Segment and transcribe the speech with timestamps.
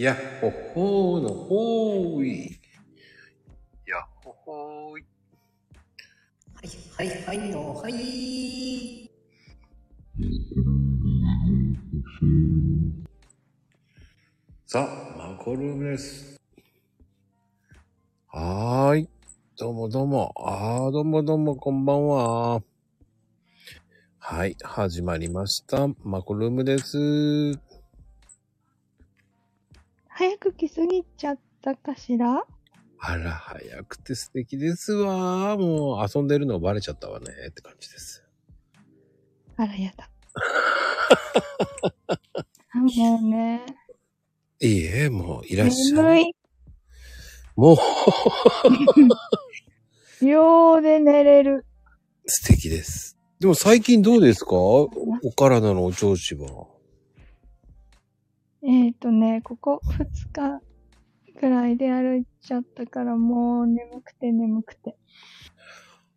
[0.00, 2.60] やっほほーのほーい。
[3.84, 5.04] やっほほーい。
[6.96, 9.10] はいはいはいのはい。
[14.66, 16.36] さあ、マコルームです。
[18.28, 19.08] はーい。
[19.58, 20.32] どうもどうも。
[20.36, 22.62] あー、どうもどうも、こんばんは。
[24.20, 25.88] はい、始まりました。
[26.04, 27.67] マコルームです。
[30.18, 32.44] 早く来すぎちゃったかしら？
[32.98, 35.56] あら、早くて素敵ですわ。
[35.56, 38.24] もう遊んでるのバレちゃったわねって感じです。
[39.56, 40.10] あらやだ。
[42.72, 43.64] あもうね、
[44.58, 46.24] いいえ、もういらっしゃい。
[46.24, 46.34] 眠い。
[47.54, 47.78] もう
[50.26, 51.64] 秒で寝れる。
[52.26, 53.16] 素敵です。
[53.38, 54.50] でも最近どうですか？
[54.56, 54.90] お
[55.36, 56.66] 体のお調子は。
[58.68, 60.60] えっ、ー、とね、ここ2日
[61.40, 64.94] くらいで歩いちゃったからもう眠くて眠くて。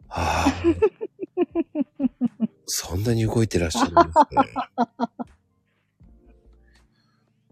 [0.10, 0.54] はあ、
[2.68, 4.54] そんなに動いてらっしゃるんですね。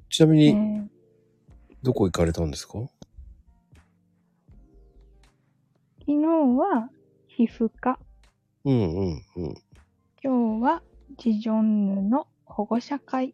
[0.12, 0.90] ちなみに、ね
[1.82, 2.74] どこ行かれたんですか？
[6.00, 6.90] 昨日は
[7.30, 7.98] 皮膚科、
[8.66, 9.54] うんうんうん。
[10.22, 10.84] 今日は
[11.18, 13.34] ジジョンヌの保護者会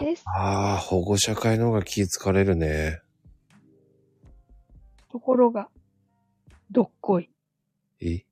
[0.00, 0.24] です。
[0.26, 3.00] ああ、保護者会の方が気ぃつかれるね。
[5.10, 5.68] ところが、
[6.70, 7.30] どっこい。
[8.00, 8.24] え？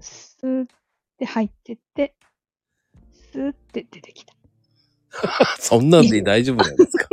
[0.00, 0.66] スーっ
[1.18, 2.14] て入ってって、
[3.32, 4.34] スーって出てきた。
[5.58, 7.08] そんなんで大丈夫なんですか？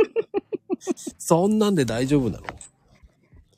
[1.18, 2.46] そんなんで大丈夫なの？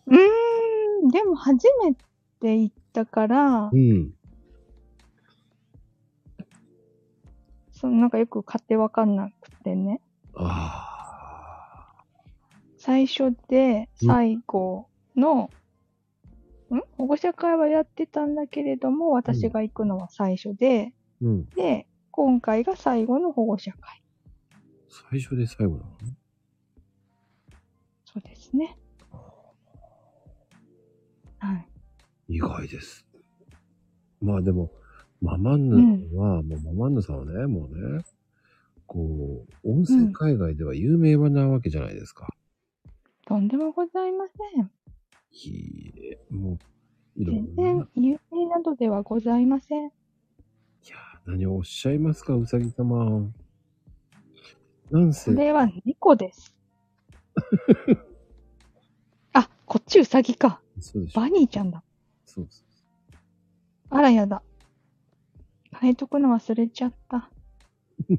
[0.07, 1.95] うーん、でも初め
[2.41, 4.15] て行ったからう、ん。
[7.81, 10.01] そのなんかよく勝手わかんなくてね。
[10.35, 11.95] あ
[12.77, 15.51] 最初で最後の、
[16.71, 16.83] ん？
[16.97, 21.49] 保護者会はやってたんだけれども、私が行くのは最初で、ーうん。
[21.51, 24.03] で、今回が最後の保護者会。
[25.11, 25.91] 最初で最後なの
[28.05, 28.77] そうですね。
[31.39, 31.55] は
[32.29, 32.35] い。
[32.37, 33.07] 意外です。
[34.21, 34.73] まあでも、
[35.21, 38.05] ママンヌは、もうママンヌさんはね、もうね、
[38.87, 42.29] こう、音声海外では有名なわけじゃないですか。
[43.27, 44.71] とんでもございません。
[45.33, 46.59] いいえ、も
[47.17, 47.89] う、いろ全んな。
[47.95, 49.87] 然有名などではございません。
[49.89, 49.91] い
[50.89, 53.31] やー、何をおっしゃいますか、うさぎ様。
[54.91, 56.55] なんせそ、れは猫です。
[59.35, 60.61] あ、こっちウサギか。
[60.81, 61.21] そうでしょ。
[61.21, 61.83] バニーちゃんだ。
[62.25, 62.65] そうです。
[63.91, 64.43] あらやだ。
[65.81, 67.31] 変えとくの忘れちゃった。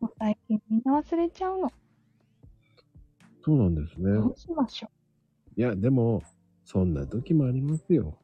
[0.00, 1.72] もう最近みんな忘れちゃうの。
[3.44, 4.12] そうなんですね。
[4.12, 4.90] どうしましょ
[5.56, 6.22] いや、でも、
[6.64, 8.18] そんな時もありますよ。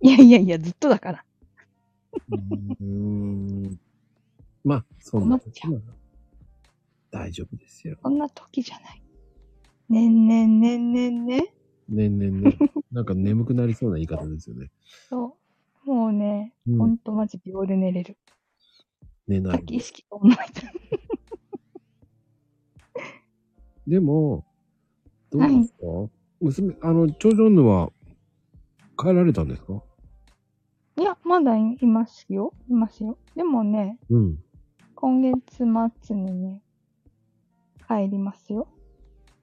[0.00, 0.06] う。
[0.06, 1.24] いやいやいや、ずっとだから。
[2.30, 3.80] うーん。
[4.64, 5.80] まあ、そんな時は
[7.10, 7.98] 大丈夫ですよ。
[8.00, 9.02] そんな時じゃない。
[9.88, 11.54] ねんねんねんねんね。
[11.88, 12.56] ねんねんね。
[12.92, 14.70] なんか眠くなりそうな言い方ですよね。
[15.08, 15.41] そう。
[15.84, 18.16] もうね、うんほんとマジ秒で寝れる。
[19.26, 19.76] 寝ないさっき。
[19.76, 20.42] 意識と思いた。
[23.86, 24.46] でも、
[25.30, 25.76] どうですか、
[26.40, 27.90] 娘、あの、長女女は
[28.96, 29.82] 帰られたんですか？
[30.96, 32.52] いや、まだいますよ。
[32.68, 33.18] いますよ。
[33.34, 34.38] でもね、うん。
[34.94, 35.40] 今月
[36.04, 36.62] 末にね、
[37.88, 38.68] 帰りますよ。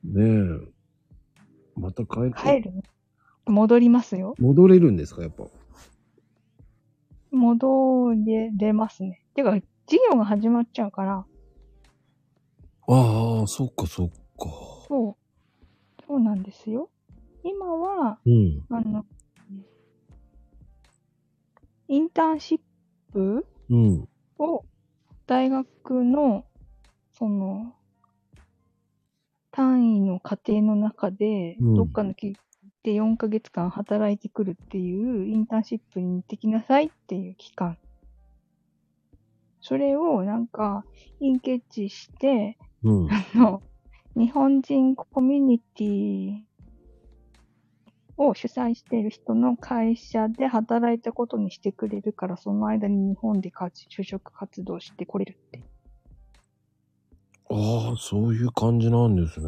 [0.04, 0.70] ねえ。
[1.76, 2.84] また帰帰るね
[3.46, 4.36] 戻りますよ。
[4.40, 5.22] 戻れるんですか？
[5.22, 5.46] やっぱ。
[7.32, 8.14] 戻
[8.58, 9.24] れますね。
[9.34, 9.52] てか、
[9.88, 11.26] 授業が始まっちゃうから、
[12.92, 14.16] ああ、そっかそっか。
[14.88, 16.04] そう。
[16.08, 16.90] そうなんですよ。
[17.44, 18.66] 今は、うん。
[18.70, 19.06] あの、
[21.88, 22.60] インターンシッ
[23.14, 24.08] プうん。
[24.40, 24.66] を
[25.28, 26.46] 大学の、
[27.14, 27.76] その、
[29.52, 32.36] 単位の過程の中で、うんどっかの企
[32.84, 37.78] 業で4ヶ月間働いてくるっていう、インターンシップに行ってきなさいっていう期間。
[39.62, 40.86] それをなんか、
[41.20, 43.10] インケッチして、うん。
[43.12, 43.62] あの、
[44.16, 46.42] 日本人コミュニティ
[48.18, 55.64] を主催している人の会社で働いたことにしてくれるから、その間に日本で活就職活動してこれるって。
[57.52, 59.48] ああ、そういう感じなんですね。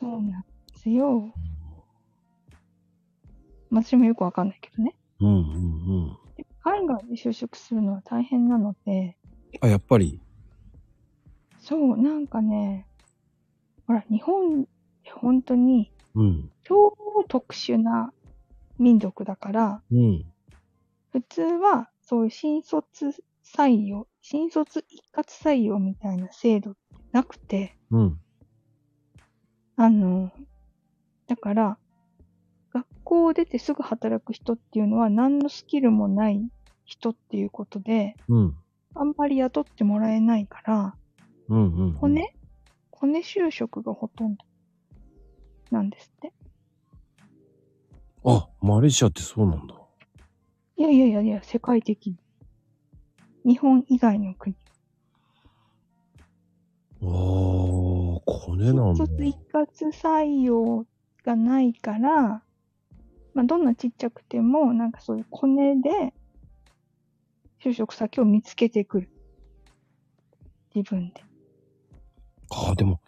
[0.00, 0.44] そうなん
[0.84, 1.32] ですよ。
[3.70, 4.94] 私もよくわかんないけどね。
[5.20, 5.38] うんうんう
[6.10, 6.16] ん。
[6.62, 9.16] 海外で就職するのは大変なので、
[9.60, 10.20] あ、やっぱり？
[11.58, 12.86] そう、なんかね、
[13.86, 14.66] ほら、日本っ
[15.02, 16.50] て本当にうん。
[16.64, 16.94] 超
[17.28, 18.12] 特殊な
[18.78, 20.24] 民族だから、うん。
[21.12, 26.74] 普通はそういう新卒採用、新卒一括採用みたいな制度
[27.12, 28.20] なくて、うん。
[29.76, 30.30] あの、
[31.26, 31.78] だから、
[32.72, 36.48] 学校を出てすぐ働く人っていうのは何のスキルもない
[36.84, 38.56] 人っていうことで、うん。
[38.94, 40.96] あんまり雇ってもらえないから、
[41.48, 41.76] うん。
[41.76, 41.92] うん。
[41.94, 42.34] 骨？
[42.90, 44.44] 骨就職がほとんど
[45.70, 46.32] なんですって。
[48.24, 49.74] あ、マレーシアってそうなんだ。
[50.76, 52.16] いやいやいやいや、世界的に。
[53.44, 54.56] 日本以外の国。
[57.02, 57.08] ああ、
[58.24, 59.04] コネなんだ。
[59.04, 60.86] 新卒一括採用
[61.24, 62.42] がないから、
[63.34, 66.14] まあ、どんなちっちゃくても、なんかそういうコネで、
[67.62, 69.10] 就職先を見つけてくる。
[70.74, 71.24] 自分で。
[72.50, 73.00] ああ、でも、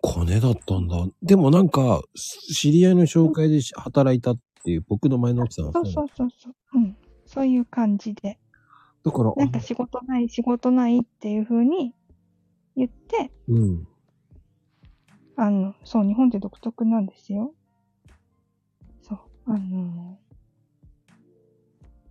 [0.00, 0.96] コネだったんだ。
[1.22, 6.54] でもなんか、知り合いの紹介で働いたっていう、僕の前の奥さんはそうそうそうそう。
[6.74, 6.96] うん。
[7.26, 8.38] そういう感じで。
[9.04, 11.94] だから、なんか仕事ない、仕事ないっていう風に
[12.76, 13.88] 言って、うん。
[15.36, 17.54] あの、そう、日本って独特なんですよ。
[19.02, 20.18] そう、あの、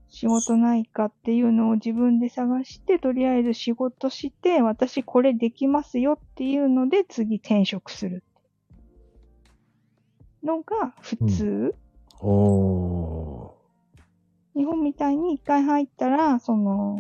[0.10, 8.24] 仕事ないかっていうのを自分で探して、とりあえず仕事して、私これできますよっていうので、次転職する。
[10.44, 11.76] のが普通。
[12.20, 14.60] おー。
[14.60, 16.98] 日本みたいに一回入ったら、その、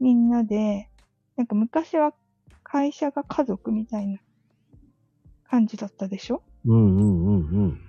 [0.00, 0.90] みんなで、
[1.36, 2.14] なんか昔は
[2.62, 4.18] 会社が家族みたいな
[5.48, 6.42] 感じだったでしょ？
[6.64, 7.80] うんうんうんうん。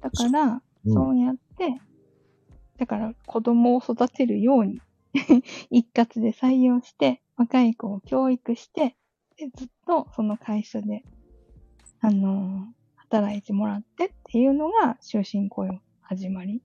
[0.00, 1.80] だから、うんそうやって、
[2.76, 4.80] だから子供を育てるように
[5.70, 8.96] 一括で採用して、若い子を教育して、
[9.36, 11.04] でずっとその会社で、
[12.00, 12.82] あのー
[13.12, 16.62] 働いてもらってっていうのが終身雇用始まり。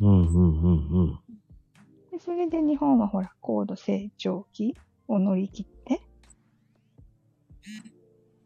[0.00, 1.18] うんうんうんうん。
[2.12, 4.76] でそれで日本はほら、高度成長期
[5.08, 6.02] を乗り切って、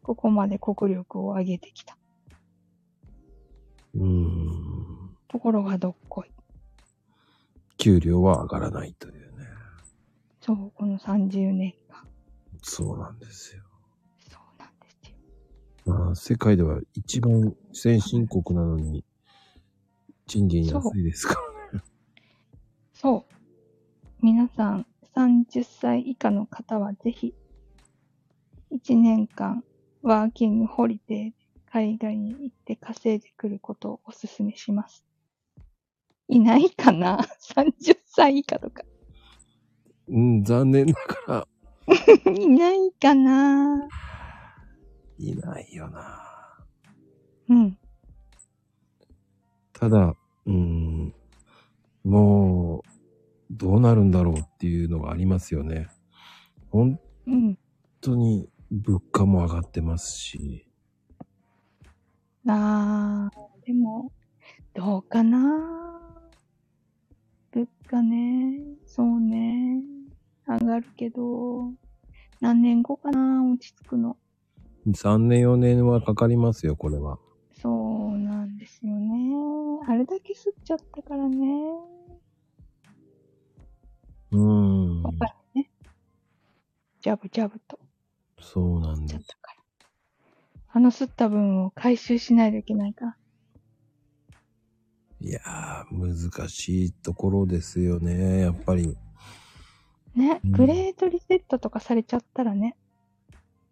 [0.03, 1.97] ここまで国力を上げてきた。
[3.95, 5.17] うーん。
[5.27, 6.31] ところがどっこい。
[7.77, 9.47] 給料は上がらないというね。
[10.39, 12.07] そう、この30年間。
[12.61, 13.63] そうなんですよ。
[14.29, 15.15] そうなんですよ。
[15.85, 19.03] まあ、世界では一番先進国なのに、
[20.27, 21.35] 賃金安いですか
[21.73, 21.83] らね。
[22.93, 23.33] そう。
[24.21, 27.33] 皆さん、30歳以下の方はぜひ、
[28.71, 29.63] 1年間、
[30.03, 31.33] ワーキングホリデーで
[31.71, 35.05] 海外に行って稼いでくることをお勧めします。
[36.27, 38.83] いないかな ?30 歳以下とか。
[40.07, 40.93] うん、残念な
[41.27, 41.47] がら、
[42.33, 43.87] いないかな？
[45.17, 46.19] いないよな。
[47.49, 47.77] うん。
[49.73, 50.15] ただ、
[50.45, 51.13] うーん、
[52.03, 52.81] もう、
[53.51, 55.87] どうなるんだろうっていうのがありますよね。
[56.69, 57.57] 本うん。
[58.01, 60.65] 当に物価も上がってますし。
[62.47, 64.13] あー、でも、
[64.73, 65.99] どうかな？
[67.51, 69.83] 物価ね、そうね、
[70.47, 71.73] 上がるけど、
[72.39, 73.43] 何年後かな？
[73.43, 74.15] 落ち着くの。
[74.87, 77.19] 3年4年はかかりますよ、これは。
[77.61, 79.35] そうなんですよね。
[79.85, 81.35] あれだけ吸っちゃったからね。
[84.31, 85.13] うーんやっ。
[85.19, 85.69] ぱりね。
[87.01, 87.77] ジャブジャブと
[88.53, 89.13] そうなんです。
[89.13, 89.87] ちゃったから。
[90.73, 93.17] あの吸った分を回収しないといけないから。
[95.21, 98.97] いやー、難しいところですよね、やっぱり。
[100.15, 102.75] ね、うんグレートリセットとかされちゃったらね。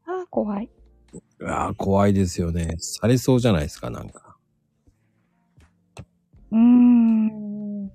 [0.05, 0.69] ああ、怖い。
[1.45, 2.77] ああ、怖いですよね。
[2.77, 4.37] されそうじゃないですか、なんか。
[6.51, 7.91] うーん。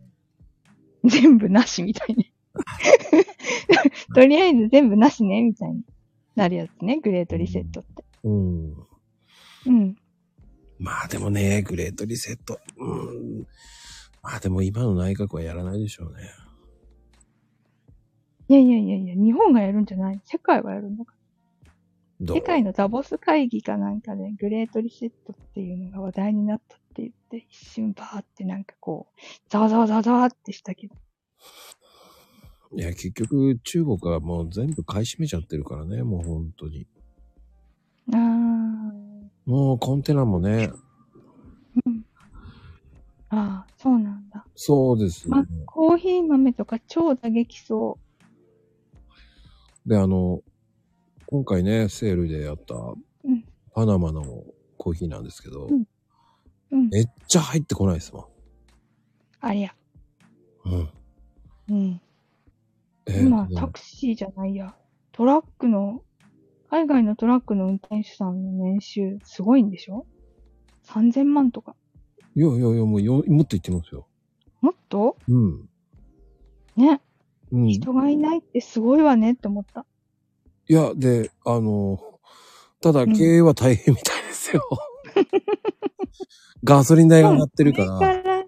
[1.04, 2.30] 全部なしみたいね。
[4.14, 5.82] とりあえず全部なしね、みたいに
[6.34, 8.04] なるやつね、グレートリセットって。
[8.24, 8.74] うん。
[9.66, 9.96] うん。
[10.78, 12.58] まあでもね、グレートリセット。
[12.76, 13.46] うん。
[14.22, 16.30] まあでも今の内閣はやらないでしょうね。
[18.48, 20.20] いやいやいやいや、日本がやるんじゃない？
[20.24, 21.12] 世界がやるんだか
[22.20, 22.34] ら。
[22.34, 30.94] 世界のダボス会議かなんかで、グレートリセットっていうのが話題になったって言って、一瞬バーってなんかこう、ザワザワザワザワってしたけど。
[32.76, 36.86] いや、結局中国はもう全部買い占めちゃってるからね、もう本当に。
[38.12, 38.20] あー。
[39.46, 40.72] もうコンテナもね、
[41.86, 42.04] うん。
[43.30, 44.46] ああ、そうなんだ。
[44.54, 47.98] そうですよまね。、コーヒー豆とか超打撃そ
[49.86, 50.40] で、あの、
[51.26, 53.04] 今回ね、セールでやったん
[53.74, 54.44] パナマの
[54.78, 55.84] コーヒーなんですけど、うん
[56.70, 56.88] うん。
[56.90, 58.28] めっちゃ入ってこないですも
[59.40, 59.74] ありゃ。
[60.68, 60.72] ん。
[60.72, 60.90] うん。
[61.68, 62.00] うん。
[63.06, 64.74] え今、ねタクシーじゃないや。
[65.12, 66.02] トラックの、
[66.70, 70.06] 海外のトラックの運転手さんの年収すごいんでしょ
[70.86, 71.76] ?3000 万とか。
[72.34, 74.08] いやいやいや、もうよ、もっと言ってますよ。
[74.60, 75.16] もっと？
[75.28, 75.68] うん。
[76.76, 77.00] ね。
[77.52, 77.68] うん。
[77.68, 79.86] い人がいないってすごいわねって思った。
[80.66, 82.00] や、で、あの、
[82.80, 84.62] ただ経営は大変みたいですよ。
[86.64, 88.44] ガソリン代が上がってるかこれら、から、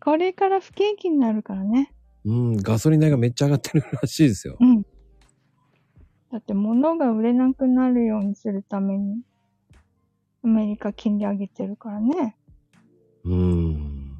[0.00, 1.92] これから不景気になるからね。
[2.26, 4.56] うん、ガソリン代がめっちゃ上がってるらしいですよ。
[4.60, 4.82] うん。
[6.32, 9.22] だって物が売れなくなるようにするために、
[10.42, 12.36] アメリカ金利上げてるからね。
[13.24, 14.18] うん。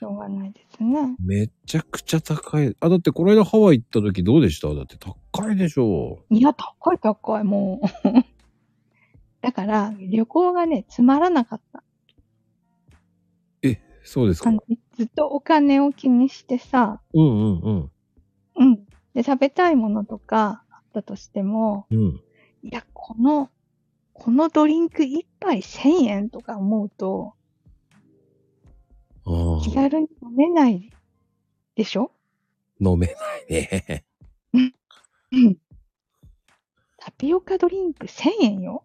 [0.00, 1.16] しょうがないですね。
[1.20, 2.74] めちゃくちゃ高い。
[2.80, 4.74] あ、だってこの間ハワイ行った時どうでした？
[4.74, 7.86] だって高いでしょいや、高い高い、もう。
[9.42, 11.84] だから、旅行がね、つまらなかった。
[14.04, 14.52] え、そうですか？
[14.96, 17.90] ずっとお金を気にしてさ、うんうんうん。
[18.56, 18.84] うん。
[19.14, 22.20] で、食べたいものとかあったとしても、うん。
[22.62, 23.50] いや、この、
[24.12, 27.34] このドリンク一杯1000円とか思うと、
[29.26, 30.90] あ気軽に飲めない
[31.74, 32.12] でしょ？
[32.80, 33.16] あ、飲めない
[33.48, 34.04] ね。
[34.52, 34.74] うん。
[36.98, 38.84] タピオカドリンク1000円よ。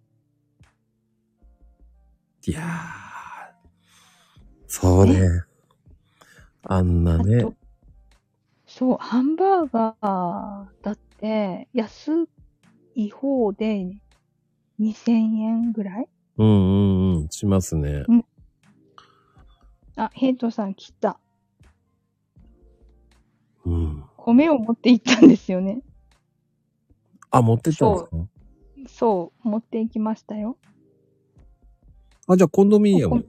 [2.48, 3.09] いやー。
[4.72, 5.44] そうね。
[6.64, 7.42] あんなあね。
[7.42, 7.56] と、
[8.68, 12.28] そう、ハンバーガーだって、安
[12.94, 13.98] い方で
[14.80, 16.08] 2000円ぐらい？
[16.38, 17.30] うんうんうん。
[17.30, 18.06] しますね。
[19.96, 21.20] あ、ヘイトさん来た。
[23.66, 24.04] うん。
[24.18, 25.82] 米を持って行ったんですよね。
[27.32, 28.10] あ、持ってったんですか？
[28.88, 30.58] そう、持って行きましたよ。
[32.28, 33.26] あ、じゃあコンドミニアム。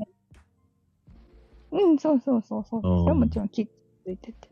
[1.73, 2.83] うん、そうそうそうそう。
[2.83, 3.75] それはもちろんキッチン
[4.05, 4.49] ついてて。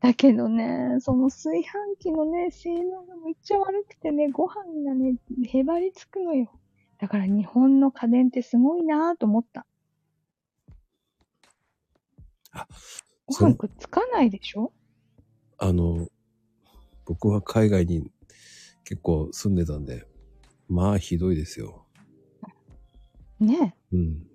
[0.00, 5.16] だけどね、その炊飯器のね、性能がめっちゃ悪くてね、ご飯がね、
[5.46, 6.50] へばりつくのよ。
[6.98, 9.66] だから日本の家電ってすごいなぁと思った。
[12.52, 12.68] あ
[13.26, 14.72] ご飯くっつかないでしょ？
[15.58, 16.06] あの、
[17.06, 18.10] 僕は海外に
[18.84, 20.06] 結構住んでたんで、
[20.68, 21.86] まあひどいですよ。
[23.40, 24.26] ねうん。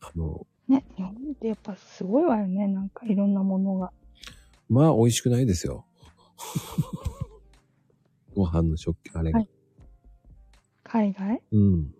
[0.00, 2.66] あの、ね、日本ってやっぱすごいわよね。
[2.66, 3.92] なんかいろんなものが。
[4.68, 5.86] まあ美味しくないですよ。
[8.34, 9.38] ご飯の食器、あれが。
[9.40, 9.48] はい
[10.84, 11.42] 海外？
[11.50, 11.94] うん。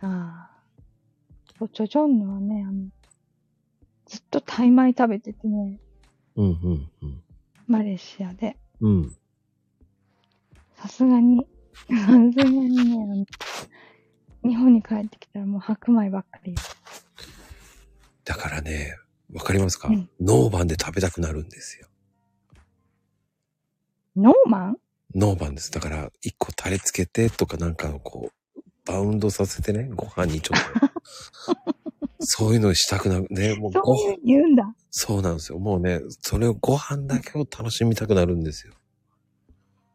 [0.00, 0.50] ああ。
[1.58, 2.88] そう、チョジョンヌはね、あの、
[4.06, 5.78] ずっとタイ米食べててね、
[6.36, 7.22] うんうんうん。
[7.66, 8.56] マレーシアで。
[8.80, 9.16] うん。
[10.76, 11.46] さすがに、
[11.86, 13.26] さすがにね、あの、
[14.42, 16.58] 日本に帰ってきたらもう白米ばっかりよ。
[18.24, 18.96] だからね、
[19.32, 21.88] わかりますか、うんノーバンで食べたくなるんですよ。
[24.16, 24.76] ノーマン？
[25.14, 25.70] ノーバンです。
[25.70, 30.94] だから、一個タレつけてとかなんかこう、バウンドさせてね、ご飯にちょっと。
[32.26, 33.26] そういうのしたくなる。
[33.30, 34.74] ね、もうご飯そう言うんだ。
[34.90, 35.58] そうなんですよ。
[35.58, 38.72] もうね、それをご飯だけを楽しみたくなるんですよ。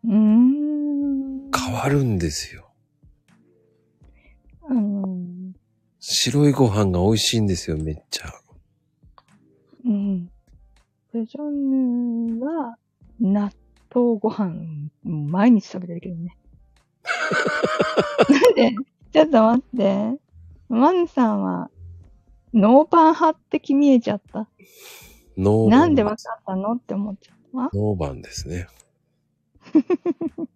[0.04, 1.52] うーん。
[1.52, 2.72] 変わるんですよ。
[4.70, 5.08] あの、
[6.00, 8.32] 白いご飯が美味しいんですよ、めっちゃ。
[9.86, 10.30] うん。
[11.12, 12.78] チョジョンヌは、
[13.20, 13.52] 納
[13.94, 16.38] 豆ご飯、毎日食べてるけどね。
[18.30, 18.76] なんで、
[19.12, 20.20] ちょっと待って。
[20.70, 21.70] マンさんは、
[22.54, 24.48] ノーパン派って決めちゃった。
[25.38, 25.70] ノー。
[25.70, 27.38] なんでわかったのって思っちゃっ
[27.72, 27.78] た？
[27.78, 28.68] ノーバンですね。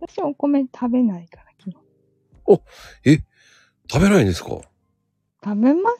[0.00, 1.76] 私お米食べないから、昨日。
[3.10, 3.18] え
[3.92, 4.60] 食べないんですか？
[5.42, 5.90] 食べま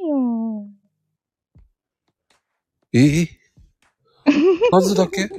[0.00, 0.66] せんよ。
[2.92, 3.22] え？
[3.22, 3.28] え
[4.70, 5.28] 数だけ？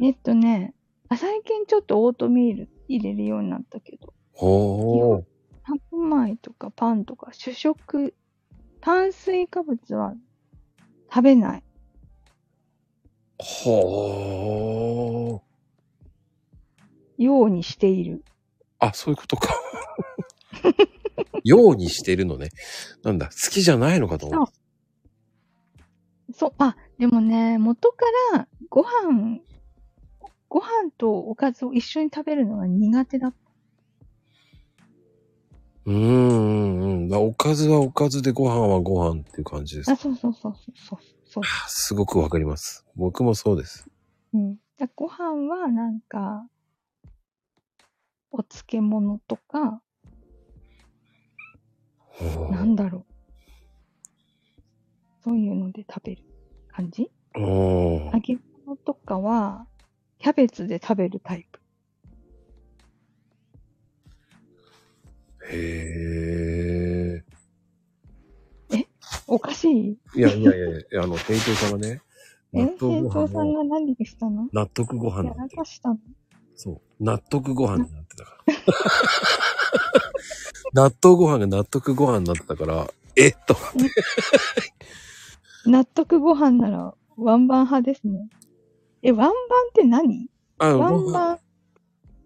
[0.00, 0.74] えっとね、
[1.08, 5.24] あ最近ちょっとオートミール入れるようになったけど、ほー。
[5.62, 8.14] 白米とかパンとか主食、
[8.80, 10.14] 炭水化物は
[11.08, 11.62] 食べない。
[13.38, 17.22] ほー。
[17.22, 18.24] ようにしている。
[18.78, 19.54] あ、そういうことか。
[21.44, 22.50] ようにしてるのね。
[23.02, 24.46] なんだ、好きじゃないのかと思う。
[26.32, 29.40] そう、あ、でもね、元からご飯、
[30.48, 33.36] ご飯とおかずを一緒に食べるのが苦手だった。
[35.86, 37.08] うーんうんうん。
[37.08, 39.90] だおかずはおかずでご飯はご飯っていう感じです。
[39.90, 41.44] あ、そうそうそうそうそうそう。
[41.44, 42.84] あすごくわかります。
[42.96, 43.88] 僕もそうです。
[44.34, 44.56] うん。
[44.78, 46.48] だご飯はなんか、
[48.30, 49.80] お漬物とか、
[52.50, 53.04] なんだろう。
[55.24, 56.24] そういうので食べる
[56.68, 57.10] 感じ？
[57.34, 59.66] お揚げ物とかは、
[60.18, 61.60] キャベツで食べるタイプ。
[65.48, 67.22] へ
[68.72, 68.86] え？
[69.26, 69.98] おかしい？
[70.14, 72.00] いやいやいやいや、あの、店長さんがね、
[72.52, 74.48] 店長さんが何でしたの？
[74.52, 75.98] 納得ご飯やらかしたの？
[76.56, 76.80] そう。
[77.04, 78.54] 納得ご飯になってたから。
[80.90, 83.56] 納豆ご飯が納得ご飯になってたから、えっと。
[85.66, 88.28] 納得ご飯ならワンバン派ですね。
[89.02, 89.34] え、ワンバンっ
[89.74, 90.28] て何？
[90.58, 91.38] あの、ワンバン、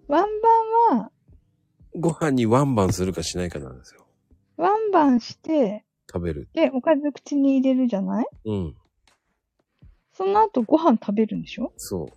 [0.08, 0.40] ワン
[0.88, 1.10] バンは、
[1.96, 4.06] ご飯にワンバンするかしないかなんですよ。
[4.56, 6.49] ワンバンして、食べる。
[6.54, 8.26] で、おかず口に入れるじゃない？
[8.44, 8.76] うん。
[10.12, 11.72] その後ご飯食べるんでしょ？
[11.76, 12.08] そ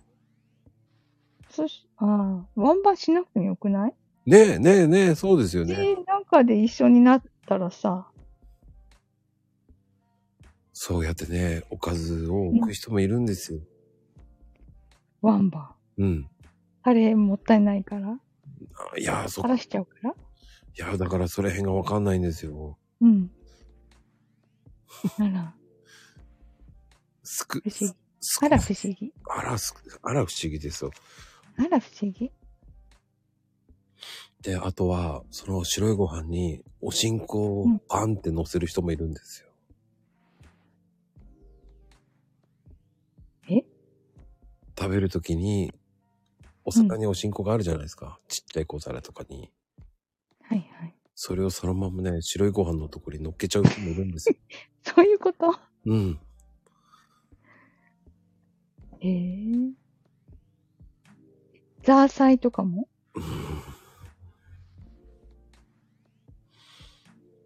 [1.50, 3.94] そし、ああ、ワンバンしなくてもよくない？
[4.26, 5.74] うねえ、ねえ、ねえ、そうですよね。
[5.74, 8.08] で、中で一緒になったらさ、
[10.72, 13.60] そうやってね、おかずを置く人もいるんですよ。
[15.22, 16.02] ワンバン。
[16.02, 16.30] うん。
[16.82, 18.10] カレーもったいないから？
[18.10, 20.10] あいや、そ垂らしちゃうから？
[20.10, 20.14] い
[20.76, 22.76] や、だからそれ辺がわかんないんですよ。
[23.00, 23.30] うん。
[25.18, 25.54] あら、
[27.22, 27.96] すく、不思議。
[28.20, 29.12] すあら不思議。
[29.28, 30.90] あら、すあら不思議ですよ。
[31.56, 32.32] あら不思議？
[34.42, 39.48] で、あとは、その白いご飯に、おしんこをパンって乗せる人もいるんですよ。
[43.48, 43.64] え？
[44.78, 45.72] 食べるときに、
[46.64, 48.18] お皿におしんこがあるじゃないですか。
[48.28, 49.50] ちっちゃい小皿とかに。
[50.42, 50.94] はいはい。
[51.14, 54.34] それをそのままね、白いご飯のところに乗っけちゃう人もいるんですよ。
[54.82, 55.54] そういうこと？
[55.86, 56.18] うん。
[59.00, 59.83] ええ
[61.84, 62.88] ザーサイとかも？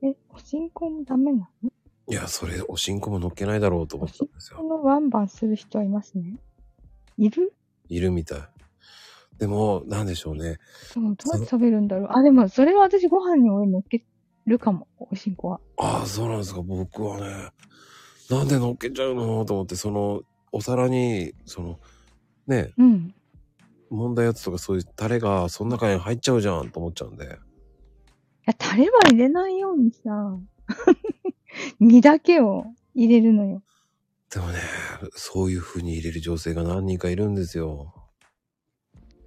[0.02, 1.70] え、おしんこもダメなの？
[2.10, 4.68] いや、それ、おしんこも乗っけないだろうと思ったんですこよ。
[4.68, 6.36] のワンバンする人はいますね。
[7.18, 7.52] いる？
[7.88, 8.38] いるみたい。
[9.38, 10.58] でも、なんでしょうね。
[10.92, 12.08] そう、どうやって食べるんだろう。
[12.12, 14.04] あ、でも、それは私ご飯に俺乗っけ
[14.46, 15.60] るかも、おしんこは。
[15.78, 16.62] ああ、そうなんですか。
[16.62, 17.50] 僕はね、
[18.30, 19.44] なんで乗っけちゃうの？
[19.44, 20.22] と思って、その、
[20.52, 21.80] お皿に、その、
[22.46, 23.14] ね、うん。
[23.90, 27.24] 揉んだやつとかそういうタレがその中に入っちゃうじゃんと思っちゃうんで。
[27.24, 27.28] い
[28.46, 30.38] や、タレは入れないようにさ、
[31.80, 33.62] 身だけを入れるのよ。
[34.30, 34.58] でもね、
[35.14, 37.94] そういう風に入れる女性が何人かいるんですよ。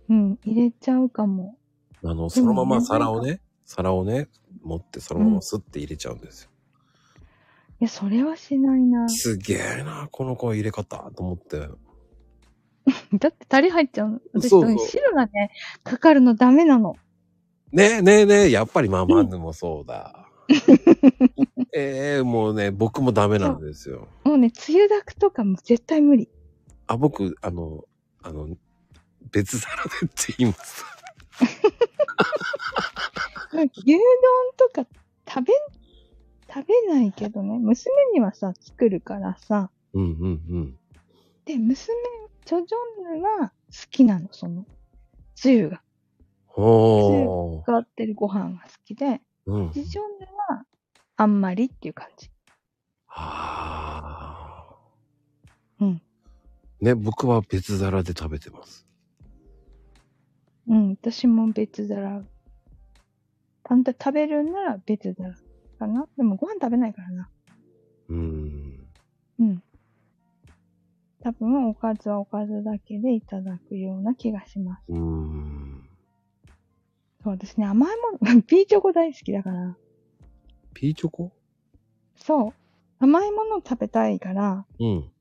[0.10, 1.58] うん、入れちゃうかも。
[2.04, 4.28] あの、そのままね皿をね、皿をね、
[4.62, 6.52] 持ってそのままスッて入れちゃうんですよ。
[7.80, 9.10] いや、それはしないな。
[9.10, 11.68] すげえな、この子入れ方と思って。
[13.20, 14.20] だってタレ入っちゃうの。
[14.34, 15.52] 私、そうそう汁がね、
[15.84, 16.96] かかるのダメなの。
[17.72, 20.28] ねえねえねえ、やっぱりママヌもそうだ。
[21.74, 24.08] ええもうね、僕もダメなんですよ。
[24.24, 26.30] もうね、つゆだくとかも絶対無理。
[26.88, 27.86] あ、僕、あの、
[28.22, 28.50] あの、
[29.32, 30.86] 別皿でって言います。
[33.54, 34.02] 牛丼
[34.58, 34.86] とか
[35.28, 35.54] 食べ、
[36.54, 39.72] 食べないけどね、娘にはさ、作るからさ。
[39.94, 40.78] うんうんうん。
[41.46, 41.94] で、娘、
[42.52, 43.54] チョジョンヌは好
[43.90, 44.66] きなの、その、
[45.36, 45.82] つゆが。
[46.48, 47.64] ほー。
[47.64, 49.72] 使ってるご飯が好きで、うん。
[49.72, 50.66] ジジョンヌは
[51.16, 52.30] あんまりっていう感じ。
[53.06, 54.76] はあ。
[55.80, 56.02] うん。
[56.82, 58.86] ね、僕は別皿で食べてます。
[60.68, 62.22] うん、私も別皿。
[63.64, 65.36] あんた食べるんなら別皿
[65.80, 66.06] かな。
[66.18, 67.30] でもご飯食べないからな。
[68.10, 68.88] うーん。
[69.40, 69.64] うん。
[71.24, 74.84] 多分、おかずはおかずだけでいただくような気がします。
[74.90, 75.90] うーん。
[77.24, 79.78] そう、私ね、甘いもの、 ピーチョコ大好きだから。
[80.74, 81.32] ピーチョコ？
[82.16, 82.54] そう。
[83.00, 85.12] 甘いものを食べたいから、うん。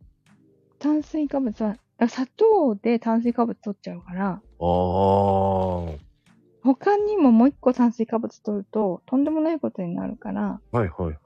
[0.79, 5.85] 炭水化物は、あ砂糖で炭水化物取っちゃうから、ああ。
[5.85, 5.99] は
[6.63, 11.17] 他にももう一個炭水化物取ると、とんでもないことになるから、いはいはい。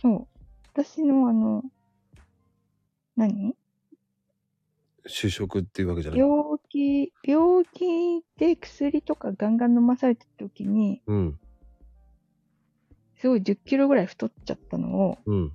[0.00, 0.28] そう。
[0.72, 1.62] 私のあの、
[3.20, 3.54] 何？
[5.06, 6.20] 主食っていうわけじゃない。
[6.20, 6.32] 病
[6.68, 11.38] 気、病気で薬とかガンガン飲まされてる時に、うん。
[13.16, 15.52] すごい10キロぐらい太っちゃったのを、うん。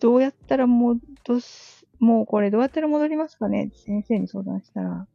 [0.00, 1.00] どうやったら戻
[1.40, 3.66] す、もうこれどうやったら戻りますかね？
[3.66, 5.06] って先生に相談したら、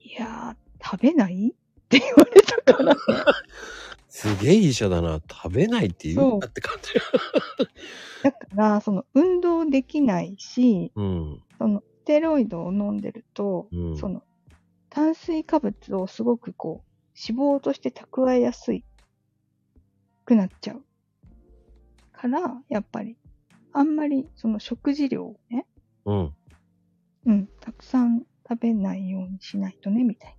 [0.00, 1.54] いやー、食べない？
[1.54, 3.00] って言われたからね。
[4.16, 5.20] すげえ医者だな。
[5.30, 6.94] 食べないって言うなって感じ。
[8.24, 11.42] だから、その運動できないし、うん。
[11.58, 14.22] そのテロイドを飲んでると、うんその、
[14.88, 16.88] 炭水化物をすごくこう、
[17.30, 18.86] 脂肪として蓄えやすい
[20.24, 20.84] くなっちゃう。
[22.10, 23.18] から、やっぱり、
[23.74, 25.66] あんまりその食事量をね、
[26.06, 26.34] うん。
[27.26, 30.36] うん、たくさん食べないようにしないとね、みたいな。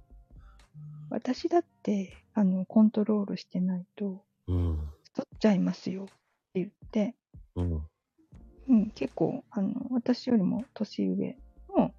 [1.10, 4.80] 私だって、あの、コントロールしてないと、うん。
[5.04, 6.14] 太っちゃいますよって
[6.56, 7.16] 言って、
[7.56, 7.88] うん。
[8.70, 11.38] うん、結構、あの、私よりも年上
[11.76, 11.92] の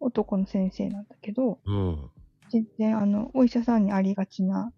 [0.00, 2.10] 男の先生なんだけど、うん。
[2.50, 4.72] 全然、あの、お医者さんにありがちな、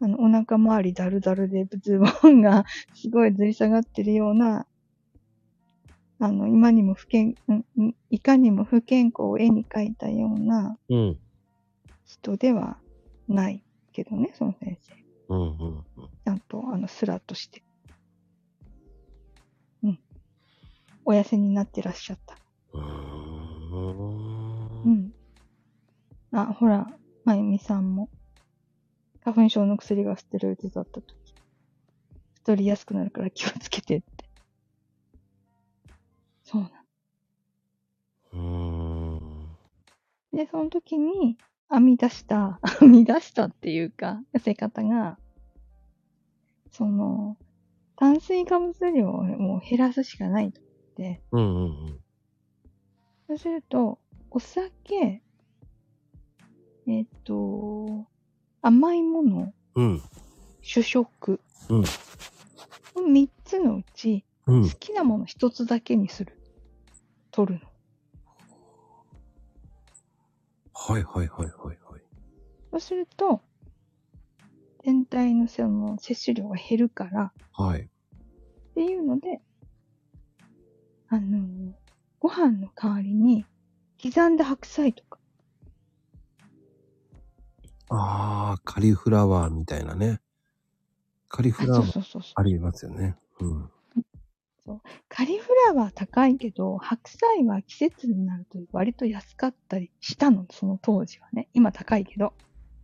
[0.00, 4.66] あの、お腹周りだるだるでズボンが すごいずり下がってるような、
[6.18, 11.18] あの、今にも不健、うんうんいかにも不健康を絵に描いたようなうん。
[12.06, 12.78] 人では
[13.28, 14.94] ないけどね、その先生。
[15.28, 15.58] うん。
[15.58, 15.84] うん。
[16.24, 17.64] ちゃんと、あの、スラッとして。
[19.82, 19.98] うん。
[21.04, 22.36] お痩せになってらっしゃった。
[22.72, 22.78] う
[24.88, 25.12] んん。
[26.32, 26.86] あ、ほら、
[27.24, 28.08] まゆみさんも、
[29.24, 31.34] 花粉症の薬がステロイドだったとき、
[32.34, 34.06] 太りやすくなるから気をつけてって。
[36.44, 36.70] そうな
[38.32, 39.20] うーん。
[39.20, 39.58] の。
[40.32, 41.38] で、その時に、
[41.70, 45.18] 編み出した、 編み出したっていうか、痩せ方が、
[46.70, 47.36] その、
[47.96, 51.64] 炭水化物量をもう減らすしかないと思って、うん。
[51.64, 52.00] うん。
[53.26, 53.98] そうすると、
[54.30, 55.22] お酒、
[56.86, 58.06] えっ、と、
[58.62, 60.00] 甘いもの、うん。
[60.60, 61.84] 主食、うん
[62.96, 64.70] この3つのうち、うん好。
[64.78, 66.40] きなもの1つだけにする。
[67.30, 67.68] 取るの。
[70.78, 71.78] はいはいはいはいはい。
[72.70, 73.40] そうすると、
[74.84, 77.80] 全体のその摂取量が減るから、はい。
[77.80, 77.88] っ
[78.74, 79.40] ていうので、
[81.08, 81.74] あの、
[82.20, 83.46] ご飯の代わりに、
[84.02, 85.18] 刻んだ白菜とか、
[87.88, 90.20] ああ、カリフラワーみたいなね。
[91.28, 92.32] カリあフラワーそうそうそうそう。
[92.34, 93.16] ありますよね。
[93.40, 93.70] うん。
[95.08, 101.48] カリフラワー高いけど、白菜は季節になると割と安かったりしたの、その当時はね。
[101.54, 102.32] 今高いけど。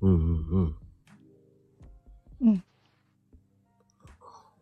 [0.00, 0.18] うんうん
[2.40, 2.48] うん。
[2.48, 2.64] うん。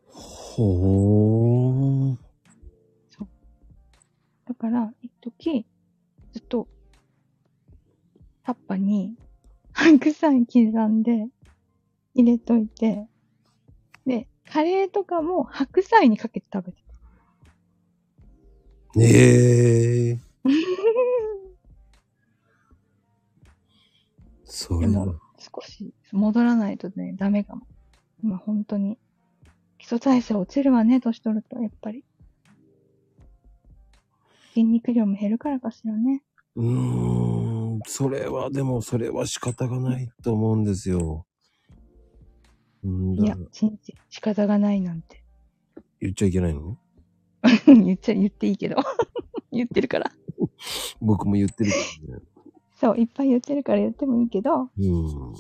[0.06, 2.20] ほー。
[4.50, 5.64] だから、一時
[6.32, 6.66] ずっと、
[8.42, 9.14] タッパに
[9.72, 11.28] 白菜刻んで
[12.14, 13.06] 入れといて、
[14.06, 16.89] で、カレーとかも白菜にかけて食べてた。
[18.96, 19.04] ね
[20.14, 20.18] え。
[24.44, 27.66] それはでも、少し戻らないとね、ダメかも。
[28.22, 28.98] 今本当に。
[29.78, 32.04] 基礎代謝落ちるわね、年取ると、やっぱり。
[34.52, 36.22] 筋肉量も減るからかしらね。
[36.56, 41.26] うーん、それは、でも、それは仕方がないと思うんですよ。
[42.82, 45.22] うんだいや、信じ、仕方がないなんて。
[46.00, 46.76] 言っちゃいけないの？
[47.66, 48.76] 言っちゃ、言っていいけど。
[49.52, 50.12] 言ってるから。
[51.00, 51.76] 僕も言ってるか
[52.12, 52.22] らね。
[52.80, 55.34] そう、いっぱい言ってるから言ってもいいけど、うん。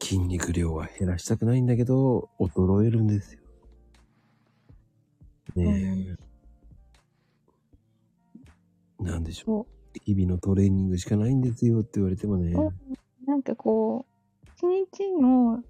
[0.00, 3.40] 筋肉量は減らしたくないんだけど、衰えるんですよ。
[5.54, 6.16] ね
[9.00, 9.04] え。
[9.04, 9.64] なんでしょう。
[9.64, 12.52] そ日々のトレーニングしかないんですよって言われてもね。
[12.52, 12.72] う、
[13.24, 14.09] なんかこう、
[14.60, 15.62] 一日の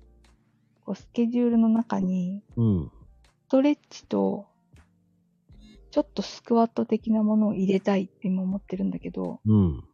[0.85, 2.91] こうスケジュールの中に、うん。
[3.47, 4.49] ストレッチと、
[5.93, 9.85] ちょっとスクワット的なものを入れたいって今思ってるんだけど、うん。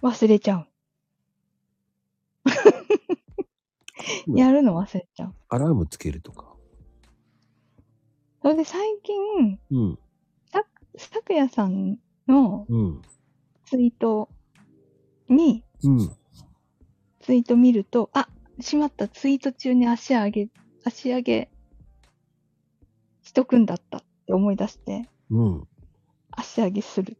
[0.00, 0.68] 忘れちゃう。
[4.38, 5.34] やるの忘れちゃう。
[5.50, 6.56] アラームつけるとか。
[8.40, 9.98] それで最近、うん。
[10.96, 13.02] さくやさんのうん。
[13.66, 14.30] ツイート
[15.28, 16.17] に、うん。
[17.28, 18.26] ツイート見ると、あ、
[18.58, 20.48] しまった、ツイート中に足上げ、
[20.82, 21.50] 足上げ
[23.20, 25.68] しとくんだったって思い出して、うん。
[26.30, 27.18] 足上げする。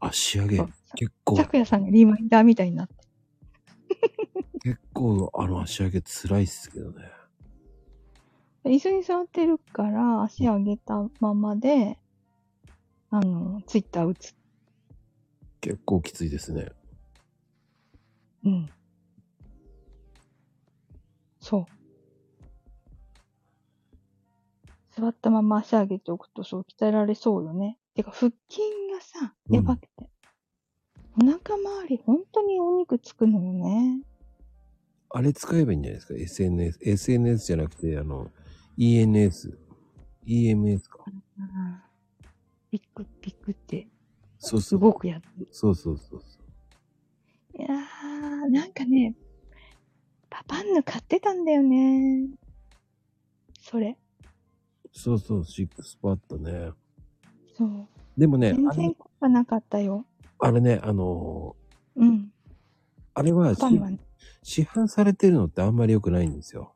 [0.00, 0.56] 足上げ。
[0.94, 2.94] 結構さ、くやさんがリマインダーみたいになって。
[4.64, 7.10] 結構、あの足上げ辛いっすけどね。
[8.64, 11.98] 椅子に座ってるから、足上げたままで、
[13.10, 14.34] あの、ツイッター打つ。
[15.60, 16.72] 結構きついですね。
[18.44, 18.70] うん。
[21.40, 21.66] そう。
[25.00, 27.78] 座ったまま足上げておくと、そう鍛えられそうよね。
[27.94, 29.88] てか、腹筋がさ、うんやばくて。
[31.20, 34.02] お腹周り、本当にお肉つくのよね。
[35.10, 36.78] あれ使えばいいんじゃないですか ?SNS。
[36.82, 38.30] SNS じゃなくて、あの、
[38.78, 39.58] ENS。
[40.26, 41.04] EMS か。
[41.38, 41.90] あー
[42.70, 43.88] ピックピックって、
[44.38, 44.78] すそうそう。
[44.78, 45.48] ごくやってる。
[45.50, 46.39] そうそうそうそう。
[48.50, 49.14] なんかね、
[50.30, 52.28] パパンヌ買ってたんだよね。
[53.60, 53.96] それ。
[54.92, 56.72] そうそう、シックスパッドね。
[57.56, 57.88] そう。
[58.18, 60.04] でもね、全あれ然効果なかったよ。
[60.38, 61.56] あれね、あの
[61.96, 62.08] うん。
[62.08, 62.28] ー
[63.14, 63.98] あれはね。
[64.42, 66.74] 市販されてるのってあんまり良くないんですよ。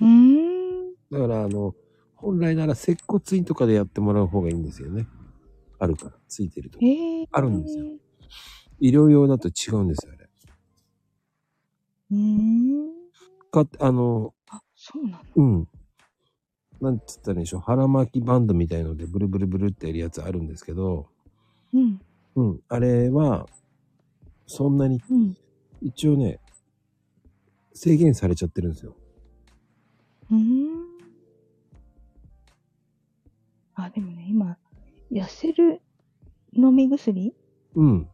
[0.00, 0.94] うーん。
[1.10, 1.74] だから、あの、
[2.14, 5.06] 本来なら接骨院とかでやってもらう方がいいんですよね。
[5.78, 6.78] あるから、ついてると。
[6.80, 7.26] えー。
[7.30, 7.84] あるんですよ。
[8.80, 10.23] 医療用だと違うんですよ、あれ。
[12.14, 12.90] うーん。
[13.50, 15.68] か、あの、あ、そうなのうん。
[16.80, 17.60] なんつったらいいんでしょう。
[17.60, 21.08] 腹巻きバンドみたいのでブルブルブルってやるやつあるんですけど、
[21.72, 22.00] うん。
[22.36, 22.60] うん。
[22.68, 23.46] あれは、
[24.46, 25.36] そんなに、うん。
[25.80, 26.40] 一応ね、
[27.72, 28.96] 制限されちゃってるんですよ。
[30.30, 30.84] うーん。
[33.74, 34.56] あ、でもね、今、
[35.10, 35.80] 痩せる
[36.52, 37.34] 飲み薬？
[37.74, 38.08] うん。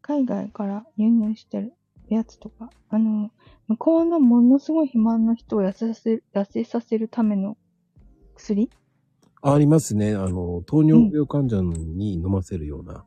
[0.00, 1.74] 海外から輸入してる
[2.08, 3.30] やつとか、あの、
[3.68, 7.56] 向こうのものすごい肥満の人を痩せさせる、痩せさせるための
[8.34, 8.70] 薬？
[9.42, 10.14] ありますね。
[10.14, 13.04] あの、糖尿病患者に飲ませるような、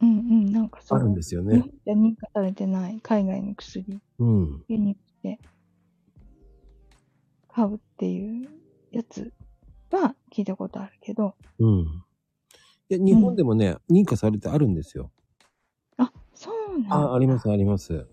[0.00, 0.98] うんうん、なんかそう。
[0.98, 1.64] あるんですよ日ね。
[1.86, 4.64] 認可されてない海外の薬うん。
[4.68, 5.40] 輸入して
[7.48, 8.48] 買うっていう
[8.92, 9.32] やつ
[9.90, 12.04] は聞いたことあるけど、うん。
[12.90, 15.10] いや、日本でもね、認可されてあるんですよ。
[15.96, 16.94] あ、そうなんだ。
[16.94, 18.06] あ、あります、あります。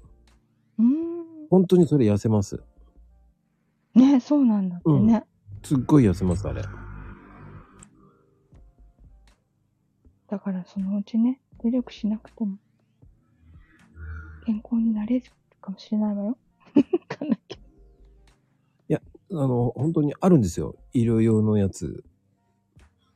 [1.56, 1.62] うーん。
[1.62, 2.62] 本当にそれ痩せます。
[3.94, 5.24] ね、そうなんだってね。
[5.64, 6.62] すっごい痩せます、あれ。
[10.28, 12.58] だからそのうちね、努力しなくても、
[14.46, 16.38] 健康になれるかもしれないわよ。
[16.76, 17.66] わかんないけど。
[19.32, 20.76] あの、本当にあるんですよ。
[20.94, 22.04] 医療用のやつ。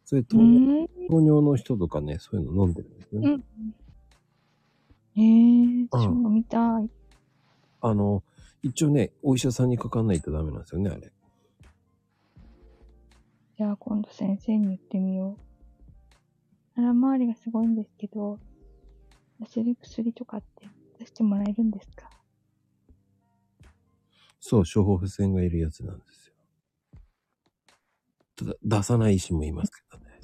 [0.06, 0.88] それ糖う尿ーん。
[1.08, 3.30] 糖尿の人とかね、そういうの飲んでるんですよね。
[3.30, 3.44] うん。
[5.16, 6.90] えー、うん私も見たい。
[7.82, 8.24] あの、
[8.62, 11.12] 一応ね、お医者さんにかかんないとダメなんですよね、あれ。
[13.58, 15.42] じゃあ今度先生に言ってみよう。
[16.76, 18.40] 腹回りがすごいんですけど、
[19.42, 22.10] 痩せる薬とかって出してもらえるんですか？
[24.40, 26.36] そう、処方不線がいるやつなんですよ。
[28.38, 30.20] ただ、出さない医師もいますけどね。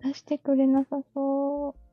[0.00, 1.85] 出してくれなさそう。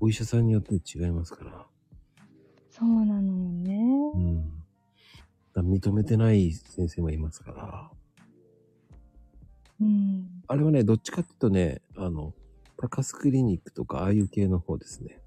[0.00, 1.66] お医者さんによって違いますから。
[2.70, 4.12] そうなのよね。
[4.14, 4.62] うん。
[5.54, 7.90] だ認めてない先生もいますから。
[9.80, 10.42] うん。
[10.46, 12.34] あれはね、どっちかっていうとね、あの、
[12.76, 15.22] 高須クリニックとか、ああいう系の方ですね。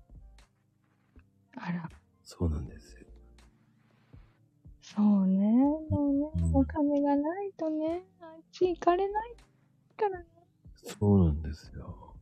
[1.55, 1.89] あら。
[2.23, 3.07] そうなんですよ。
[4.81, 5.47] そうね。
[5.89, 9.35] もうね、うんお金がないとね、あっち行かれない
[9.97, 10.23] から
[10.83, 12.15] そうなんですよ。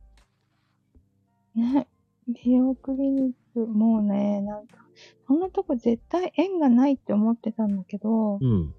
[1.54, 1.86] ね。
[2.28, 2.40] ね。
[2.44, 4.86] 美容クリニック、もうね、なんか、
[5.26, 8.74] そんなとこ絶対縁がないって思ってたんだけど、うん。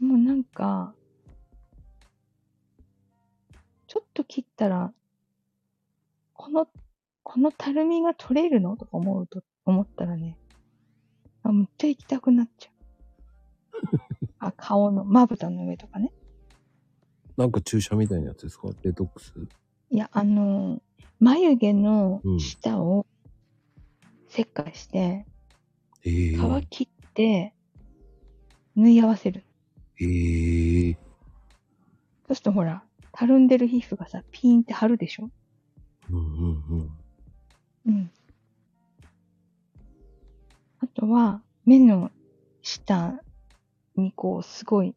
[0.00, 0.94] もうなんか、
[3.86, 4.92] ちょっと切ったら、
[6.34, 6.68] この、
[7.22, 10.38] このたるみが取れるのとか思うと、思ったらね、
[11.42, 12.72] あ、めっちゃ行きたくなっちゃう。
[14.40, 16.12] あ、顔の、まぶたの上とかね。
[17.36, 18.68] なんか注射みたいなやつですか？
[18.82, 19.32] デトックス？
[19.90, 20.82] いや、あの、
[21.22, 23.06] 眉毛のうん下を
[24.28, 25.24] 切開して、
[26.04, 27.54] ええ皮切って、
[28.74, 29.44] 縫い合わせる。
[30.00, 30.92] ええ
[32.26, 32.82] そうするとほら、
[33.12, 35.30] たるんでる皮膚がさ、ピーンって張るでしょ？
[36.10, 36.90] うんうんうん。
[37.86, 38.10] うん。
[40.80, 42.10] あとは、目の
[42.62, 43.22] 下
[43.94, 44.96] にこう、すごい、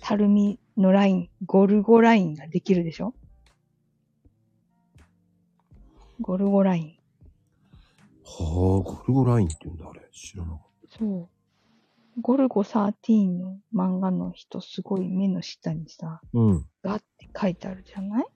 [0.00, 3.14] たるみのライン、ゴルゴラインができるでしょ？
[6.20, 6.98] ゴルゴライン。
[8.24, 10.00] はあ、ゴルゴラインって言うんだ、あれ。
[10.12, 10.58] 知らなかっ
[10.98, 11.28] そう。
[12.20, 16.38] ゴルゴ13の漫画の人、すごい目の下にさ、た。
[16.38, 16.66] うん。
[16.82, 18.26] ガって書いてあるじゃない？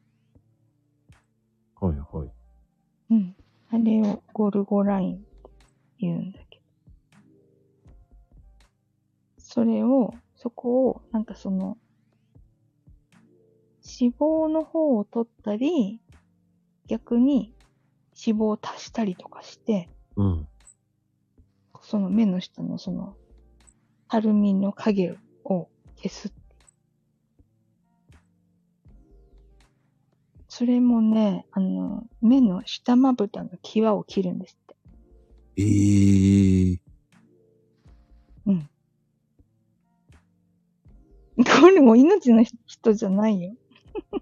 [1.81, 2.31] はいはい。
[3.11, 3.37] うん。
[3.71, 5.25] あれをゴルゴラインって
[5.99, 6.63] 言うんだけど。
[9.39, 11.77] それを、そこを、なんかその、
[13.85, 16.01] 脂肪の方を取ったり、
[16.87, 17.55] 逆に
[18.15, 20.49] 脂肪を足したりとかして、うん。
[21.81, 23.17] その目の下のその、
[24.09, 26.33] たるみの影を消す。
[30.49, 34.77] それもね、あの、目の下まぶたの際を切るんですって。
[35.57, 36.79] えー、
[38.47, 38.69] うん。
[41.37, 43.55] これも命の人じゃないよ。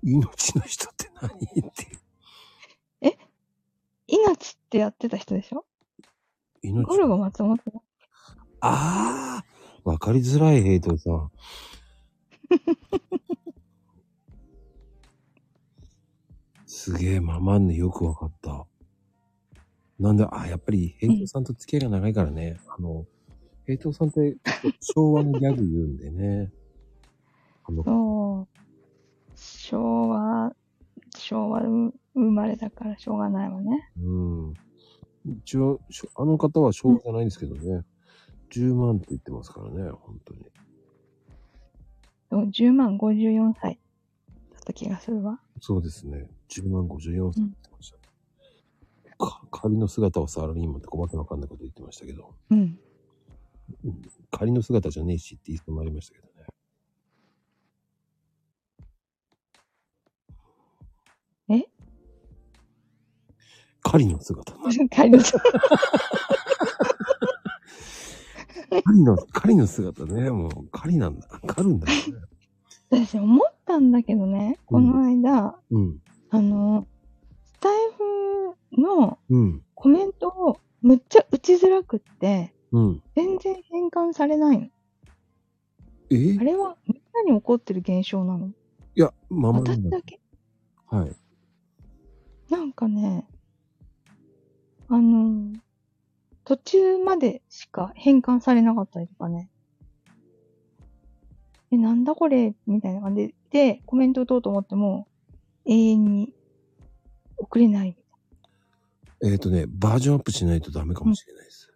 [0.03, 2.00] 命の人って何っていう。
[4.11, 5.65] 命ってやってた人でしょ？
[6.63, 7.63] 命ゴルゴ松本だ。
[8.61, 9.45] ああ
[9.89, 11.31] わかりづらい、ヘイトさん。
[16.67, 18.67] すげえ、ママンヌよくわかった。
[19.99, 22.59] なんで、あ、やっぱり、ヘイトさんと付き合いが長いからね。
[22.69, 23.07] あの、
[23.67, 24.37] ヘイトさんって
[24.81, 26.53] 昭和のギャグ言うんでね。
[27.65, 28.49] あの、そう。
[29.37, 30.55] 昭和、
[31.17, 31.61] 昭和
[32.21, 33.91] 生まれだからしょうがないわね。
[34.03, 34.13] う
[34.51, 34.55] ん。
[35.43, 37.85] 一応、しょあの方は昭和じゃないんですけどね。
[38.51, 40.47] 10万って言ってますからね、本当に。
[42.31, 43.81] そう10万54歳
[44.53, 45.41] だった気がするわ。
[45.61, 46.29] そうですね。
[46.49, 47.99] 10万54歳って言ってました。
[49.19, 52.79] か仮の姿をサラリーマンって細かくわかんないこと言ってましたけど、うん。
[54.31, 56.29] 仮の姿じゃねえしって言いそうになりましたけど
[63.91, 64.53] 仮の姿。
[64.91, 65.51] 仮の姿
[68.85, 70.31] 仮の、仮の姿ね。
[70.31, 71.27] もう、仮なんだ。
[71.49, 72.05] 狩るんだよね。
[72.89, 75.99] 私思ったんだけどね、この間、うん。
[76.31, 76.87] あの、
[77.45, 77.77] スタイ
[78.77, 79.63] フのうん。
[79.75, 83.03] コメントをむっちゃ打ちづらくって、うん。
[83.17, 84.69] 全然変換されないの。
[86.11, 86.17] え？
[86.17, 88.51] いあれはみんなに起こってる現象なの
[88.95, 89.99] や、ままなんだ。
[89.99, 90.21] 私だけ
[90.87, 91.17] はい。
[92.51, 93.27] なんかね、
[94.93, 95.53] あの、
[96.45, 99.49] 途中までしか変換されなかったりとかね。
[101.71, 102.57] え、なんだこれ？
[102.67, 105.07] みたいな感じで、コメント打とうと思っても、
[105.65, 106.35] 永遠に
[107.37, 107.97] 送れない。
[109.23, 111.73] えっ、とね、バージョンアップしないとダメかもしれないです。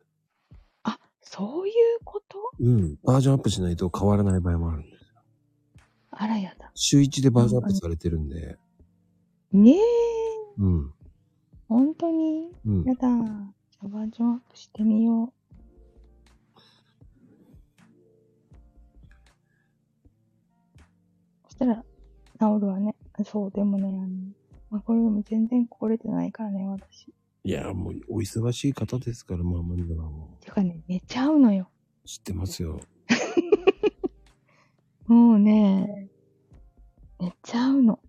[0.82, 1.74] あ、そういう
[2.04, 2.38] こと？
[2.58, 2.96] うん。
[3.04, 5.04] バージョンアップしないと変わらない場合もあるんです。
[6.10, 6.72] あらやだ。
[6.74, 8.56] 週1でバージョンアップされてるんで。
[9.52, 9.76] ねえ、
[10.58, 10.93] うん。
[11.68, 12.50] 本当に？
[12.66, 12.84] うん。
[12.84, 13.08] やだ。
[13.08, 15.32] じゃあバージョンアップしてみよう。
[21.44, 21.84] そしたら、
[22.40, 22.94] 治るわね。
[23.24, 24.08] そう、でもね、あの、
[24.70, 27.12] まあ、これでも全然来れてないからね、私。
[27.44, 31.70] いや、もう、お忙しい方ですから、まあ、まだもてかね、寝ちゃうのよ。
[32.04, 32.08] う。
[32.08, 32.80] 知ってますよ。
[35.06, 36.08] もうね、
[37.20, 38.00] 寝ちゃうの。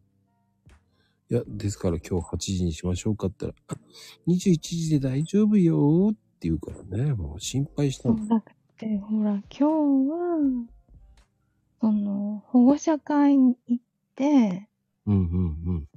[1.29, 3.85] いや、ですから今日8時にしましょうかって言ったら、あ、
[4.27, 8.27] 21時で大丈夫よーって言うからね、もう心配したの。
[8.27, 8.43] だっ
[8.77, 10.67] て、ほら、今日は、
[11.81, 13.83] その、保護者会に行っ
[14.15, 14.67] て、
[15.07, 15.87] うんうん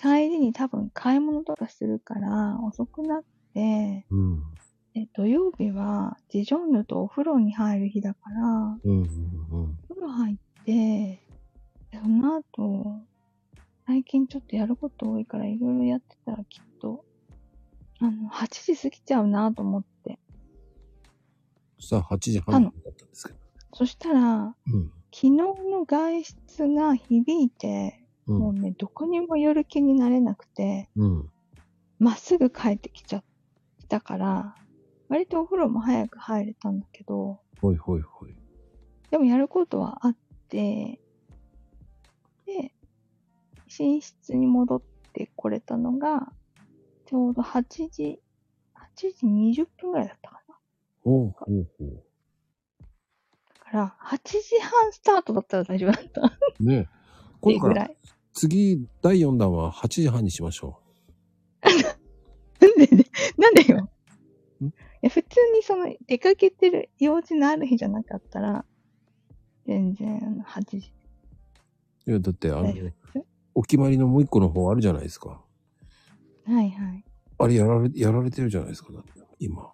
[0.00, 4.18] 帰りに多分買い物とかするから遅くなって、うん。
[4.18, 4.42] うん。
[4.94, 9.02] で土曜日はジジョンヌとお風呂に入る日だから、うんうん
[9.50, 9.78] うん。
[9.90, 10.72] お風呂入って、
[11.92, 12.96] でその後、
[13.90, 17.04] 最近ちょっとやること多いからいろいろやってたらきっと、
[17.98, 20.20] あの、8時過ぎちゃうなと思って。
[21.80, 23.40] そしたら8時半だったんですけど。
[23.74, 24.92] そしたら、うん。
[25.12, 28.38] 昨日の外出が響いて、うん。
[28.38, 31.28] もうね、どこにも寄る気になれなくて、うん。
[31.98, 33.24] まっすぐ帰ってきちゃっ
[33.88, 34.54] たから、
[35.08, 38.36] 割とお風呂も早く入れたんだけど、ほいほいほい。
[39.10, 40.16] でもやることはあっ
[40.48, 41.00] て、
[42.46, 42.72] で、
[43.78, 46.32] 寝室に戻ってこれたのが、
[47.06, 48.20] ちょうど8時、
[48.96, 49.26] 8時
[49.62, 50.54] 20分ぐらいだったかな。
[51.02, 51.84] ほうほうほ
[53.48, 56.20] だから、8時半スタートだったら大丈夫だった。
[56.60, 56.82] ねえ。
[56.84, 56.88] て
[57.40, 57.96] 今度からいうぐらい。
[58.32, 60.80] 次、第4弾は8時半にしましょ
[61.62, 63.04] なんでね、
[63.38, 63.88] なんでよ。
[64.62, 64.66] ん？
[64.66, 68.64] いや、普通にその、出かけてる用事のある日じゃなかったら、
[69.66, 70.92] 全然、あの、8時
[72.06, 72.10] う。
[72.10, 72.72] いや、だって、あの。
[73.60, 75.38] お決まりのもう一個の方あるじゃないですか。
[76.46, 77.04] はいはい。
[77.38, 79.70] あれやられ、やられてるじゃないですか、だって、今。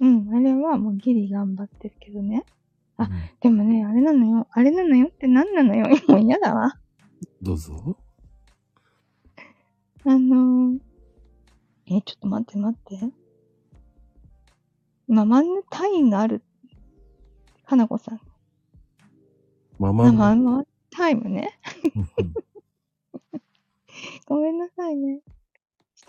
[0.00, 2.44] うん、あれはもうギリ頑張ってるけどね。
[2.98, 4.46] あうんでもね、あれなのよ。
[4.50, 5.88] あれなのよって何なのよ。
[6.08, 6.78] もう嫌だわ。
[7.40, 7.96] どうぞ。
[10.04, 10.78] あのー、
[11.86, 13.14] え、ちょっと待って待って。
[15.08, 16.42] ママのタイムがある。
[17.64, 18.20] 花子さん。
[19.78, 20.44] マママの。
[20.44, 21.58] マのタイムね。
[21.94, 22.34] う ん
[24.26, 25.20] ごめんなさいね。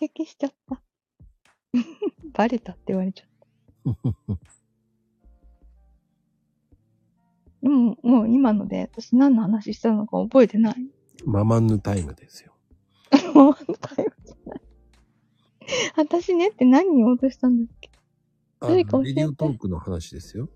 [0.01, 0.81] 指摘しちゃった。
[2.33, 3.93] バレたって言われちゃった。
[7.61, 10.89] で も、もう今ので私何の話したのか覚えてない。
[11.25, 12.53] ママンヌタイムですよ。
[13.33, 14.61] ママのタイムじゃない。
[15.95, 17.89] 私ねって何言おうとしたんだっけ？
[18.59, 20.49] あ誰か教えてレディオトークの話ですよ。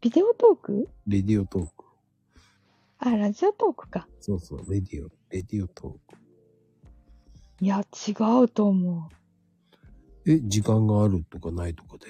[0.00, 0.88] ビデオトーク？
[1.06, 1.84] レディオトーク。
[2.98, 4.08] あ、ラジオトークか。
[4.20, 6.18] そうそう、レディオ、レディオトーク。
[7.60, 8.12] いや、違
[8.44, 9.08] うと思
[10.26, 10.30] う。
[10.30, 12.06] え、時間があるとかないとかで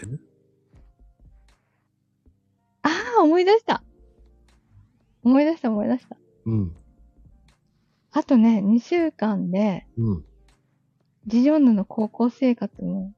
[2.82, 3.82] ああ、思い出した。
[5.22, 6.16] 思い出した思い出した。
[6.46, 6.76] うん、
[8.12, 10.24] あとね、2週間で、うん。
[11.26, 13.12] ジジョンヌの高校生活も、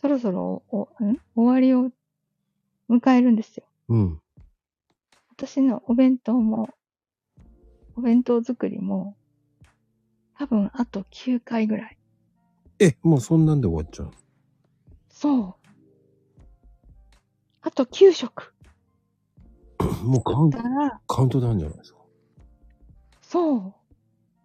[0.00, 1.18] そろそろお、おん？
[1.34, 1.90] 終わりを
[2.88, 3.66] 迎えるんですよ。
[3.88, 4.20] うん。
[5.30, 6.68] 私のお弁当も、
[7.96, 9.16] お弁当作りも、
[10.38, 11.98] 多分あと9回ぐらい。
[12.78, 14.10] え、もうそんなんで終わっちゃう。
[15.08, 15.54] そう。
[17.60, 18.52] あと9食。
[20.04, 22.00] もうカウンだから、カウントダウンじゃないですか。
[23.20, 23.74] そう。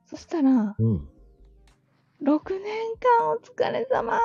[0.06, 1.10] そしたら、うん。
[2.22, 4.20] 6年間お疲れ様っ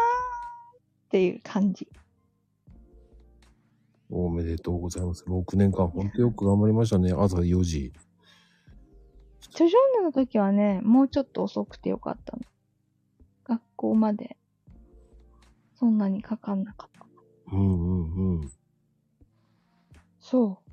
[1.11, 1.89] ていう感じ。
[4.11, 5.25] おめでとうございます。
[5.25, 7.13] 6年間、ほんとよく頑張りましたね。
[7.13, 7.93] 朝4時。
[9.55, 12.43] ジョジョンヌの時はね、もうちょっと遅くてよかったの。
[13.45, 14.39] 学校まで、
[15.75, 17.05] そんなにかかんなかった。
[17.53, 18.53] うんうんうん。
[20.21, 20.73] そう。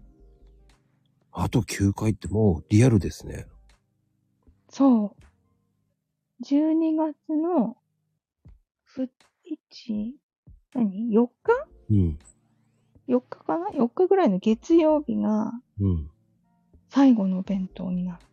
[1.34, 3.48] あと9回ってもうリアルですね。
[4.70, 5.14] そ
[6.40, 6.44] う。
[6.46, 7.76] 12月の、
[8.84, 9.10] ふ、
[9.74, 10.12] 1、
[10.74, 11.32] 何 ?4 日？
[11.90, 12.20] うん。
[13.10, 15.52] ?4 日かな ?4 日ぐらいの月曜日が
[15.82, 16.10] うん。
[16.88, 18.29] 最後のお弁当になる。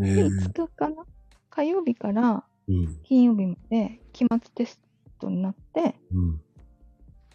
[0.00, 0.24] で、ねえ。
[0.24, 1.04] 5日かな？
[1.50, 3.00] 火曜日からうん。
[3.02, 4.80] 金曜日まで期末テス
[5.18, 6.26] トになって、うん。
[6.28, 6.40] も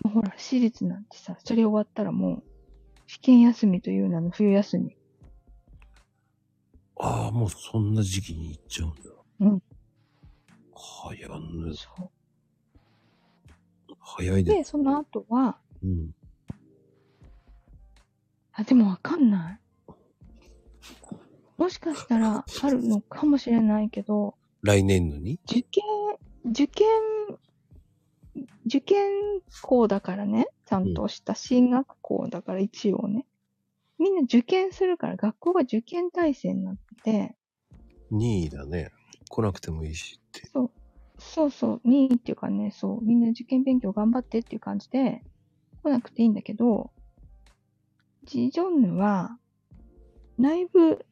[0.05, 2.43] うほら、私立なんてさ、それ終わったらもう、
[3.07, 4.95] 試験休みという名の冬休み。
[6.97, 8.99] ああ、もうそんな時期に行っちゃうんだ。
[9.41, 9.63] うん。
[10.74, 11.74] 早ぬ。
[11.74, 12.11] そ
[13.99, 15.86] 早いうでで、その後は、す。
[15.86, 16.16] うん。
[18.53, 19.59] あ、でもわかんない。
[21.58, 25.39] もしかしたらあるのかもしれないけど、来年のに？
[25.49, 25.84] 受験、
[26.49, 26.88] 受験、
[28.66, 29.10] 受験
[29.62, 33.26] 校だからね、ちゃんとした進学校だから一応ね。
[33.97, 37.36] みんな受験するから学校が受験体制になってて、
[38.12, 38.91] ?2 位だね。
[39.30, 40.47] 来なくてもいいしって。
[40.47, 40.72] そう、
[41.18, 45.24] そうそう、任意っていうかね、そう、みんな受験勉強頑張ってっていう感じで、
[45.82, 46.91] 来なくていいんだけど、
[48.26, 49.38] ジジョンヌは、
[50.38, 51.06] 内部、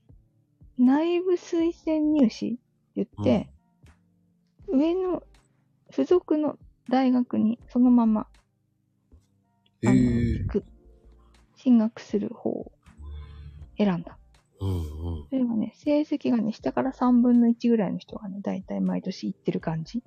[0.77, 2.59] 内部推薦入試って
[2.95, 3.49] 言って、
[4.67, 5.23] 上の、
[5.91, 6.57] 付属の
[6.89, 8.27] 大学にそのまま、
[9.83, 10.03] えあの、え
[10.39, 10.65] 行く、
[11.55, 12.71] 進学する方を
[13.77, 14.17] 選んだ。
[14.59, 15.27] うんうん。
[15.29, 20.03] それはね、成績がね、下から3分の1ぐらいの人がね、だいたい毎年行ってる感じ。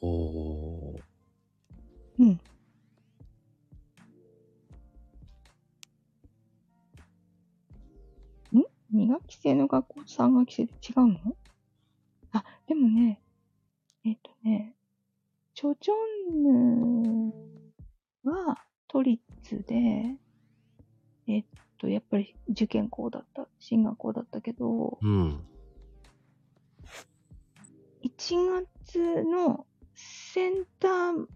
[0.00, 1.02] ほ
[2.18, 2.26] うん。
[2.28, 2.40] ん
[8.94, 11.36] ?2 学期制の学校と3学期制で違うの？
[12.32, 13.20] あ、でもね、
[14.04, 14.74] えっ、とね、
[15.54, 15.94] チョチョ
[16.32, 17.32] ンヌ
[18.24, 19.22] は都立
[19.66, 20.16] で、
[21.26, 21.44] えっ
[21.78, 25.06] と、やっぱり受験校だった、進学校だったけど、う。
[25.06, 25.46] うん。
[28.02, 31.26] 1月のセンター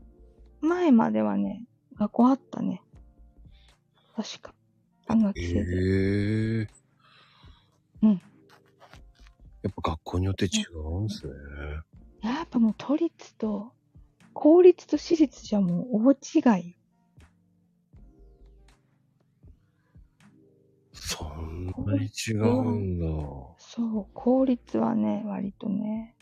[0.61, 1.65] 前まではね、
[1.97, 2.83] 学校あったね。
[4.17, 4.55] 確か。
[5.09, 5.77] 3学え期制で。
[6.63, 6.67] え
[8.03, 8.11] うん。
[8.11, 8.21] やっ
[9.83, 11.33] ぱ学校によって違うんですね。
[12.23, 13.73] やっぱもう都立と、
[14.33, 16.75] 公立と私立じゃもう大違い。
[20.93, 23.07] そんなに違うんだ。
[23.59, 26.17] そう、公立はね、割とね、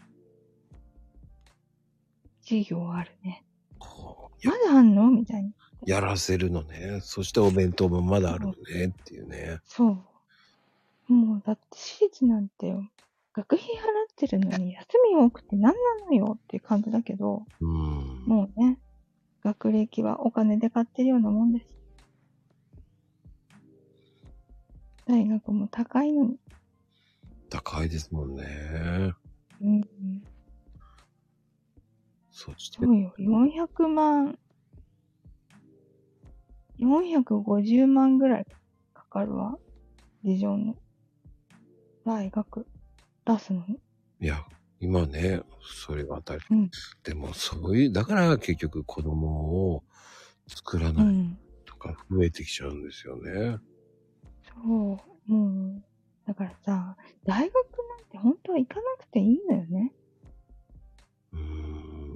[2.43, 3.45] 授業あるね。
[4.45, 5.11] まだあんの？
[5.11, 5.51] みたいな。
[5.87, 7.01] やらせるのね。
[7.03, 9.59] そしてお弁当もまだあるのねっていうね。
[9.65, 10.05] そう。
[11.09, 12.83] もう、だって私立なんてよ、
[13.33, 13.73] 学費払っ
[14.17, 18.25] てるのに休み多くて何なのよっていう感じだけど、うん。
[18.27, 18.79] もうね、
[19.45, 21.77] 学歴はお金で買ってるようなもんです。
[25.07, 26.39] 大学も高いのに。
[27.49, 28.45] 高いですもんね。
[29.61, 29.83] うん。
[32.33, 34.39] そしてそ、うよ、400万、
[36.79, 38.47] 450万ぐらい
[38.95, 39.59] かかるわ。
[40.25, 40.75] 事情の。
[42.07, 42.67] 大学
[43.27, 43.81] 出すのに？
[44.21, 44.47] いや、
[44.81, 45.43] 今ね、
[45.85, 46.45] それが当たり。
[46.51, 46.71] うん
[47.03, 49.85] でも、そういう、だから結局子供を
[50.47, 51.39] 作らないうん。
[51.65, 53.59] とか増えてきちゃうんですよね。
[54.45, 54.99] そ
[55.29, 55.33] う。
[55.33, 55.83] もう、
[56.27, 59.93] だからさ、大学なんて本当は行かなくていいのよね。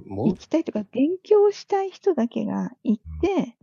[0.07, 3.57] も行きたいとか、勉強したい人だけが行って、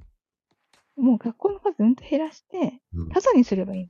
[0.96, 3.88] もう学校の数うんと減らして、う、うん、いタダにすればいいの。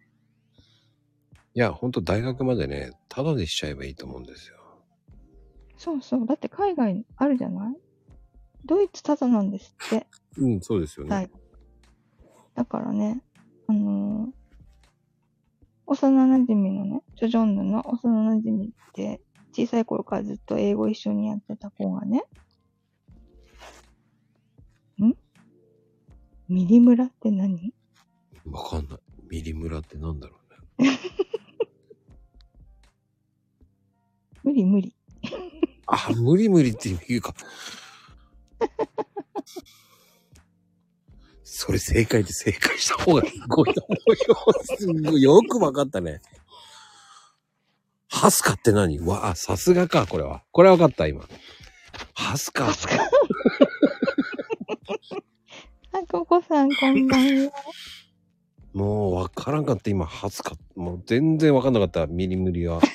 [1.55, 4.57] や、ほんと大学までね、ただでしちゃえばいいと思うんですよ。
[5.77, 6.27] そうそう。
[6.27, 7.77] だって海外あるじゃない？
[8.65, 10.07] ドイツタダなんですって。
[10.37, 11.15] うん、そうですよね。
[11.15, 11.31] はい。
[12.55, 13.23] だからね、
[13.67, 14.33] あのー
[15.91, 19.23] 幼馴染のね、ジョジョンヌの幼馴染って、
[19.53, 22.25] 小さい頃からずっと英語一緒にやってた子がね、
[25.01, 25.15] ん？
[26.49, 27.73] ミリ村って何？
[28.45, 28.99] わかんない。
[29.31, 30.37] ミリ村ってなんだろ
[30.79, 30.91] うね。
[34.49, 34.97] 無理無理。
[35.87, 37.35] あ、無理無理っていうか。
[41.45, 44.65] それ正解で正解した方がすごいと思うよ。
[44.65, 46.23] すごいよくわかったね。
[48.09, 49.01] ハスカって何？
[49.01, 50.43] わあ、さすがか、これは。
[50.51, 51.29] これはわかった、今。
[52.15, 52.69] ハスカ。
[52.73, 52.73] あ、
[56.11, 57.53] ココさん、こんばんは。
[58.73, 60.57] もうわからんかった、今、ハスカ。
[60.75, 62.81] もう全然わかんなかった、ミリムリは。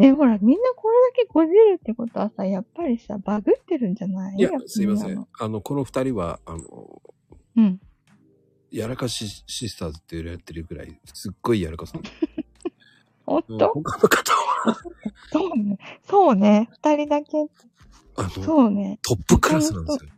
[0.00, 4.36] ねほら、みんなこれだけこじるってことはさ、やっぱりさ、バグってるんじゃない？
[4.38, 5.26] いやすいません。
[5.38, 7.02] あの、この二人は、あの、
[7.56, 7.80] うん。
[8.70, 11.94] やらかしシスターズってやってるぐらい、すっごいやらかす。
[11.96, 12.02] うん
[13.26, 14.76] おっと、他の方は、
[15.30, 15.78] そうね。
[16.02, 16.68] そうね。
[16.72, 17.46] 二人だけ。
[18.16, 18.98] あの、そうね。
[19.02, 20.10] トップクラスなんですよ。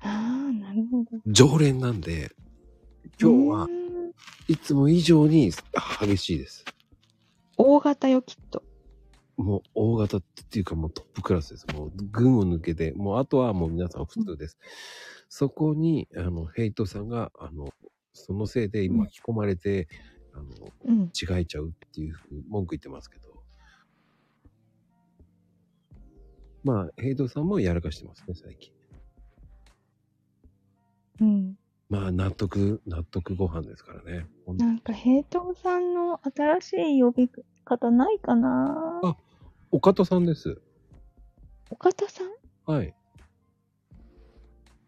[0.00, 1.10] ああ、なるほど。
[1.26, 2.30] 常連なんで、
[3.18, 3.68] 今日は
[4.48, 5.50] いつも以上に
[6.00, 6.64] 激しいです。
[7.58, 8.62] 大型よ、きっと。
[9.36, 11.66] もう大型っていうかもうトップクラスです。
[11.74, 14.58] もう群を抜けて、もうあとはもう皆さん普通です。
[15.28, 17.68] そこに、あの、ヘイトさんが、あの、
[18.12, 19.88] そのせいで今巻き込まれて、
[20.32, 20.44] あの、
[20.86, 21.02] うん。
[21.06, 23.28] 違えちゃうっていうふうに文句言ってますけど。
[26.64, 28.72] まあ、ヘイトさんもやらかしてますね、最近。
[31.20, 31.58] うん。
[31.88, 34.26] まあ、納得、納得ご飯ですからね。
[34.46, 37.30] なんか、平等さんの新しい呼び
[37.64, 39.00] 方ないかな？
[39.04, 39.16] あ
[39.70, 40.60] 岡戸さんです。
[41.70, 42.72] 岡田さん？
[42.72, 42.94] はい。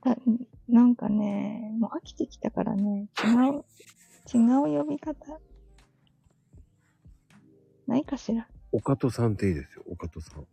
[0.02, 0.16] だ
[0.68, 3.64] なんかね、もう飽きてきたからね、違う、
[4.34, 5.38] 違う呼び方？
[7.86, 8.46] ないかしら？
[8.72, 10.46] 岡戸さんっていいですよ、岡戸さん。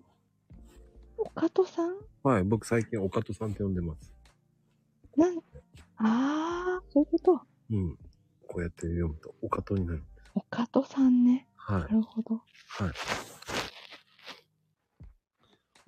[1.17, 1.95] 岡戸さん？
[2.23, 4.13] はい、僕最近岡戸さんって呼んでます。
[5.15, 5.39] なん、
[5.97, 7.41] あー、そういうこと？
[7.71, 7.97] うん。
[8.47, 10.03] こうやって読むと、岡戸になる。
[10.35, 11.47] 岡戸さんね。
[11.55, 11.87] はいな。
[11.87, 12.35] るほど。
[12.35, 12.43] はい。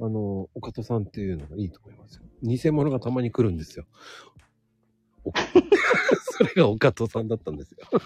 [0.01, 2.23] あの、岡戸さんっていうのがいいと思いますよ。
[2.41, 3.85] 偽物がたまに来るんですよ。
[5.25, 5.31] お
[6.31, 7.79] それが岡戸さんだったんですよ。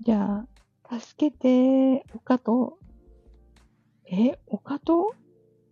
[0.00, 0.44] じゃ
[0.90, 2.78] あ、助けて、岡戸。
[4.10, 5.14] え、岡戸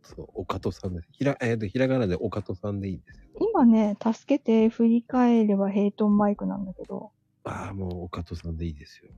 [0.06, 1.08] そう、岡戸さんです。
[1.12, 3.48] ひら、えーと、ひらがなで岡戸さんでいいですよ。
[3.52, 7.12] 今ね、助けて振り返ればヘイトンマイクなんだけど、
[7.44, 9.10] ああ、もう岡戸さんでいいですよ。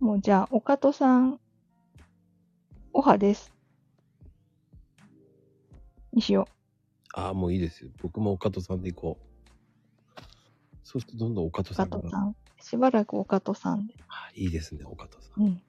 [0.00, 1.40] もうじゃあ、岡戸さん、
[2.92, 3.52] おはです。
[6.12, 6.48] にしよ
[7.14, 7.90] ああ、もういいですよ。
[8.02, 10.20] 僕も岡戸さんで行こう。
[10.84, 11.74] そうするとどんどん岡戸う。
[11.74, 11.98] さんが。
[11.98, 12.36] 岡戸さん。
[12.60, 13.94] しばらく岡戸さんで。
[14.08, 15.44] あいいですね、岡戸さん。
[15.44, 15.62] うん。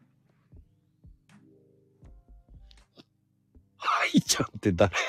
[4.13, 4.91] いちゃんって誰？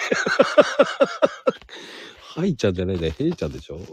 [2.36, 3.12] はいちゃんじゃないんだよ。
[3.18, 3.78] へいちゃんでしょ？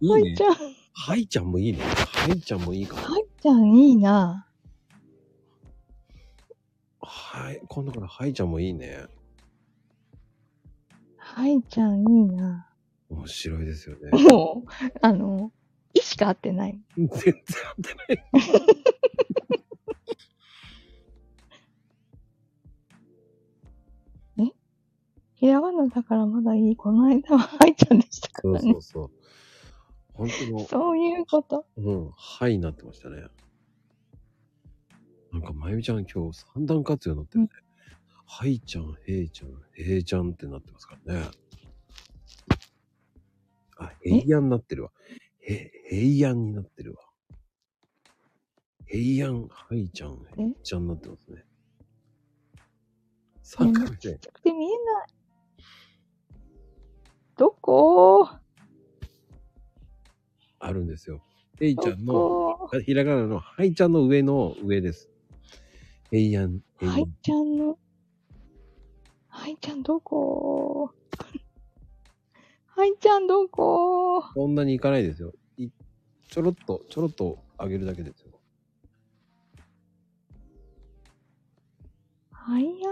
[0.00, 0.42] いいねはいち。
[0.44, 0.54] ゃん、
[0.92, 1.78] はいちゃんもいいね。
[1.82, 3.02] はいちゃんもいいかも。
[3.02, 4.46] はいちゃんいいな。
[7.00, 7.60] はい。
[7.68, 9.06] 今度からはいちゃんもいいね。
[11.16, 12.66] はいちゃんいいな。
[13.08, 14.10] 面白いですよね。
[14.30, 14.70] もう、
[15.02, 15.52] あの、
[15.94, 16.80] 意しか合ってない。
[16.96, 17.44] 全然合っ
[17.82, 18.24] てない。
[25.40, 26.76] ひらがなだからまだいい。
[26.76, 28.72] この間ははいちゃんでしたかそうらね。
[28.72, 29.10] そうそう。
[30.12, 31.64] 本当の、そういうこと？
[31.78, 33.22] うん、はいになってましたね。
[35.32, 37.50] なんか、まゆみちゃん今日三段活用になってるね。
[38.26, 41.30] はいちゃん、へいちゃん、へいちゃんってなってますからね。
[43.78, 44.90] あ、へいやんになってるわ。
[45.40, 46.98] へ、へいやんになってるわ。
[48.88, 51.46] へいやん、はいちゃん、へいちゃんになってますね。
[53.42, 53.96] 3回目で。
[53.96, 54.76] ちっちゃくて見えない。
[57.40, 58.28] どこ？
[60.58, 61.22] あるんですよ。
[61.58, 62.68] へいちゃどんの、こ？
[62.84, 65.08] ひらがなのはいちゃんの上の上です。
[66.12, 66.60] へいやん。
[66.82, 67.78] はいちゃんの、
[69.28, 70.90] はいちゃんどこ？
[72.76, 74.22] はいちゃんどこ？
[74.34, 75.32] そんなにいかないですよ。
[75.56, 75.70] い
[76.28, 78.38] ちょろっと、ちょろっと上げるだけですよ。
[82.32, 82.90] はいや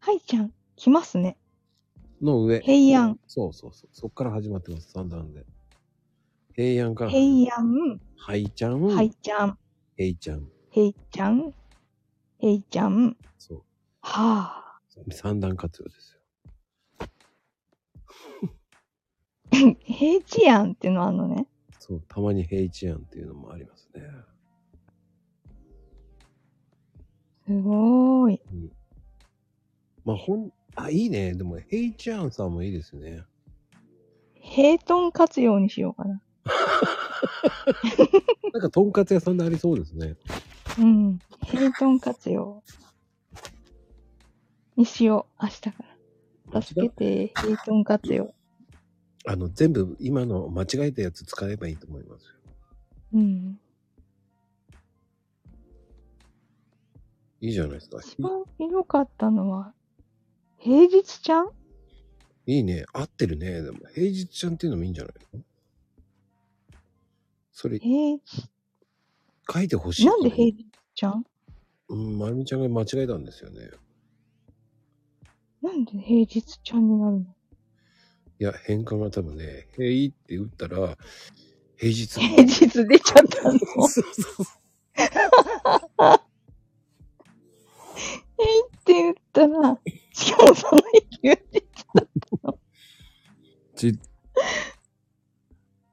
[0.00, 1.36] はいちゃん、来ますね。
[2.22, 2.60] の上。
[2.60, 3.18] 平安。
[3.26, 3.90] そうそうそう。
[3.92, 5.44] そっから始まってます、三段で。
[6.54, 7.10] 平安から。
[7.10, 8.82] 平安、はいちゃん。
[8.82, 9.58] はいちゃん、
[9.96, 10.48] へいちゃん。
[10.70, 11.54] へいちゃん、
[12.38, 13.16] へいちゃん。
[13.38, 13.62] そう。
[14.00, 14.78] は
[15.10, 16.20] 三段活用ですよ。
[19.52, 19.76] ぁ。
[19.80, 21.46] へいちやんっていうのあるのね。
[21.78, 22.02] そう。
[22.08, 24.02] たまにへいちやんっていうのもありますね。
[27.46, 28.40] すごーい。
[30.04, 31.34] まあ、ほん、あ、いいね。
[31.34, 33.24] でも、へいちゃんさんもいいですね。
[34.34, 36.22] ヘイトン活用にしようかな。
[38.52, 40.16] なんか、とんかつ屋さんでありそうですね。
[40.78, 41.18] うん。
[41.46, 42.62] ヘイトン活用。
[44.76, 45.42] にしよう。
[45.42, 45.72] 明日か
[46.52, 46.62] ら。
[46.62, 48.32] 助けて、ヘイトン活用。
[49.26, 52.30] あの、全部今の間違えたやつ使えばいいと思いますよ。
[53.14, 53.58] うん。
[57.40, 57.98] いいじゃないですか。
[58.00, 59.74] 一番ひどかったのは、
[60.66, 61.50] 平日ちゃん？
[62.46, 62.84] いいね。
[62.92, 63.62] 合ってるね。
[63.62, 65.40] でも、平日ちゃんっていうのもいいんじゃないの？
[67.52, 68.18] それ、平
[69.48, 70.06] 書いてほしい。
[70.06, 71.24] なんで平日ちゃん？
[71.88, 73.70] うん、まゆみちゃんが間違えたんですよね。
[75.62, 77.26] なんで平日ちゃんになるの？
[78.40, 80.98] いや、変換が多分ね、へいって打ったら、
[81.76, 82.18] 平日。
[82.18, 83.58] 平日出ちゃったの？
[83.86, 84.46] そうそうそう。
[88.76, 89.78] って言ったら、
[90.16, 91.62] しかもその日休日
[93.76, 94.00] ち、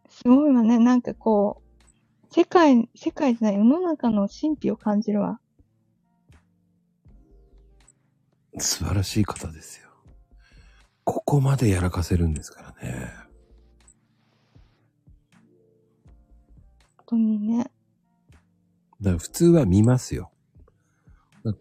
[0.10, 0.80] すごいわね。
[0.80, 5.42] なんかこう、世界、世界じゃない、世の中の神秘を感じるわ。
[8.60, 9.90] 素晴らしい方ですよ。
[11.04, 13.12] ここまでやらかせるんですからね。
[16.96, 17.58] 本当にね。
[17.58, 17.72] だか
[19.02, 20.32] ら普通は見ますよ。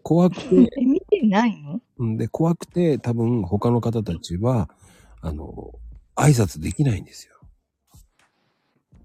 [0.04, 1.81] 怖くて、 え、見てないの？
[2.02, 4.68] うんで、怖くて多分他の方たちは、
[5.20, 5.72] あの、
[6.16, 7.34] 挨拶できないんですよ。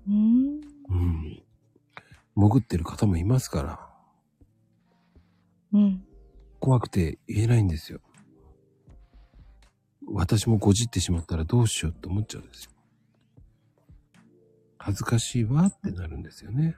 [0.07, 0.61] うーん。
[0.89, 1.43] うん。
[2.35, 3.87] 潜ってる方もいますから、
[5.73, 6.03] うん。
[6.59, 7.99] 怖くて言えないんですよ。
[10.09, 12.71] 私もごじってしまったらどうしようって思っちゃうんですよ。
[14.79, 16.75] 恥ずかしいわってなるんですよね。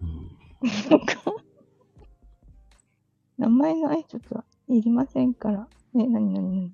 [0.00, 0.36] うん。
[3.38, 5.68] 名前の挨拶はいりませんから。
[5.94, 6.72] ね、なになになに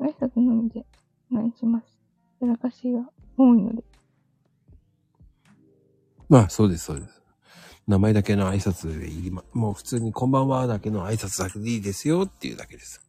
[0.00, 0.84] 挨拶のみで
[1.32, 2.00] お願いします。
[2.40, 3.00] やらかしが
[3.36, 3.82] 多いので。
[6.28, 7.22] まあ、そうです、そうです。
[7.86, 13.00] 名前だけの挨拶でいりま、もう普通にこんばんはだけの挨拶だけでいいですよっていうだけです。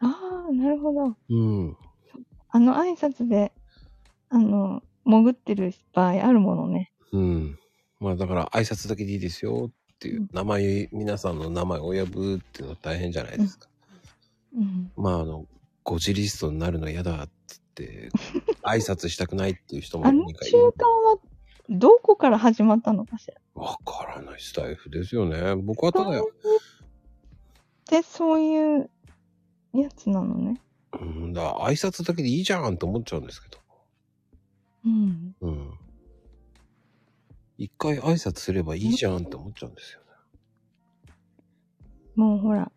[0.00, 1.16] ああ、なるほど。
[1.28, 1.76] うん。
[2.50, 3.52] あの挨拶で、
[4.28, 6.92] あの、潜ってる場合あるものね。
[7.12, 7.58] うん。
[8.00, 13.68] まあだから挨拶だけでいいですよっていう、名前、皆さんの名前を呼ぶっていうのは大変じゃないですか。
[14.56, 14.90] うん。
[14.96, 15.44] まああの、
[15.84, 18.08] ゴジリストになるの嫌だっつって、
[18.64, 21.18] 挨拶したくないっていう人もあの2回習慣は、
[21.68, 23.34] どこから始まったのかしら？
[23.62, 25.54] わからないスタイフですよね。
[25.54, 26.30] 僕はただよ。
[27.90, 28.90] で、そういう
[29.74, 30.62] やつなのね。
[30.98, 33.58] うん、だ挨拶だけでいいじゃんと思っちゃうんですけど。
[34.86, 35.36] うん。
[35.42, 35.78] うん。
[37.60, 40.06] 一回挨拶すればいいじゃんって思っちゃうんですよね。
[42.16, 42.72] もうほら、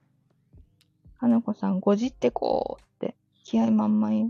[1.16, 3.16] 花子さん、ごじってこうって、
[3.46, 4.30] 気合満々よ。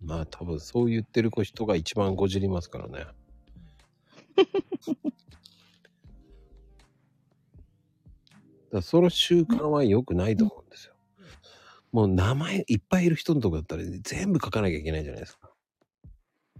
[0.00, 2.92] まあ多分そう言ってる子人が一番ごじりますからね。
[3.04, 3.14] だか
[8.72, 10.94] らその習慣は良くないと思うんですよ。
[11.92, 15.50] もう名前いっぱいいる人のとこだったら全部書かなきゃいけないじゃないですか。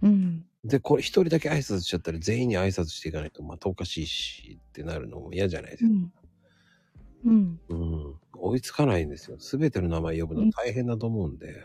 [0.03, 0.45] うん。
[0.65, 5.91] で、これ一人だけ挨拶しちゃったら全員に挨拶していかないとまたおかしいしってなるのも嫌じゃないですか。
[5.91, 6.11] うん。
[7.25, 7.59] うん。
[7.69, 8.15] うん。
[8.33, 9.37] 追いつかないんですよ。
[9.39, 11.63] すべての名前呼ぶの大変だと思うんで。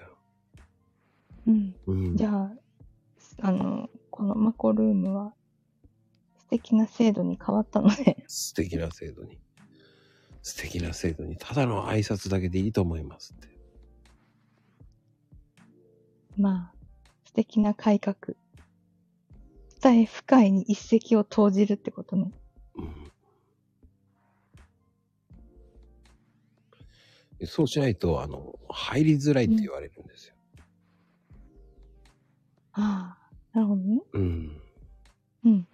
[1.47, 1.75] うん。
[1.87, 2.17] うん。
[2.17, 2.53] じゃあ、
[3.41, 5.35] あの、このマコルームは、
[6.39, 9.39] 素敵な制度に変わったので、素敵な制度に。
[10.43, 11.37] 素敵な制度に。
[11.39, 13.49] ただの挨拶だけでいいと思いますって。
[16.37, 16.75] まあ、
[17.25, 18.35] 素敵な改革。
[19.83, 22.31] 伝え深いに一石を投じるってことね。
[22.77, 22.83] う
[27.45, 27.47] ん。
[27.47, 30.35] そうしないと、あの、入りづらいって言われるんですよ。
[32.73, 33.17] あ
[33.55, 34.03] あ、なるほどね。
[34.13, 34.61] うん。
[35.45, 35.67] うん。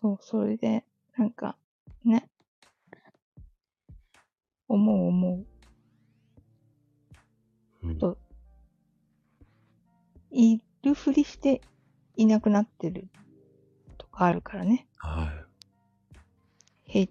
[0.00, 0.84] そう、それで、
[1.16, 1.56] なんか、
[2.04, 2.30] ね。
[4.68, 5.46] 思う思う。
[7.82, 8.16] うんと
[11.00, 11.62] ふりして
[12.16, 13.08] いなくなってる
[13.98, 14.86] とかあるからね。
[14.96, 16.20] はい。
[16.84, 17.10] ヘイ、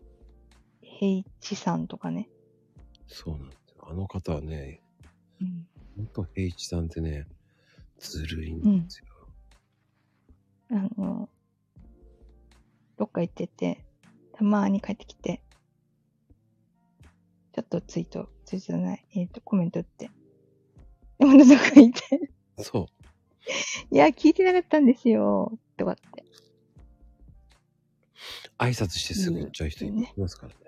[0.82, 2.30] ヘイチさんとかね。
[3.08, 3.88] そうなんですよ。
[3.90, 4.82] あの方はね、
[5.42, 5.68] うん。
[5.96, 7.28] ほんと平一さんってね、
[7.98, 9.06] ずるいんですよ。
[10.72, 11.30] あの、
[12.98, 13.86] どっか行ってて、
[14.34, 15.42] たまーに帰ってきて、
[17.54, 20.12] ちょっとツイート、ツイートじゃない、えっ、と、コメント打って。
[21.18, 22.32] で、またどっか行って、
[22.64, 22.99] そう。
[23.92, 26.24] いや、聞いてなかったんですよ、とかって。
[28.58, 30.60] 挨拶してすぐ行っちゃう人いねますからね。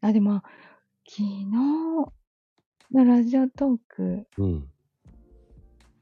[0.00, 0.42] あ、でも、
[1.08, 2.12] 昨日の
[2.92, 4.70] ラジオトーク、うん。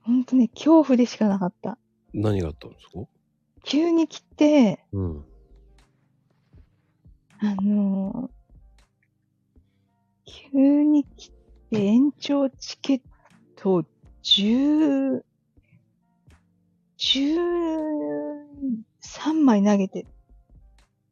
[0.02, 1.78] ほんとね、恐怖でしかなかった。
[2.12, 3.08] 何があったんですか？
[3.64, 5.24] 急に来て、うん。
[7.38, 8.36] あのー
[10.26, 11.30] 急に来
[11.70, 13.00] て延長チケッ
[13.54, 13.84] トを
[14.24, 15.22] 10、
[16.98, 20.04] 13枚投げて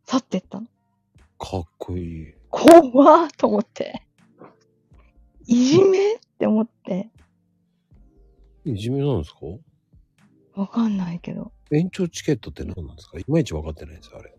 [0.04, 0.66] 去ってったの。
[1.38, 2.34] かっこいい。
[2.50, 4.02] 怖っと思って。
[5.46, 7.10] いじめって思って。
[8.64, 9.38] いじめなんですか？
[10.60, 11.52] わかんないけど。
[11.70, 13.18] 延長チケットって何なんですか？
[13.18, 14.34] いまいち分かってないんですよ、あれ。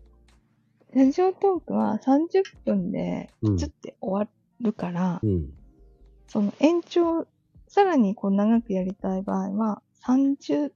[0.94, 4.30] ラジオトークは30分でうんプツって終わ
[4.60, 5.52] るから、うん。
[6.28, 7.26] その延長、
[7.68, 10.72] さらにこう長くやりたい場合は、30、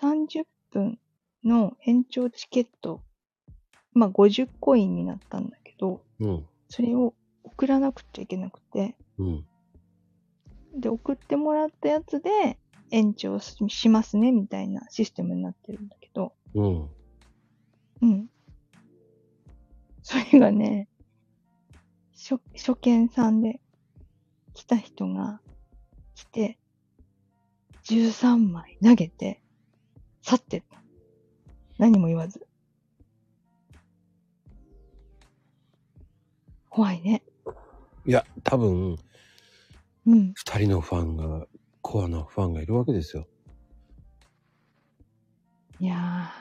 [0.00, 0.98] 30分
[1.44, 3.02] の延長チケット、
[3.92, 6.46] まあ50コインになったんだけど、うん。
[6.68, 9.44] それを送らなくちゃいけなくて、うん。
[10.76, 12.58] で、送ってもらったやつで
[12.90, 16.88] 延長ししますね、みたいなシステムになってるんだけど、うん。
[18.02, 18.30] うん。
[20.02, 20.88] それがね、
[22.16, 23.60] 初、初見さんで
[24.54, 25.40] 来た人が
[26.14, 26.58] 来て、
[27.84, 29.42] 13枚投げて、
[30.22, 30.82] 去ってった。
[31.78, 32.46] 何も言わず。
[36.70, 37.22] 怖いね。
[38.06, 38.98] いや、多分、
[40.06, 40.32] うん。
[40.34, 41.46] 二人のファンが、
[41.82, 43.28] コアなファンがいるわけですよ。
[45.78, 46.32] いや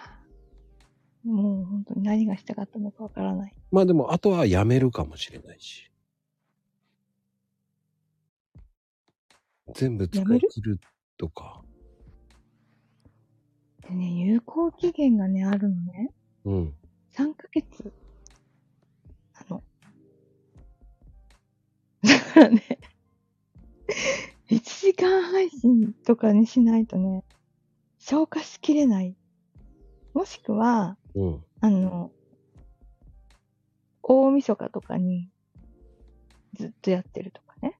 [1.25, 3.53] ー、もう本当に何がしたかったのかわからない。
[3.75, 5.91] まあでも、あとはやめるかもしれないし。
[9.73, 10.79] 全部使い切る
[11.17, 11.61] とか。
[13.81, 16.13] でね、有効期限がね、あるのね。
[16.45, 16.73] うん。
[17.17, 17.93] 3ヶ月。
[19.33, 19.61] あの。
[22.01, 22.79] だからね、
[24.51, 27.25] 1時間配信とかにしないとね、
[27.99, 29.17] 消化しきれない。
[30.13, 31.43] もしくは、うん。
[31.59, 32.13] あの、
[34.07, 35.31] 大晦日とかに
[36.53, 37.79] ずっとやってるとかね。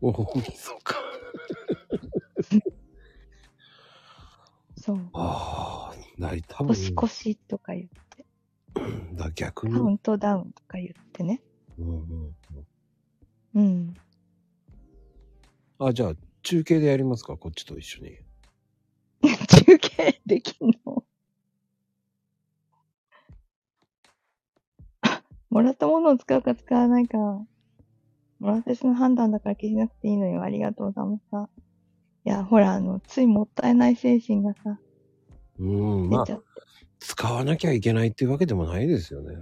[0.00, 0.12] おお、
[0.54, 0.94] そうか。
[4.76, 5.10] そう。
[5.12, 8.26] ああ、なり、多分、年越しとか言って、
[9.14, 9.74] だ逆に。
[9.74, 11.42] カウントダウンとか言ってね。
[11.78, 12.36] うんうん
[13.54, 13.94] うんうん。
[15.80, 16.12] あ、じゃあ、
[16.44, 17.36] 中継でやりますか？
[17.36, 18.18] こっちと一緒に。
[19.66, 21.04] 中継できんの
[25.50, 27.18] もらったものを使うか使わないか。
[27.18, 27.46] も
[28.50, 30.42] らった人の判断だから消しなくていいのよ。
[30.42, 31.50] ありがとうございました。
[32.24, 34.78] いや、ほら、あの、ついもったいない精神がさ、
[35.58, 36.40] うん、まあ。
[37.00, 39.36] 使わなきゃいけないっていうわけでもないですよね。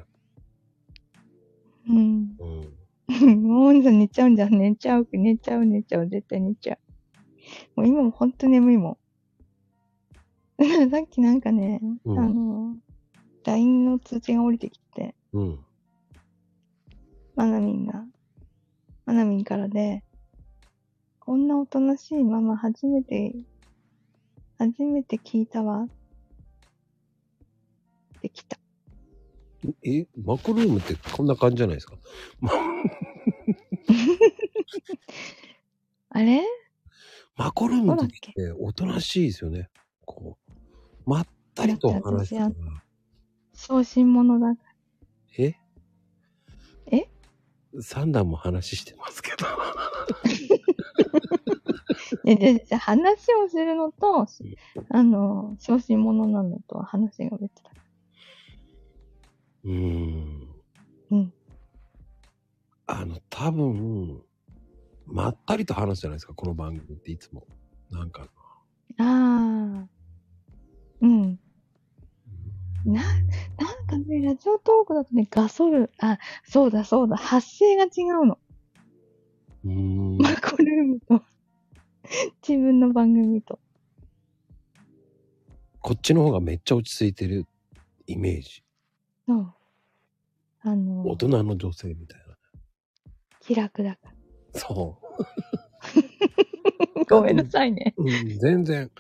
[1.89, 2.37] うん。
[2.39, 3.43] うん。
[3.43, 4.59] もうさ、寝ちゃうんじゃん。
[4.59, 6.09] 寝ちゃう、寝ちゃう、寝ちゃう。
[6.09, 6.75] 絶対寝ちゃ
[7.77, 7.81] う。
[7.81, 8.99] もう今もほんと眠いもん。
[10.91, 12.77] さっきなんかね、うんあの、
[13.45, 15.66] LINE の通知が降りてきて、うん。
[17.37, 18.05] マナミンが、
[19.05, 20.03] マナミンからで、
[21.20, 23.34] こんなおとなしいママ初めて、
[24.59, 25.82] 初めて聞いたわ。
[25.84, 25.89] っ
[28.22, 28.59] てきた。
[29.84, 31.97] え、マコルームってこんな感じじゃないですか？
[32.41, 32.51] ま、
[36.11, 36.43] あれ？
[37.37, 39.68] マコルームの時っておとなしいですよね。
[40.07, 40.53] こう、
[41.11, 42.53] まったりと話してたら。
[43.53, 44.57] 小心者だ。
[45.39, 45.55] え？
[46.87, 47.09] え？
[47.83, 49.47] 三段も話してますけど。
[52.24, 54.27] ででで話をするのと、
[54.91, 57.70] あの、小心者なのとは話が別だ。
[59.64, 60.49] うーん。
[61.11, 61.33] うん。
[62.87, 64.22] あの、多分、
[65.07, 67.47] まったりと話すじゃないですか、この番組っていつも。
[67.91, 68.29] なんか。
[68.99, 69.89] ああ。
[71.01, 71.39] うん。
[72.87, 78.39] な、なんかね、ラジオトークだとね、ガソル、あ、そうだそうだ、発声が違うの。
[79.64, 80.18] うーん。
[80.18, 81.22] マコルームと、
[82.47, 83.59] 自分の番組と。
[85.80, 87.47] こっちの方がめっちゃ落ち着いてる
[88.07, 88.62] イメージ。
[89.26, 89.55] そう。
[90.62, 92.37] あの、大人の女性みたいな。
[93.41, 94.01] 気楽だか
[94.55, 95.01] そ
[96.97, 97.05] ら。
[97.09, 97.95] ごめんなさいね。
[97.97, 98.05] う。
[98.05, 98.91] うん、全然、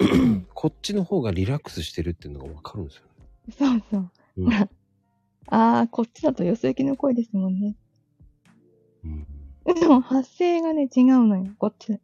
[0.54, 3.10] こっちの方がリラックスしてるっていうのがわかるんですよね。
[3.58, 4.10] そうそう。
[4.38, 4.52] うん。
[5.52, 7.76] ああ、こっちだとよそ行きの声ですもんね。
[9.04, 9.26] うん。
[9.74, 12.00] でも発声がね、違うのよ、こっち。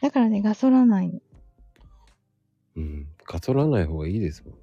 [0.00, 1.20] だからね、ガソらないの。
[2.76, 3.08] うん。
[3.26, 4.54] ガソらない方がいいですもん。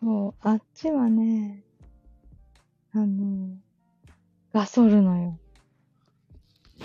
[0.00, 1.64] そう、あっちはね、
[2.92, 3.56] あの、
[4.52, 5.38] ガソるのよ。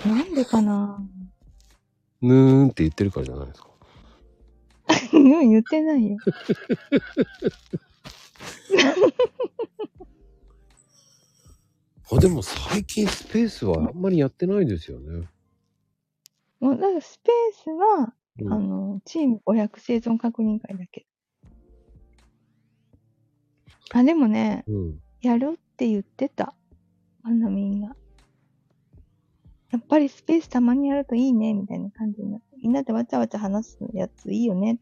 [0.06, 1.04] なんでかな
[2.22, 3.67] ぬーんって言ってるからじゃないですか。
[5.14, 6.18] うん、言ってないよ。
[12.12, 15.28] あ、でも最近スペースはあんまりやってないですよね。
[16.60, 21.06] もう、だからスペースは、うんあの、チーム500生存確認会だけ。
[23.94, 25.02] あ、でもね、うん。
[25.22, 26.54] やるって言ってた。
[27.24, 27.96] あのみんな。
[29.72, 32.48] やっぱりスペースたまにやるといいね、みたいな感じになって。
[32.64, 34.82] みんなでわちゃわちゃ話すやついいよねって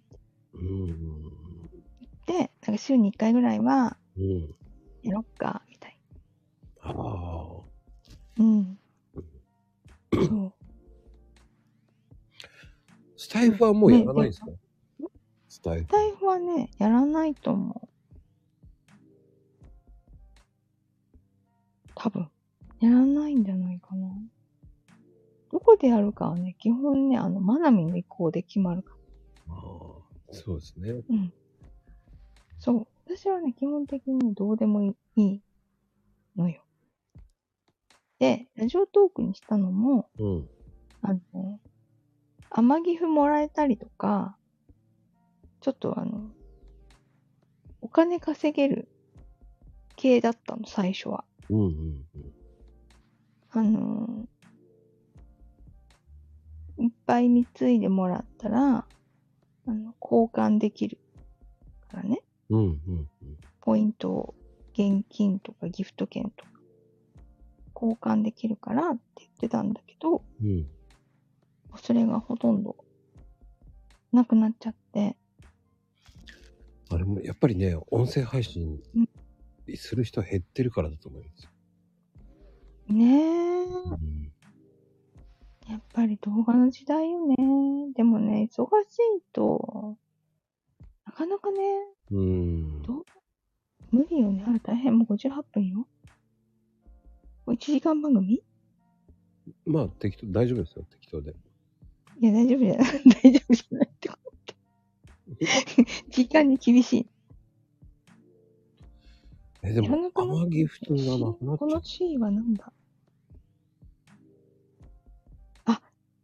[0.60, 0.86] うん。
[0.88, 4.56] 言って、なんか週に1回ぐらいはうん。
[5.04, 6.00] やろっか、みたい
[6.82, 6.94] ああ。
[6.94, 7.02] な。
[8.40, 8.80] うん。
[10.14, 10.54] そう。
[13.18, 14.48] スタイフはもうやらないですか、
[15.48, 15.86] スタイフ。
[15.86, 17.88] スタイフはね、やらないと思う。
[21.96, 22.30] 多分。
[22.80, 24.10] やらないんじゃないかな。
[25.52, 28.96] どこでやるかはね、基本ね、あの、マナミの意向で決まるか
[29.48, 29.56] ら。
[29.56, 29.95] ああ。
[30.32, 30.90] そうですね。
[30.92, 31.34] うん。
[32.60, 32.88] そう。
[33.06, 35.42] 私はね、基本的にどうでもいい
[36.36, 36.64] のよ。
[38.20, 40.50] で、ラジオトークにしたのも、うん。
[41.02, 41.60] あの、
[42.50, 44.38] 天岐阜もらえたりとか、
[45.62, 46.32] ちょっとあの、
[47.82, 48.88] お金稼げる
[49.96, 51.26] 系だったの、最初は。
[51.50, 52.34] うんうんうん。
[53.52, 54.28] あの、
[56.78, 58.88] いっぱい貢いでもらったら、
[59.68, 60.98] あの、交換できる
[61.90, 62.22] からね。
[62.50, 63.38] うんうんうん。
[63.62, 64.36] ポイントを
[64.74, 66.52] 現金とかギフト券とか
[67.74, 70.68] 交換できるからって言ってたんだけど、うん。
[71.78, 72.76] それがほとんど
[74.12, 75.18] なくなっちゃって、
[76.90, 79.10] あれも、やっぱりね、音声配信うん
[79.76, 81.50] する人減ってるからだと思いますよ。
[82.88, 84.32] ねえ、うん。
[85.68, 87.36] やっぱり動画の時代よね。
[87.96, 88.68] でもね、忙し
[89.18, 89.98] いと、
[91.06, 91.58] なかなかね、
[92.12, 92.82] うん。
[92.84, 93.06] どう？
[93.92, 94.44] 無理よね。
[94.48, 94.98] あれ大変。
[94.98, 95.88] もう58分よ。
[97.46, 98.44] これ1時間番組？
[99.66, 101.36] まあ、適当、大丈夫ですよ、適当で。
[102.20, 102.88] いや、大丈夫じゃない。
[103.24, 105.86] 大丈夫じゃないって思って。
[106.10, 107.08] 時間に厳しい。
[109.64, 112.72] え、でもやらな、くなっ天城普通がなくなっこのちゃっ C はなんだ？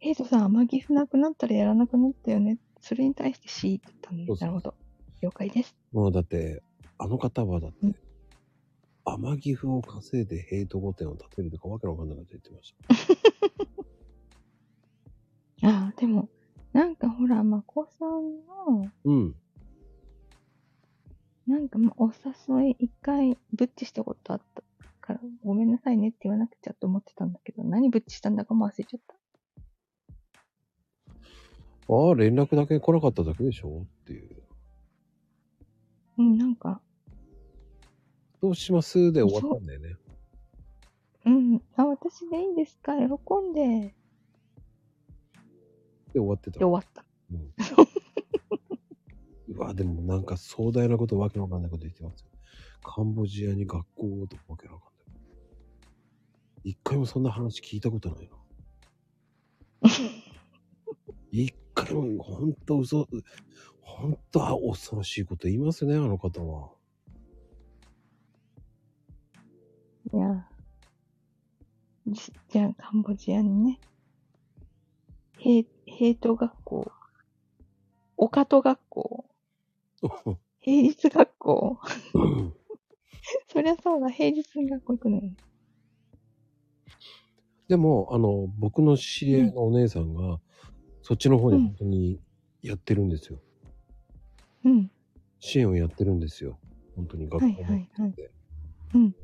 [0.01, 2.57] ヘイトさん、天岐阜なくなったらやらなくなったよね。
[2.81, 4.47] それに対して C って言ったのそうそうね。
[4.47, 4.73] なるほど。
[5.21, 5.75] 了解です。
[5.75, 5.97] た。
[5.97, 6.63] もうだって、
[6.97, 7.95] あの方はだってうん、
[9.05, 12.73] 天城府を稼いでヘイト御殿を建てるとかわけのわかんないこと言ってまし
[15.61, 15.69] た。
[15.69, 16.29] ああ、でも、
[16.73, 19.35] なんかほら、まこさんの、うん。
[21.45, 24.63] なんかまお誘い一回ブッチしたことあった
[24.99, 29.20] から、ごめんなさいねって言わなくちゃと思ってたんだけど、何ブッチしたんだかも忘れちゃった。
[31.89, 33.85] ああ、連絡だけ来なかっただけでしょ？
[34.03, 34.29] っていう。
[36.17, 36.81] うん、なんか、
[38.41, 39.11] どうします？
[39.11, 39.95] で終わったんだよね。
[41.25, 42.93] うん、あ、私でいいですか？
[42.95, 43.93] 喜んで、
[46.13, 46.65] で終わってたで。
[46.65, 47.05] 終わった。
[47.31, 47.53] うん
[49.53, 52.27] うわ、でもなんか壮大なことわけのわかんないこと言ってますよ。
[52.83, 55.19] カンボジアに学校とかわけのわかんな
[56.63, 56.71] い。
[56.71, 59.89] 一回もそんな話聞いたことないな。
[61.31, 61.53] 一
[61.85, 63.07] 回も、ほんと嘘、
[63.81, 66.71] ほんとあ恐ろしいこと言いますね、あの方は。
[70.13, 70.47] いや、
[72.07, 73.79] じじゃあ、カンボジアにね、
[75.37, 76.91] ヘイ、ヘイト学校、
[78.17, 79.25] オカト学校、
[80.59, 81.79] 平日学校、
[82.13, 82.53] うん。
[83.47, 85.21] そりゃそうだ、平日に学校行くのよ。
[85.23, 85.35] ね。
[87.67, 90.41] でも、あの、僕の知り合いのお姉さんが、
[91.03, 92.19] そっちの方に本当に
[92.61, 93.39] やってるんですよ。
[94.63, 94.91] うん、
[95.39, 96.59] 支援をやってるんですよ。
[96.95, 98.13] 本当に学校はいもはいはい。
[98.13, 98.31] で
[98.93, 99.15] うん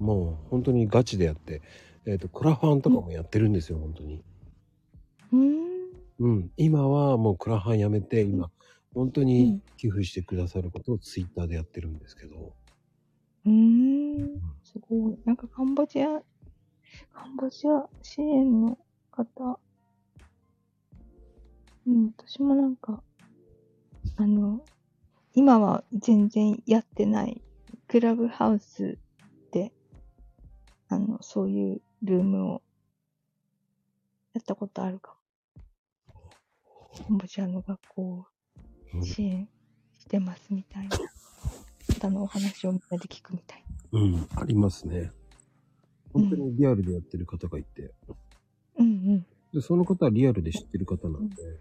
[0.00, 1.60] もう本当にガチでやって、
[2.06, 4.24] えっ、と、クラファンとかもやってるんですよ、本当に。
[5.32, 5.70] うーん。
[6.18, 6.50] うん。
[6.56, 8.50] 今はもうクラファンやめて、今、
[8.94, 12.54] 本当うにん寄付してくださることをツイッターでやってるんですけど。
[13.44, 14.40] うーん。
[14.64, 15.18] すごい。
[15.26, 16.06] なんかカンボジア、
[17.12, 18.78] カンボジア支援の
[19.10, 19.60] 方、
[21.86, 23.02] うん、私もなんか、
[24.16, 24.64] あの、
[25.34, 27.42] 今は全然やってない、
[27.88, 28.98] クラブハウス
[29.52, 29.72] で、
[30.88, 32.62] あの、そういうルームを
[34.34, 35.20] やったことあるかも。
[37.06, 38.26] カンボジアの学校を
[38.94, 39.48] うん支援
[39.98, 40.98] してますみたいな。
[42.00, 44.00] 方のお話をみんなで聞くみたいな。
[44.00, 45.12] うん、ありますね。
[46.12, 47.92] 本当にリアルでやってる方がいて。
[48.78, 51.42] うんで、その方はリアルで知ってる方なんで。
[51.42, 51.58] うん。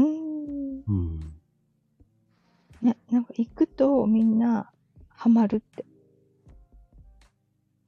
[0.00, 0.84] うーん。
[0.86, 1.20] うん。
[2.82, 4.70] ね、なんか行くとみんな
[5.08, 5.84] ハマるって。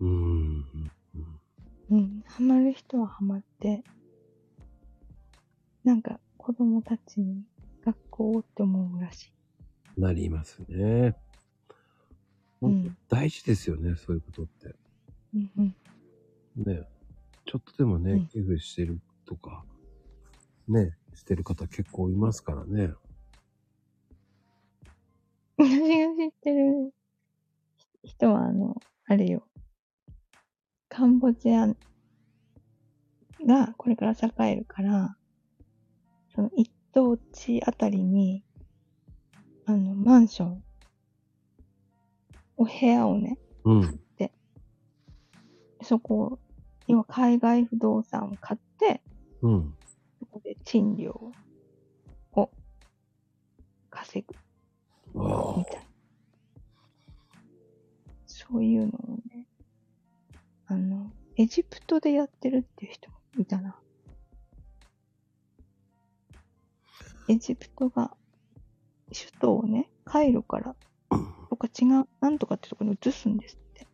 [0.01, 0.09] うん。
[0.11, 0.91] うん
[1.91, 2.25] うん。
[2.27, 3.83] ハマる人はハマって、
[5.85, 7.45] なんか子供たちに
[7.85, 9.33] 学校って思うらし
[9.97, 10.01] い。
[10.01, 11.17] なりますね。
[12.61, 14.75] うん大事ですよね、そういうことって。
[15.35, 15.75] うんうん。
[16.65, 16.83] ね。
[17.45, 19.65] ちょっとでもね、うん寄付してるとか、
[20.69, 22.93] ね、してる方結構いますからね。
[25.57, 26.93] 私が知ってる
[28.03, 29.47] 人は、あの、あれよ。
[30.89, 31.69] カンボジア
[33.47, 35.17] がこれから栄えるから、
[36.35, 38.45] その一等地あたりに、
[39.67, 40.65] あの、マンション、
[42.57, 44.01] お部屋をね、うん。
[45.83, 46.39] そこを、
[46.87, 49.03] 今海外不動産を買って、
[49.43, 49.75] うん。
[50.23, 51.33] そこで賃料
[52.35, 52.51] を
[53.91, 54.25] 稼
[55.13, 55.83] ぐわみたいな。
[58.27, 59.49] そういうのをね、
[60.67, 63.77] あの、エジプトでやってるっていう人もいたな。
[67.29, 68.17] エジプトが、
[69.09, 70.77] 首都をね、カイロから、
[71.51, 73.89] とか違う、なんとかってところに移すんですって。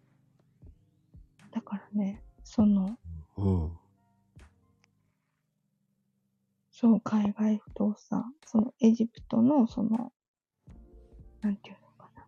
[1.52, 2.98] だからね、その、
[3.38, 3.40] あ。
[3.40, 3.78] うん。
[6.80, 10.12] そう、海外不動産、そのエジプトの、その、
[11.40, 12.24] なんていうのかな。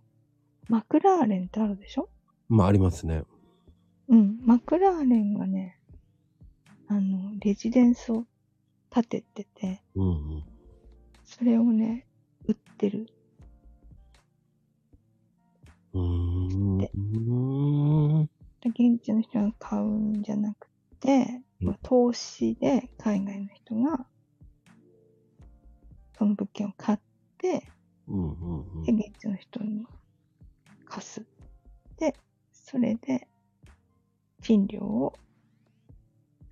[0.69, 2.09] マクラーレンってあるでしょ？
[2.49, 3.23] まあ、ありますね。
[4.09, 5.79] うん、マクラーレンがね、
[6.89, 8.25] あの、レジデンスを
[8.91, 10.45] 建ててて、うんうん。
[11.25, 12.09] それをね、
[12.47, 13.07] 売ってる。
[15.93, 16.79] うん。
[16.79, 16.91] で
[18.65, 24.07] 現地の人が買うんじゃなくて、うん投資で海外の人が、
[26.21, 26.99] その物件を買っ
[27.39, 27.67] て、
[28.07, 29.87] うんうんうんで、現地の人に
[30.85, 31.25] 貸す。
[31.97, 32.15] で、
[32.53, 33.27] それで、
[34.43, 35.15] 賃料を、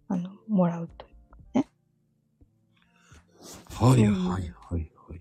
[0.09, 1.65] あの、もらうという。
[3.69, 5.21] はいはいはいはいはい。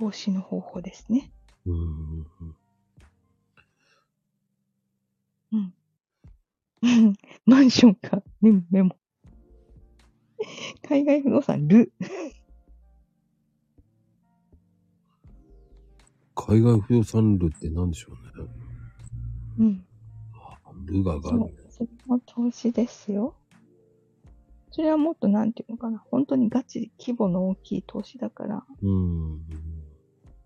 [0.00, 1.30] 投資の方法ですね。
[1.64, 2.26] うんうん
[5.52, 5.74] うん。
[6.82, 7.14] うん。
[7.46, 8.20] マンションか。
[8.40, 8.96] メモ、メモ。
[10.82, 11.92] 海外不動産、ル。
[16.34, 18.50] 海外不動産ルって何でしょうね。
[19.58, 19.86] うん。
[20.86, 21.52] ルががそう。
[21.70, 23.34] それも投資ですよ。
[24.70, 25.98] それはもっとなんていうのかな。
[26.10, 28.64] 本当にガチで規模の大きい投資だから。
[28.82, 29.40] うん。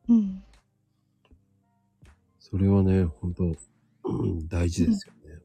[0.09, 0.45] うん。
[2.39, 3.45] それはね、本当
[4.05, 5.41] うん大事ですよね。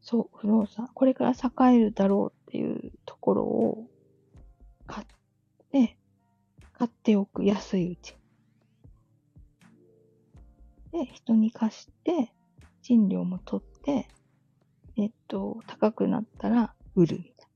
[0.00, 0.90] そう、不動産。
[0.92, 3.86] これから栄えるだろうっていうところを
[4.86, 5.06] 買っ
[5.72, 5.96] て、
[6.74, 7.44] 買っておく。
[7.44, 8.14] 安いうち。
[10.94, 12.32] で、人に貸して、
[12.82, 14.08] 賃料も取って、
[14.96, 17.48] えっと、高くなったら売るみた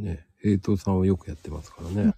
[0.00, 2.14] いね、平等さんはよくやってますからね。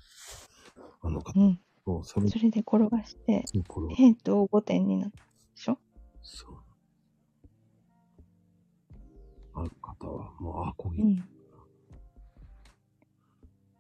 [1.03, 1.47] あの方な。
[1.47, 1.61] うん。
[1.85, 3.95] も、それそれで転がして、の頃は。
[3.99, 5.23] えっと、5点になったで
[5.57, 5.79] しょ？
[6.23, 6.57] そう。
[9.55, 11.03] ある方は、もう、あ、こぎ。
[11.03, 11.17] うん。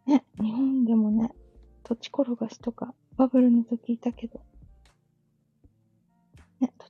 [0.07, 1.33] ね、日本でもね、
[1.85, 4.45] 土地転がしとか、バブルの時いたけど、ね、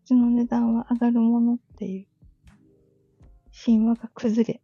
[0.09, 2.07] 土地の値段は上がるものっていう、
[3.52, 4.62] 神話が崩れ、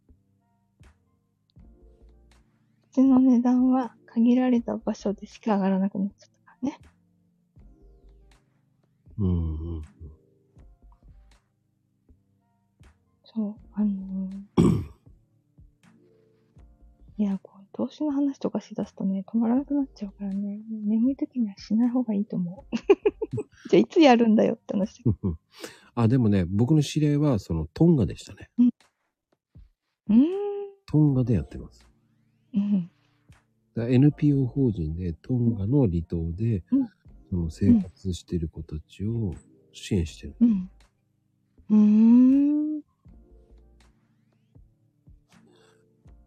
[2.92, 6.78] 土地の値段は限られた場所でしか上がらなくなっちゃったからね。
[9.18, 9.32] うんう
[9.78, 9.82] ん。
[13.24, 14.82] そう、あのー
[17.18, 17.36] いや、
[17.72, 22.76] 投資の話とかしだすとね、止まらなくなっちゃうからね、眠い時にはしない方がいいと思う。
[23.70, 25.02] じゃあ、いつやるんだよって話。
[25.94, 28.50] あ、でもね、僕の知り合いは、その、トンガでしたね。
[28.58, 30.22] うーん。
[30.86, 31.86] トンガでやってます。
[32.54, 32.90] うん。
[33.76, 36.88] NPO 法人で、トンガの離島で、うん
[37.32, 39.34] その生活してる子たちを
[39.72, 40.34] 支援してる。
[40.40, 40.70] うん。
[41.70, 42.74] うーん。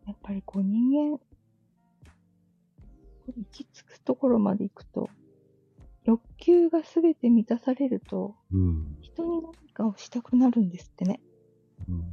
[0.07, 1.19] やっぱりこう人間、
[3.27, 5.09] 行き着くところまで行くと、
[6.03, 8.97] 欲求がすべて満たされると、うん。
[9.01, 11.21] 人に何かをしたくなるんですってね。
[11.89, 12.05] うん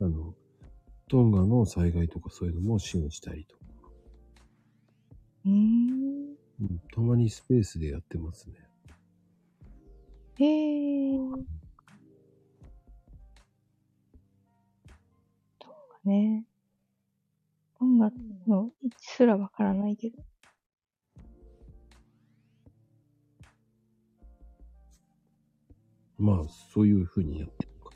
[0.00, 0.32] あの、
[1.08, 3.62] トンガの災害とかそういうのも支援したりとか、
[5.44, 6.36] うーん。
[6.60, 8.54] うん、たまにスペースでやってますね。
[10.38, 11.18] へえ。
[11.18, 11.38] ト
[16.08, 16.44] ね。
[17.78, 18.10] トンガ
[18.48, 20.18] の位置すらわからないけど。
[26.18, 27.90] まあ、そういう風にやってるか。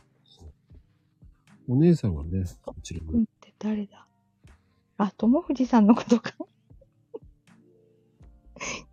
[1.68, 4.06] お姉さんがね、こちらにうんって誰だ？
[4.98, 6.34] あ、友藤さんのことか。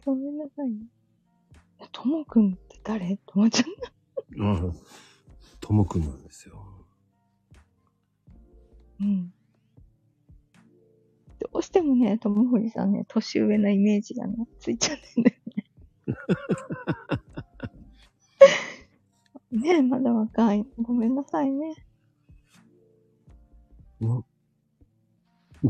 [0.05, 0.87] ごめんなさいね。
[1.91, 3.17] ともくんって誰？
[3.17, 3.91] と思っちゃった。
[4.43, 4.61] ああ、
[5.59, 6.65] ともくんなんですよ。
[9.01, 9.33] うん。
[11.39, 15.65] どうしてもね、友藤さんね、年上なイメージがね、ついちゃってんだよね。
[19.51, 20.65] ねえ、まだ若い。
[20.77, 21.75] ごめんなさいね。
[24.01, 24.23] う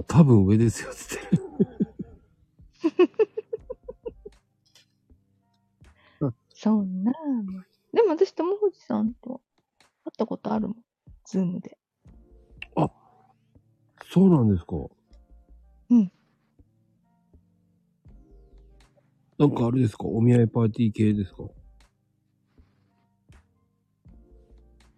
[0.07, 1.43] 多分上ですよ、つってる。
[6.53, 7.13] そんな。
[7.93, 9.41] でも私、友藤さんと
[10.03, 10.77] 会ったことあるもん。
[11.25, 11.78] ズームで。
[14.12, 14.76] そうなんですか。
[15.91, 16.12] うん。
[19.38, 20.05] なんかあれですか？
[20.07, 21.43] お見合いパーティー系ですか？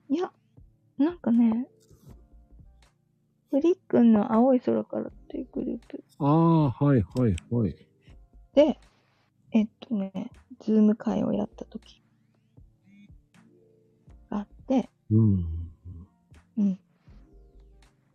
[0.09, 0.31] いや、
[0.97, 1.67] なんかね、
[3.49, 7.75] フリックンの青い空からっていうグループああ、はいはいはい。
[8.53, 8.79] で、
[9.51, 10.31] えっとね、
[10.61, 12.01] ズーム会をやった時
[14.29, 15.45] があって、うん。
[16.57, 16.79] うん。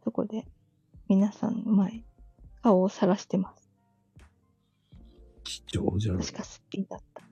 [0.03, 0.47] そこで、
[1.09, 2.03] 皆さんの前、
[2.63, 3.71] 顔を晒してます。
[5.45, 6.25] 貴重じゃない。
[6.25, 7.23] 確かスッピーだった。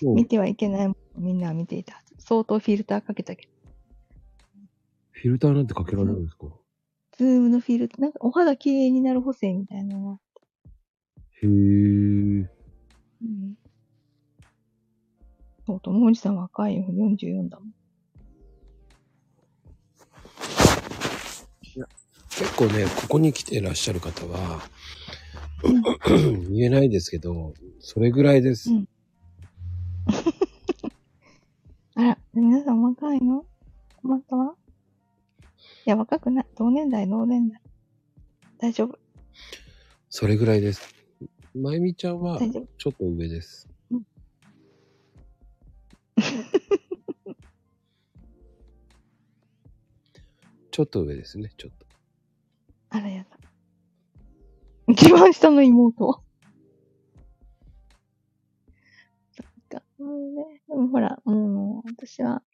[0.14, 2.14] 見てはいけないものをみんなは見ていたはず。
[2.20, 3.52] 相当フィルターかけたけど。
[5.10, 6.46] フィルターなんてかけられるんですか、
[7.16, 10.20] ズームのフィルター、なんかお肌綺麗になる補正みたいなのが。
[11.42, 11.48] へえ。
[11.48, 13.58] うん。
[15.66, 16.84] そう、ともおじさん若いよ。
[16.88, 17.74] 44だもん。
[22.30, 24.60] 結構ね、ここに来ていらっしゃる方は、
[26.50, 28.70] 言えないですけど、それぐらいです。
[28.70, 28.88] うん
[31.94, 33.44] あら、皆さん若いの？
[34.02, 34.54] 困ったわ。
[35.84, 36.46] いや、若くない。
[36.56, 37.60] 同年代、同年代。
[38.58, 38.98] 大丈夫。
[40.08, 40.94] それぐらいです。
[41.54, 42.66] まゆみちゃんは大丈夫。
[42.78, 43.68] ちょっと上です。
[50.78, 51.86] ちょっと上ですね、ちょっと。
[52.90, 53.36] あらやだ。
[54.86, 56.22] 一番下の妹。
[59.32, 59.82] そっか。
[59.98, 60.62] もうね。
[60.68, 62.44] でもほら、もう、私は、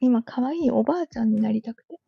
[0.00, 2.00] 今、可愛いおばあちゃんになりたくて。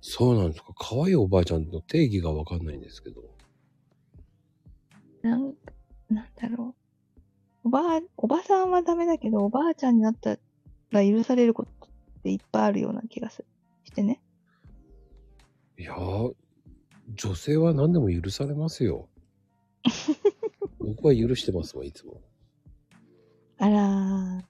[0.00, 0.72] そうなんですか。
[0.78, 3.20] 可愛いおばあちゃんの定義がわかんないんですけど。
[5.20, 5.52] なん、
[6.08, 6.74] なんだろ
[7.64, 7.68] う。
[7.68, 10.38] おばあ、おばさんはダメだけど、おばあちゃんになった
[10.90, 13.46] ら許されることっていっぱいあるような気がする。
[13.84, 14.20] してね。
[15.78, 16.34] いやー、
[17.14, 19.08] 女性は何でも許されますよ。
[20.78, 22.20] 僕は許してますもん、いつも。
[23.58, 24.44] あらー。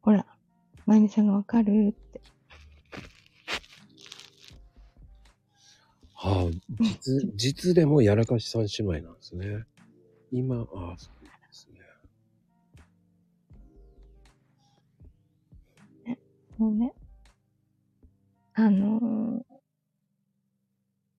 [0.00, 0.26] ほら、
[0.86, 2.20] まゆみさんがわかるって。
[6.14, 6.50] はあ、
[6.80, 9.64] 実、実でもやらかし三姉妹なんですね。
[10.30, 11.21] 今、ああ、そう
[16.62, 16.94] もうね。
[18.54, 19.42] あのー、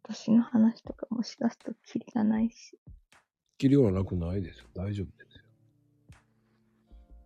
[0.04, 2.80] 年の話とかもしだすとキリがないし。
[3.58, 4.68] 切りはなくないですよ。
[4.74, 5.44] 大丈夫ですよ。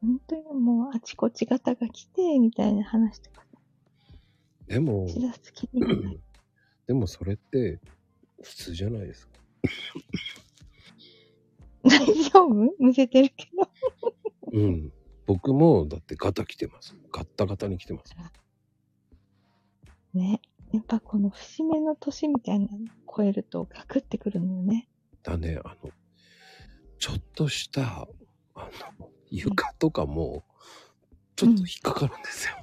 [0.01, 3.45] 本当にもうあちこちガタが来て、みたいな話とか
[4.65, 6.19] でも、しだすとキリがない。
[6.87, 7.79] でもそれって
[8.41, 9.33] 普通じゃないですか。
[11.85, 11.99] 大
[12.31, 12.73] 丈夫？
[12.79, 13.71] むせてるけど。
[14.53, 14.91] うん。
[15.27, 16.95] 僕もだってガタ来てます。
[17.11, 18.15] ガッタガタに来てます。
[20.13, 20.41] ね。
[20.71, 24.87] やっぱこの節目の年みたいなの超えるとガクってくるのよね。
[25.23, 25.91] だね、あの、
[26.97, 28.07] ちょっとした、
[28.55, 30.43] あの、床とかも、
[31.35, 32.55] ちょっと引っかかるんですよ。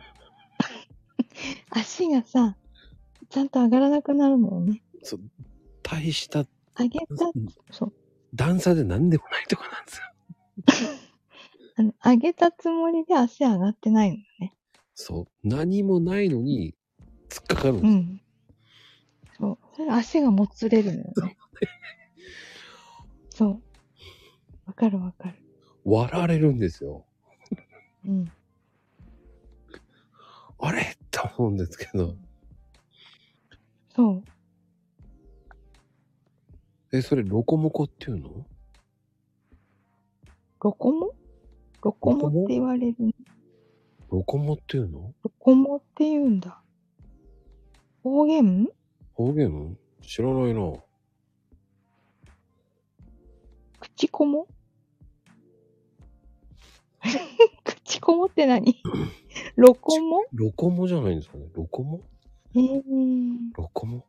[1.70, 2.56] 足がさ、
[3.28, 4.82] ちゃんと上がらなくなるのよね。
[5.02, 5.20] そう
[5.82, 6.46] 大した
[6.78, 7.06] 上げた、
[7.70, 7.92] そう。
[8.34, 10.04] 段差で何でもないとかなんですよ。
[11.78, 14.52] あの、上げたつもりで足上がってないのよね。
[14.96, 15.26] そう。
[15.44, 16.74] 何もないのに、
[17.28, 18.20] 突っかかるんですん。
[19.38, 19.58] そう。
[19.76, 21.36] それ足がもつれるのよね。
[23.30, 23.62] そう。
[24.66, 25.36] わかるわかる。
[25.84, 27.06] 割られるんですよ。
[28.04, 28.32] うん。
[30.58, 30.82] あれ？
[30.82, 32.16] って思うんですけど。
[33.94, 34.24] そう。
[36.90, 38.44] え、それ、ロコモコっていうの？
[40.60, 41.14] ロコモ？
[41.88, 42.96] ロコモって言われる。
[44.10, 45.14] ロコモっていうの？
[45.22, 46.60] ロコモって言うんだ。
[48.02, 48.68] 方言？
[49.14, 49.78] 方言？
[50.02, 50.74] 知らないな。
[53.80, 54.48] 口こも
[57.64, 58.82] 口こもって何？
[59.56, 60.24] ロコモ？
[60.34, 61.46] ロコモじゃないんですかね？
[61.54, 62.02] ロコモ？
[62.54, 62.82] えー、
[63.54, 64.04] ロコモ？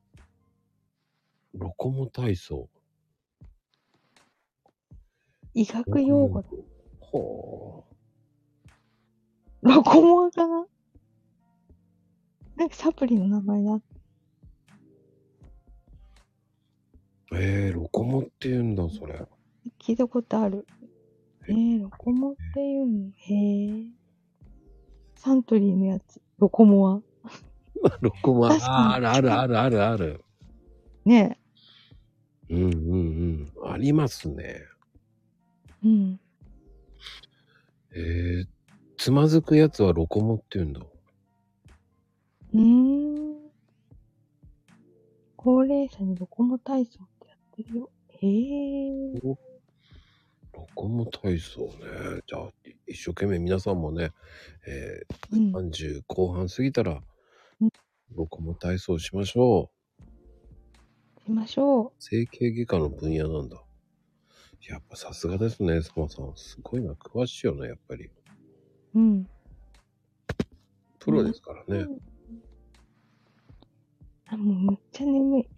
[1.53, 2.67] ロコモ体操。
[5.53, 6.43] 医学用語
[7.13, 7.19] だ。
[7.19, 7.83] は
[9.61, 10.65] ロコモかな？
[12.55, 13.73] なんかサプリの名前だ。
[13.73, 13.81] あ。
[17.33, 19.25] えー、ロコモって言うんだ、それ。
[19.79, 20.65] 聞いたことある。
[21.47, 21.53] え？
[21.53, 23.33] ー、ロコモって言うのへ
[23.81, 23.83] え。
[25.15, 26.21] サントリーのやつ。
[26.37, 27.01] ロコモは
[28.01, 30.25] ロコモ、確かにあるあるあるあるある。
[31.05, 31.39] ね
[32.49, 33.71] うんうんうん。
[33.71, 34.43] ありますね。
[34.43, 34.65] え。
[35.83, 36.19] うん。
[37.95, 38.47] えー、
[38.97, 40.81] つまずくやつはロコモって言うんだ。
[42.53, 43.51] うーん。
[45.35, 47.89] 高齢者にロコモ体操ってやってるよ。
[48.09, 49.37] へえ。
[50.53, 52.21] ロコモ体操ね。
[52.27, 52.49] じゃあ、
[52.87, 54.11] 一生懸命皆さんもね、
[54.67, 55.01] え
[55.31, 55.55] うん。
[55.55, 57.01] ー、30後半過ぎたら
[57.61, 57.69] うん、
[58.15, 59.71] ロコモ体操しましょ
[61.21, 61.25] う。
[61.25, 61.91] しましょう。
[61.99, 63.63] 整形外科の分野なんだ。
[64.67, 66.33] やっぱさすがですね、サマさん。
[66.35, 68.09] すごいな、詳しいよね、やっぱり。
[68.95, 69.27] うん。
[70.99, 71.87] プロですからね。
[74.27, 75.47] あ、もうむっちゃ眠い。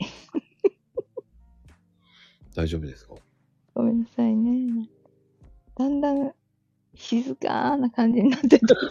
[2.56, 3.16] 大丈夫ですか？
[3.74, 4.90] ごめんなさいね。
[5.76, 6.34] だんだん
[6.94, 8.84] 静かな感じになってると思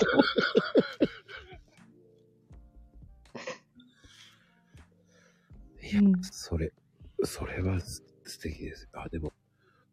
[5.82, 6.72] いや、うんそれ、
[7.24, 8.88] それはす素敵です。
[8.92, 9.32] あ、でも、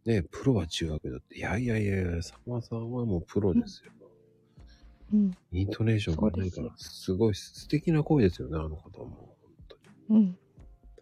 [0.07, 3.91] ね、プロは違うけどって、いやいやいやいや、サマさんはもうプロですよ。
[5.11, 5.17] う。
[5.17, 5.31] うん。
[5.51, 9.35] イントネーションがないから、すごい素敵な声ですよね、あの方も。
[9.41, 9.77] 本当
[10.15, 10.39] にうん。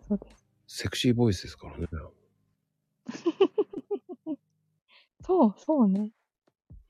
[0.08, 0.46] そうです。
[0.68, 1.88] セクシーボイスですからね。
[5.26, 6.12] そう、そうね。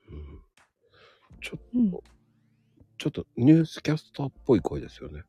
[0.09, 0.41] うん、
[1.41, 1.91] ちょっうん。
[1.91, 2.03] と、
[2.97, 5.23] ちょっとニュースキャスターっぽい声ですよね。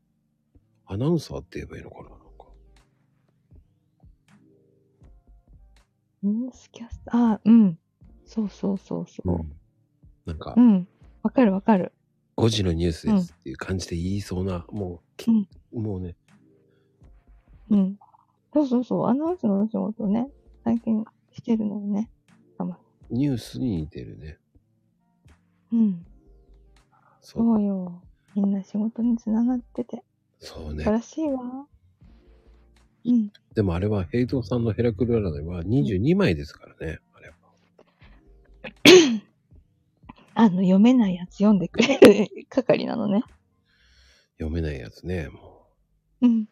[0.86, 2.10] アナウンサーって言えばいいのかな？
[6.26, 7.78] ニュースキャスト、あ、うん。
[8.24, 9.32] そうそうそうそう。
[9.32, 9.52] ん
[10.26, 10.88] なんかう、ん。
[11.22, 11.92] わかるわかる。
[12.36, 15.48] 5時のニュースですっていう感じで言いそうな、もう、うん
[15.82, 16.16] もうね、
[17.70, 17.98] うん。
[18.52, 19.06] そうそうそう。
[19.06, 20.28] アナウンスのお仕事ね、
[20.64, 22.10] 最近してるのよね。
[23.10, 24.38] ニュースに似てるね。
[25.72, 26.06] うん。
[27.20, 27.42] そう。
[27.44, 28.02] そうよ。
[28.34, 30.02] みんな仕事につながってて、
[30.40, 30.90] そうね素晴。
[30.90, 31.66] らしいわ。
[33.06, 33.32] うん。
[33.54, 36.98] でもあれは、ヘイトさんのヘラクル占いは22枚ですからね。
[37.14, 37.36] あれは。
[40.34, 43.22] あの、読めないやつ読んでくれる係なのね。
[44.38, 45.28] 読めないやつね。
[45.28, 45.66] も
[46.20, 46.42] うん。
[46.42, 46.48] う。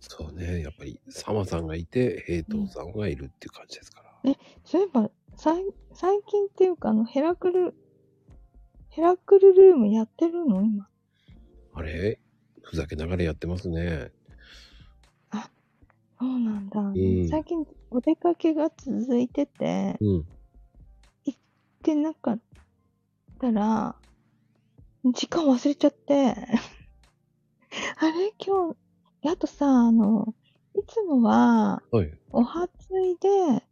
[0.00, 0.62] そうね。
[0.62, 4.34] やっぱり、サマさんがいて、ヘイトさんがいるっていう感じですから。
[4.64, 7.74] そういえば、さい最近っていうか、あの、ヘラクル、
[8.90, 10.62] ヘラクルルームやってるの？
[10.62, 10.88] 今。
[11.74, 12.20] あれ？
[12.66, 14.10] ふざけながらやってますね。
[16.18, 16.80] そうなんだ。
[16.80, 20.20] ん最近、お出かけが続いてて、うん。
[20.20, 21.34] っ
[21.82, 22.40] てなかっ
[23.38, 23.96] たら、
[25.04, 26.30] 時間忘れちゃって、
[28.00, 28.32] あれ？
[28.44, 28.76] 今日、
[29.22, 30.34] であとさ、あの、
[30.74, 32.18] いつもは、はい。
[32.30, 32.68] お初
[33.02, 33.62] いで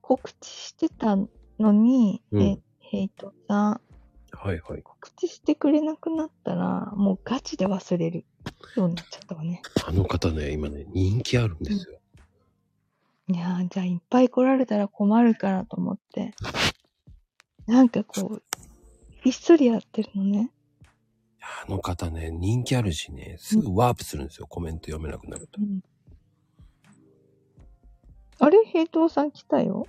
[0.00, 3.80] 告知してたのに、うんえ、ヘイトさん、
[4.40, 4.82] はいはい。
[4.82, 8.24] 告知してくれなくなったら、もうガチで忘れる
[8.76, 9.62] ようになっちゃったわね。
[9.86, 11.98] あの方ね、今ね、人気あるんですよ。
[13.30, 16.32] いやー、じゃあいっぱい来られたら困るからと思って、
[17.66, 18.42] なんかこう、
[19.22, 20.50] ひっそりやってるのね。
[21.40, 25.64] あの方ね、人気あるしね、すぐワープするんですよ、コメント読めなくなるとう。
[25.64, 25.80] ん。
[28.38, 28.58] あれ？
[28.64, 29.86] 平等さん来たよ。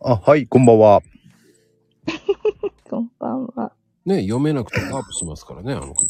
[0.00, 1.00] あ、はい、こんばんは。
[2.94, 3.72] こんばんは。
[4.06, 6.06] ね、読めなくてワープしますからね、あの方。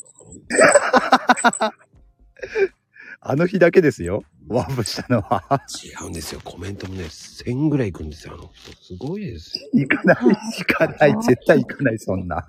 [3.22, 4.22] あの日だけですよ。
[4.48, 5.64] ワープしたのは。
[5.82, 8.76] 違うんですよ、コメントもね、1000ぐらい行くんですよ、あの人。
[8.82, 9.70] すごいですよ。
[9.72, 10.16] 行かない、
[10.58, 12.46] 行かない、絶対行かない、そんな。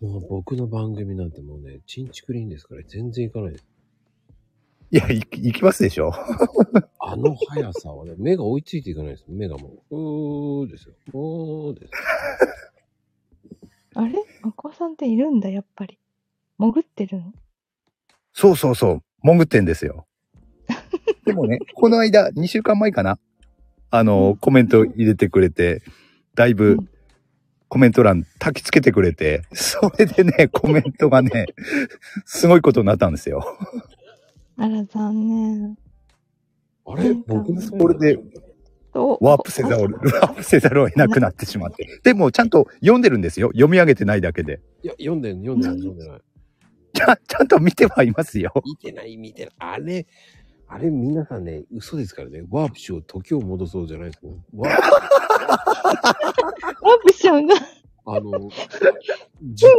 [0.00, 3.66] もう僕の番組なんてもうね、チンチクリーンですから全然行かないです。
[4.92, 6.12] いや、行き行きますでしょ。
[6.98, 9.24] あの速さはね、目が追いついていかないです。
[9.28, 10.94] 目がもう、うーですよ。
[11.12, 11.92] うーです。
[13.94, 14.14] あれ？
[14.44, 15.98] お子さんっているんだ、やっぱり。
[16.58, 17.32] 潜ってるの？
[18.32, 19.02] そうそうそう。
[19.22, 20.06] 潜ってんですよ。
[21.24, 23.18] でもね、この間、2週間前かな。
[23.90, 25.82] あの、コメント入れてくれて、
[26.34, 26.88] だいぶうん
[27.68, 31.46] コメント欄焚きつけてくれて、それでね、コメントがね、
[32.24, 33.44] すごいことになったんですよ。
[34.60, 35.78] あら、残念。
[36.84, 37.14] あれ？
[37.26, 38.18] 僕のせいこれで
[38.92, 41.88] とワープせざるを、ワープせざるを得なくなってしまって。
[42.04, 43.48] でも、ちゃんと読んでるんですよ。
[43.54, 44.60] 読み上げてないだけで。
[44.82, 46.20] いや、読んでん、読んでない、読んでない。
[46.92, 48.52] ちゃん、ちゃんと見てはいますよ。
[48.66, 49.54] 見てない、見てない。
[49.60, 50.06] あれ、
[50.68, 52.42] あれ皆さんね、嘘ですからね。
[52.50, 54.26] ワープしよう、時を戻そうじゃないですか。
[54.54, 54.72] ワー
[56.84, 57.54] ワープしちゃうんだ。
[58.04, 58.50] あの、10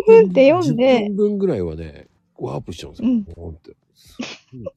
[0.05, 3.09] ふんって読んで10分分ぐらいはね、ワープしちゃうんですよ。
[3.37, 3.57] うん
[4.17, 4.73] ほんと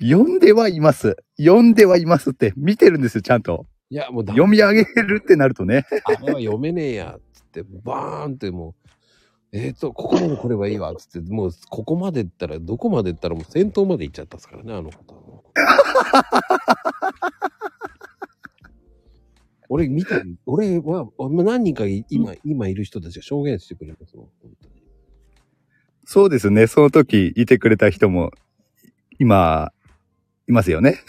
[0.00, 1.16] 読んではいます。
[1.38, 3.66] 読んではいますって、見てるんですよ、ちゃんと。
[3.90, 5.84] いや、もう読み上げるってなるとね。
[6.04, 8.74] あれは読めねえや、つって、バーンってもう、
[9.52, 15.42] えっ、と、ここまで来ればいいわ、つって、もう、ここまで行ったら、どこまで行ったらもう先頭まで行っちゃったっすからね、あの方は。
[19.68, 24.28] 俺見た、俺は、俺何人かい今、今いる人たちが証言してくれますもん。
[26.04, 26.66] そうですね。
[26.66, 28.32] その時いてくれた人も、
[29.18, 29.72] 今、
[30.48, 31.00] いますよね。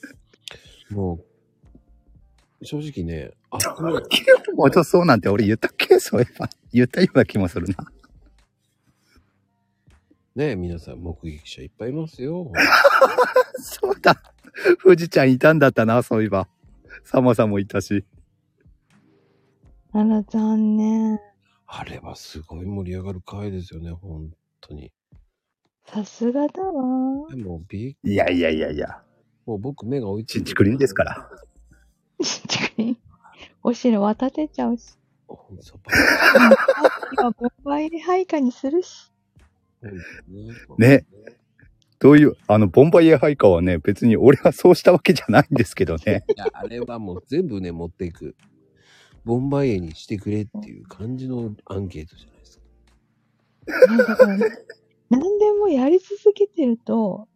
[0.90, 1.20] も
[2.60, 3.58] う、正直ね、あ、
[4.54, 5.98] もうちょっとそうなんて俺言ったっけ？
[6.00, 6.48] そういえば。
[6.72, 7.76] 言ったような気もするな。
[10.34, 12.50] ね、皆さん目撃者いっぱいいますよ。
[13.62, 14.20] そうだ。
[14.82, 16.48] 富士ちゃんいたんだったな、そういえば。
[17.04, 18.04] サマさんもいたし。
[19.92, 21.20] あら、残念。
[21.76, 24.30] あれはすごい盛り上がる回ですよね、本
[24.60, 24.92] 当に。
[25.86, 27.28] さすがだわ。
[27.28, 29.02] でも、びっいやいやいやいや。
[29.44, 31.28] もう僕目が追いついてちんちくりんですから。
[33.64, 34.96] お城渡ってちゃうし。
[35.26, 35.64] ほんと
[37.18, 39.10] 今、ボンバイ配下にするし。
[40.78, 41.06] ね。
[41.98, 46.24] どういう、あの、ボンバイエハイカーはね、別に俺はそうしたわけじゃないんですけどね。
[46.36, 48.36] いや、あれはもう全部ね、持っていく。
[49.24, 52.64] ボンバイエにしてくれっていう感じのアンケートじゃないですか。
[53.96, 54.26] ねだか
[55.10, 57.28] 何でもやり続けてると、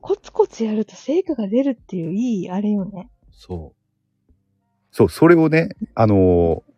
[0.00, 3.10] コツコツやると成果が出るっていういいあれよね。
[3.32, 3.74] そ
[4.90, 6.68] そう、それをね、あのー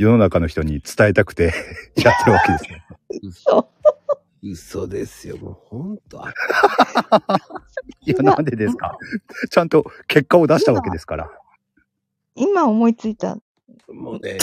[0.00, 1.52] 世の中の人に伝えたくて
[2.00, 2.78] やってるわけですよ。
[3.24, 3.32] う。
[3.32, 6.24] そう嘘ですよ、もうほんと。
[6.24, 6.32] あ
[8.06, 8.96] いや、なんでですか？
[9.50, 11.28] ちゃんと結果を出したわけですから。
[12.36, 13.38] 今思いついた。
[13.88, 14.38] もうね、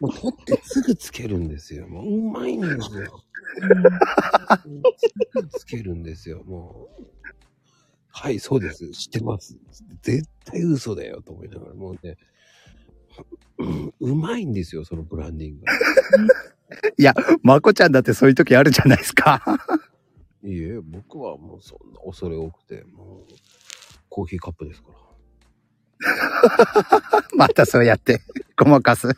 [0.00, 1.88] もう取ってすぐつけるんですよ。
[1.88, 3.22] もううまいんですよ。
[4.96, 7.04] すぐつけるんですよ、もう。
[8.12, 8.90] はい、そうです。
[8.90, 9.56] 知ってます。
[10.02, 12.16] 絶対嘘だよと思いながら、もうね、
[13.58, 17.14] うんうまいんですよ、そのブランディングが。
[17.42, 19.42] まこちゃんだってそういう時あるじゃないですか。
[20.42, 23.34] いいえ、僕はもうそんな恐れ多くて、もう、
[24.08, 24.99] コーヒーカップですから。
[27.36, 28.20] またそうやって
[28.56, 29.08] ごまかす。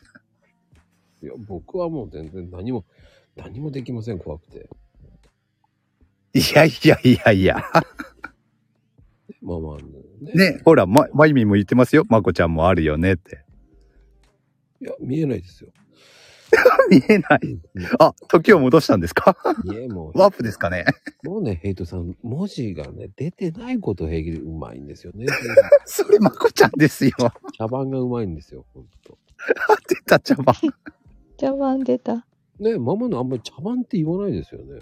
[1.23, 2.85] いや、僕はもう全然何も、
[3.37, 4.69] 何もできません、怖くて。
[6.35, 7.57] いやいやいやいや。
[9.43, 10.53] まあまあね。
[10.53, 12.05] ね、ほら、ま、まゆみも言ってますよ。
[12.09, 13.45] まこちゃんもあるよねって。
[14.81, 15.71] いや、見えないですよ。
[16.91, 17.41] 見えない。
[17.99, 19.37] あ、時を戻したんですか？
[19.65, 20.85] いえ、もう、ワープですかね？
[21.23, 25.27] もうね、ヘイトさん、文字がね、出てないこと平気でうまいんですよね。
[25.87, 27.13] それまこちゃんですよ。
[27.57, 29.19] 茶番がうまいんですよ、ほんと。
[29.89, 30.55] 出た茶番。
[31.39, 32.27] 茶番出た。
[32.61, 34.81] ね、ママのあんまり茶番って言わないですよね。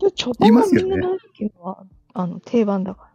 [0.00, 3.10] じゃ茶番はますよねみんななんていうのは、あの、定番だか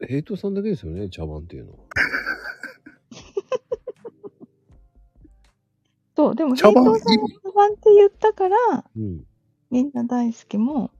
[0.00, 0.06] ら。
[0.08, 1.78] ヘイトさんだけですよね、茶番っていうのは。
[6.16, 8.56] そう、でも、平等さんが茶番って言ったから、
[8.96, 9.24] うん。
[9.70, 10.90] みんな大好きも、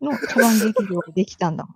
[0.00, 1.74] の茶番劇場ができたんだも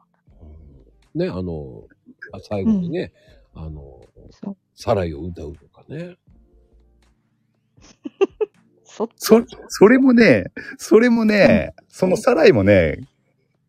[1.14, 1.18] ん。
[1.18, 1.84] ね、あの、
[2.32, 3.12] あ最後にね、
[3.54, 4.56] あの、そう。
[4.74, 6.16] サライを歌うとかね。
[8.82, 13.06] そっそ、それもね、それもね、そのサライもね、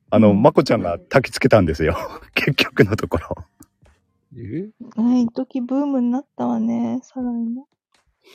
[0.10, 1.96] あの、うんまこちゃんが焚きつけたんですよ。
[2.34, 3.36] 結局のところ。
[4.38, 4.70] え
[5.02, 7.68] ね一時ブームになったわね、サライも。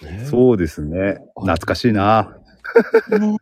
[0.02, 1.18] ねそうですね。
[1.36, 2.36] 懐かしいな。
[3.10, 3.36] ねね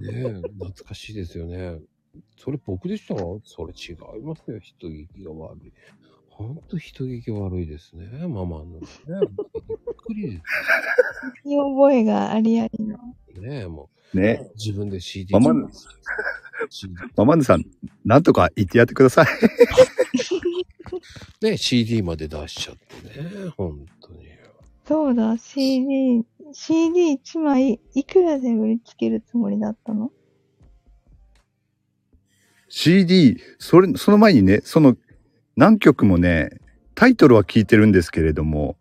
[0.00, 1.78] え、懐かしいですよね。
[2.36, 4.58] それ僕でしたそれ違いますよ。
[4.60, 5.72] 人聞きが悪い。
[6.30, 8.06] ほんと人聞き悪いですね。
[8.28, 8.78] ママのね。
[9.08, 10.42] びっくりで
[11.44, 12.98] 見覚えがありありの。
[13.34, 13.66] すね。
[13.66, 14.52] もねう。
[14.56, 15.32] 自分で CD。
[15.32, 15.68] ママ
[16.70, 17.64] CD ママンヌさん、
[18.04, 19.26] なんとか言ってやってください。
[21.42, 23.50] ね、CD まで出しちゃってね。
[23.56, 23.88] 本当に。
[24.86, 30.12] そうだ、CD、CD1 枚いくらで売りつけるつもりだったの
[32.68, 34.96] ？CD、それ、その前にね、その
[35.56, 36.50] 何曲もね、
[36.94, 38.76] タイトルは聞いてるんですけれども、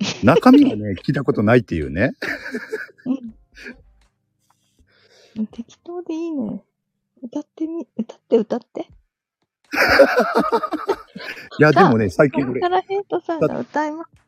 [0.24, 2.12] 中身はね、聞いたことないっていうね。
[5.36, 5.46] うん。
[5.48, 6.64] 適当でいいね。
[7.22, 8.88] 歌ってみ、歌って歌って。
[11.58, 14.21] いや、でもね、最近俺これか、らヘイトさんが歌います。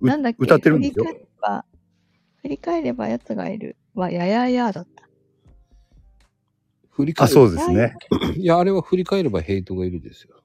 [0.00, 0.38] うなんだっけ？
[0.40, 1.12] 歌ってるんですよ振。
[1.12, 1.64] り返れば、
[2.42, 5.04] 振り返れば奴がいるは、やややだった。
[5.04, 5.08] あ、
[6.90, 7.32] 振り返る。
[7.34, 7.94] そうですね。
[8.36, 10.42] いや、あれは振り返ればヘイトがいるですよ。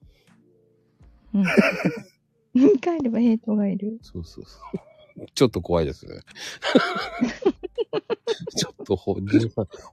[1.33, 1.43] うん。
[2.53, 3.97] 振り返ればヘイトがいる。
[4.01, 4.77] そうそうそう。
[5.35, 6.21] ちょっと怖いですね。
[8.55, 9.17] ちょっとホ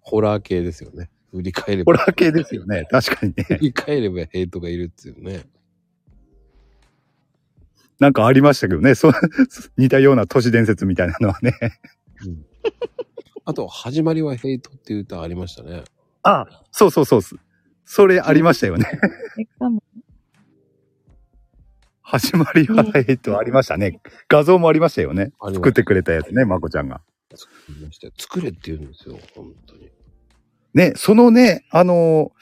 [0.02, 1.10] ホラー系ですよね。
[1.30, 1.92] 振り返れば。
[1.92, 2.86] ホラー系ですよね。
[2.90, 3.44] 確かにね。
[3.44, 5.44] 振り返ればヘイトがいるっていうね。
[8.00, 8.94] なんかありましたけどね。
[8.94, 9.12] そう、
[9.76, 11.54] 似たような都市伝説みたいなのはね。
[12.26, 12.44] うん、
[13.44, 15.84] あと、始まりはヘイトっていう歌ありましたね。
[16.22, 17.20] あ、そうそうそう。
[17.84, 18.86] それありましたよね。
[22.02, 24.00] 始まりはヘイトありましたね。
[24.28, 25.32] 画像もありましたよね。
[25.52, 27.02] 作ってくれたやつね、まこちゃんが。
[27.34, 29.90] 作りましたよ作れって言うんですよ、本当に。
[30.74, 32.40] ね、そのね、あのー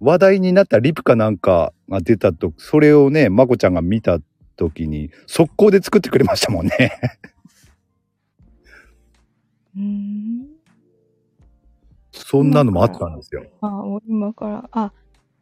[0.00, 4.18] 話題になったリプかなんかが出たと、それをね、まこちゃんが見た
[4.56, 6.92] 時に、速攻で作ってくれましたもんね。
[9.78, 10.46] ん。
[12.12, 13.44] そんなのもあったんですよ。
[13.60, 14.92] あ、俺今から、あ、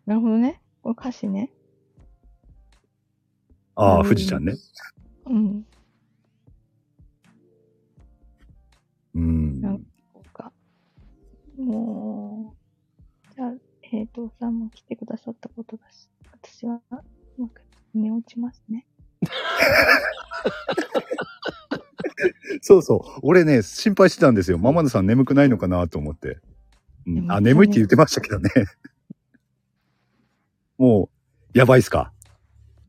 [0.06, 0.60] なるほどね。
[0.82, 1.52] これ歌詞ね。
[3.74, 4.55] ああ、うん富士ちゃんね。
[5.26, 5.66] うん。
[9.14, 9.60] うん。
[9.60, 9.84] なん
[10.32, 10.52] か。
[11.59, 12.55] も
[13.30, 13.52] う、じゃあ、
[13.82, 16.80] ヘイトさんも来てくださったことだし、私は、
[17.39, 17.62] うまく
[17.94, 18.86] 寝落ちますね。
[22.61, 23.20] そうそう。
[23.23, 24.59] 俺ね、心配してたんですよ。
[24.59, 26.39] ママヌさん眠くないのかなと思って。
[27.07, 28.51] うん、あ、眠いって言ってましたけどね。
[30.78, 31.11] も
[31.55, 32.12] う、やばいっすか？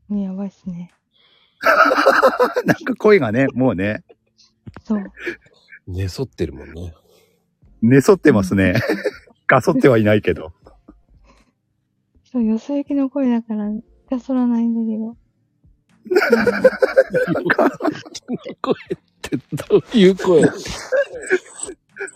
[0.08, 0.90] ねやばいっすね。
[2.66, 4.04] なんか声がね、もうね、
[4.84, 5.04] そう。
[5.86, 6.94] 寝そってるもんね。
[7.82, 8.74] 寝そってますね。
[9.46, 10.52] ガソってはいないけど。
[12.24, 13.70] そう、よそ行きの声だから、
[14.10, 15.16] がそらないんだけど。
[18.60, 19.36] 声って
[19.68, 20.42] どういう声？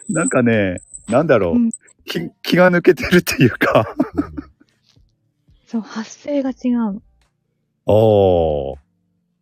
[0.08, 1.70] なんかね、なんだろう、うん
[2.04, 2.30] 気。
[2.42, 3.94] 気が抜けてるっていうか。
[5.66, 7.02] そう、発声が違うの。
[7.86, 8.76] おー。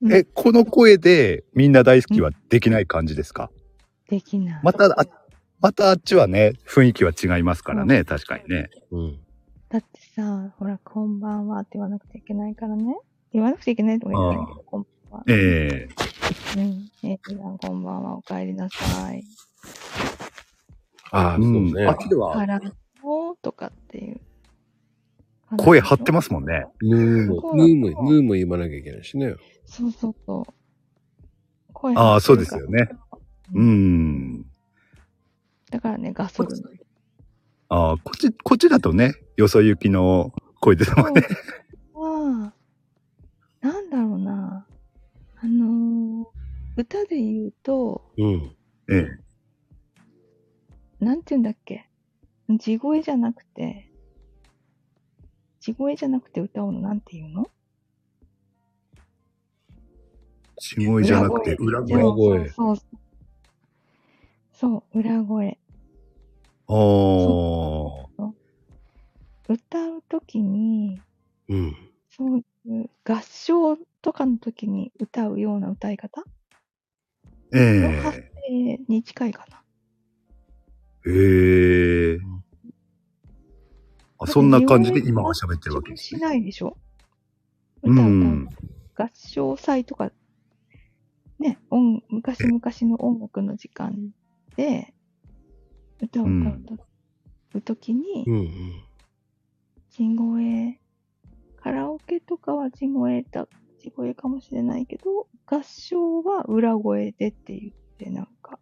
[0.02, 3.50] うんえ、この声でみんな大好きはできない感じですか？
[4.08, 4.60] できない。
[4.62, 5.06] また、あ、
[5.60, 8.68] またあっちはね、雰囲気は違いますからね、確かにね。
[8.90, 9.18] うん。
[9.70, 12.94] だってさ、ほら、こんばんはって言わなくちゃいけないからね。
[13.32, 15.24] 言わなくちゃいけないとか言わないけど、こんばんは。
[15.28, 15.88] え
[16.56, 16.90] えうん。
[17.02, 19.24] えー、さんこんばんは、お帰りなさい。
[21.10, 21.72] ああ、そううん。
[21.72, 21.92] ねあ。
[21.92, 22.70] っちではからの
[23.42, 24.20] とかっていう。
[25.58, 26.66] 声張ってますもんね。
[26.82, 29.34] ヌーも、ヌーも、ヌーも言わなきゃいけないしね。
[29.64, 30.52] そうそうそう。
[31.72, 32.88] 声ああ、そうですよね。
[33.54, 34.46] ううんん。
[35.70, 36.68] だからね、ガソルの。
[37.68, 41.22] ああ、こっち、こっちだとね、よそ行きの声ですもんね。
[41.94, 42.55] は、なんだろうな。
[45.46, 46.26] あのー
[46.76, 48.56] 歌で言うと、うん。
[48.90, 49.18] ええ。
[50.98, 51.88] なんて言うんだっけ？
[52.58, 53.88] 地声じゃなくて、
[55.60, 57.46] 地声じゃなくて歌うのなんて言うの？
[60.58, 61.94] 地声じゃなくて裏声。
[61.94, 62.98] 裏声そうそうそう。
[64.52, 65.58] そう、裏声。
[66.66, 66.72] あ
[68.18, 68.32] あ。
[69.48, 71.00] 歌うときに、
[71.48, 71.76] うん。
[72.10, 72.42] そうい
[72.82, 76.22] う合唱とかの時に歌うような歌い方
[77.52, 78.30] えの発え。
[78.48, 79.64] 声に近いかな。
[81.10, 82.18] へえ。
[84.20, 86.16] あ、そんな感じで今は喋ってるわけですし。
[86.18, 86.76] ないでしょ
[87.82, 88.48] う歌う、ん。
[88.94, 90.12] 合唱祭とか、
[91.40, 94.10] ね、音昔々の音楽の時間
[94.54, 94.94] で、
[96.00, 96.76] 歌を歌
[97.54, 98.46] うときに、うんうん。
[101.56, 103.48] カラオケとかは地声だ、
[103.86, 108.58] 地声かもしれないけど、合唱は裏声でって言って、なんか、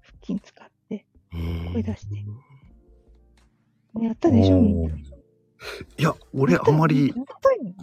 [0.00, 1.36] 腹筋使って、う
[1.70, 2.24] ん声出して
[4.02, 4.60] やったでしょ？
[4.60, 4.94] みんな。
[4.94, 7.74] いや、俺あまりや、ったよね。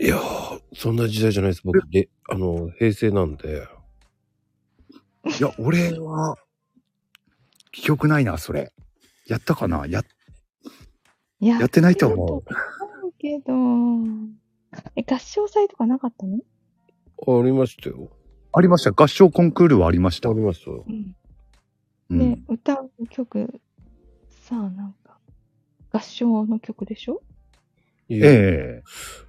[0.00, 1.62] いやー、そんな時代じゃないです。
[1.64, 3.66] 僕、で、あの、平成なんで。
[5.38, 6.36] いや、俺は、
[7.72, 8.72] 記憶ないな、それ。
[9.26, 9.86] やったかな？
[9.86, 10.02] や、
[11.40, 12.38] ややってないと思う。
[12.38, 13.52] うけど、
[14.96, 16.38] え、合唱祭とかなかったの？
[17.26, 18.10] ありましたよ。
[18.52, 18.92] ありました。
[18.92, 20.34] 合唱コンクールはありましたあ。
[20.34, 20.84] りましたよ。
[20.88, 21.12] うん。
[21.12, 21.16] で、
[22.10, 22.44] うん。
[22.48, 23.60] 歌う曲、
[24.28, 25.18] さあ、なんか、
[25.92, 27.22] 合唱の曲でしょ？
[28.08, 28.34] いや、え
[28.80, 28.82] え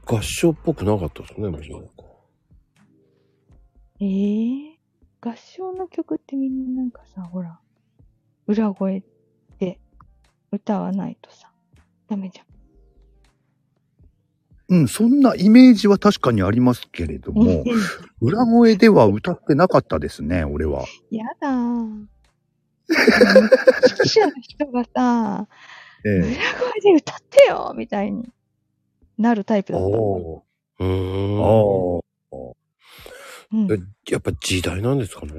[0.05, 1.89] 合唱っぽくなかったですね、もちろん。
[4.01, 4.05] え
[4.75, 4.79] え
[5.21, 7.59] 合唱の曲ってみんななんかさ、ほら、
[8.47, 9.03] 裏声
[9.57, 9.79] で
[10.51, 11.51] 歌わないとさ、
[12.07, 12.45] ダメじゃん。
[14.69, 17.63] うん、そんなイメージは確かにありますけれども、
[18.21, 20.85] 裏声では歌ってなかったですね、俺は。
[21.09, 22.05] やだー。
[22.89, 22.99] 指
[24.03, 25.47] 揮者の人がさ、
[26.05, 26.35] え裏声
[26.81, 28.31] で歌ってよみたいに
[29.17, 29.87] なるタイプだった。
[29.87, 30.43] お
[30.79, 31.99] うー
[33.55, 33.67] ん。
[34.07, 35.33] やっぱ時代なんですかね。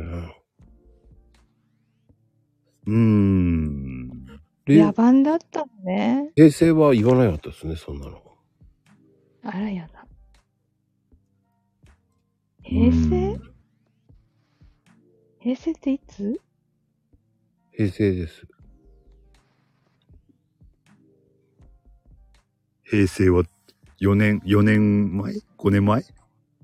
[2.86, 4.10] うーん。
[4.66, 6.32] で野蛮だったのね。
[6.34, 8.29] 平成は言わなかったですね、そんなの。
[9.42, 10.06] あらやだ。
[12.62, 13.38] 平成？
[15.40, 16.40] 平成っていつ？
[17.72, 18.46] 平成です。
[22.84, 23.42] 平成は
[24.00, 26.04] 4年、4年前 ?5 年前？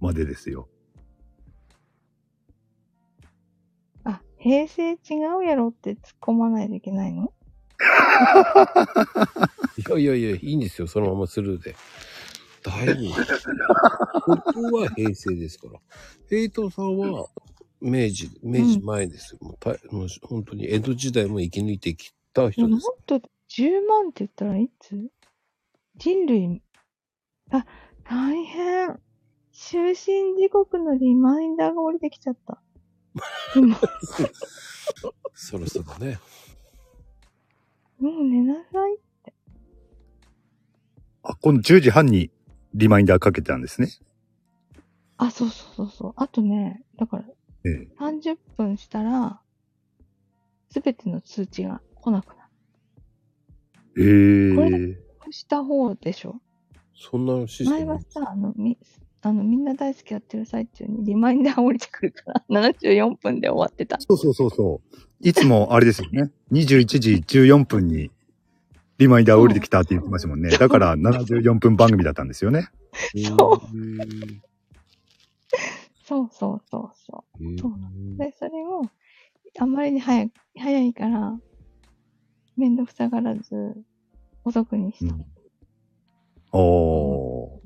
[0.01, 0.69] までですよ。
[4.05, 4.97] あ、平成違
[5.41, 7.33] うやろって突っ込まないといけないの？
[9.79, 11.75] いやいやいや、いいんですよ、そのままスルーで。
[12.67, 13.49] 大丈夫です。
[14.27, 15.81] 僕は平成ですから。
[16.29, 17.29] 平等さんは
[17.81, 19.39] 明治、明治前ですよ。
[19.41, 22.91] もうたもう本当に江戸時代も生き抜いてきた人です。
[23.07, 24.97] と10万って言ったらいつ？
[25.97, 26.63] 人類、
[27.53, 27.65] あ、
[28.05, 28.99] 大変。
[29.53, 32.61] 就寝時刻のリマインダーが降りてきちゃった。
[33.55, 33.81] 今、
[35.33, 36.19] そろそろね。
[37.99, 38.99] もう寝なさい。
[41.23, 42.31] あ、今度10時半に
[42.77, 43.89] リマインダーかけてたんですね。
[45.17, 46.13] あ、そうそうそうそう。
[46.17, 47.25] あとね、だから、
[47.65, 47.89] ええ。
[47.99, 49.41] 30分したら、
[50.71, 52.49] すべての通知が来なくな
[53.95, 54.53] る。
[54.53, 56.37] えこれだえした方でしょ？
[56.95, 58.79] そんなシステム前はさ、あの、み、
[59.23, 63.99] あの、みんな大好きやってる最中にリマインダー降りてくるから、74分で終わってた。
[64.01, 64.99] そうそうそうそう。
[65.21, 66.31] いつもあれですよね。
[66.53, 68.11] 21時14分に
[68.99, 70.51] リマインダー降りてきたって言ってましたもんね。
[70.51, 72.69] だから74分番組だったんですよね。
[73.37, 73.99] そううん
[76.05, 77.73] そうそうそうそへーそう。
[78.17, 78.83] で、それを、
[79.59, 81.37] あんまりに早い、早いから、
[82.57, 83.75] めんどくさがらず、
[84.45, 85.17] 遅くにした。
[86.53, 87.61] おー。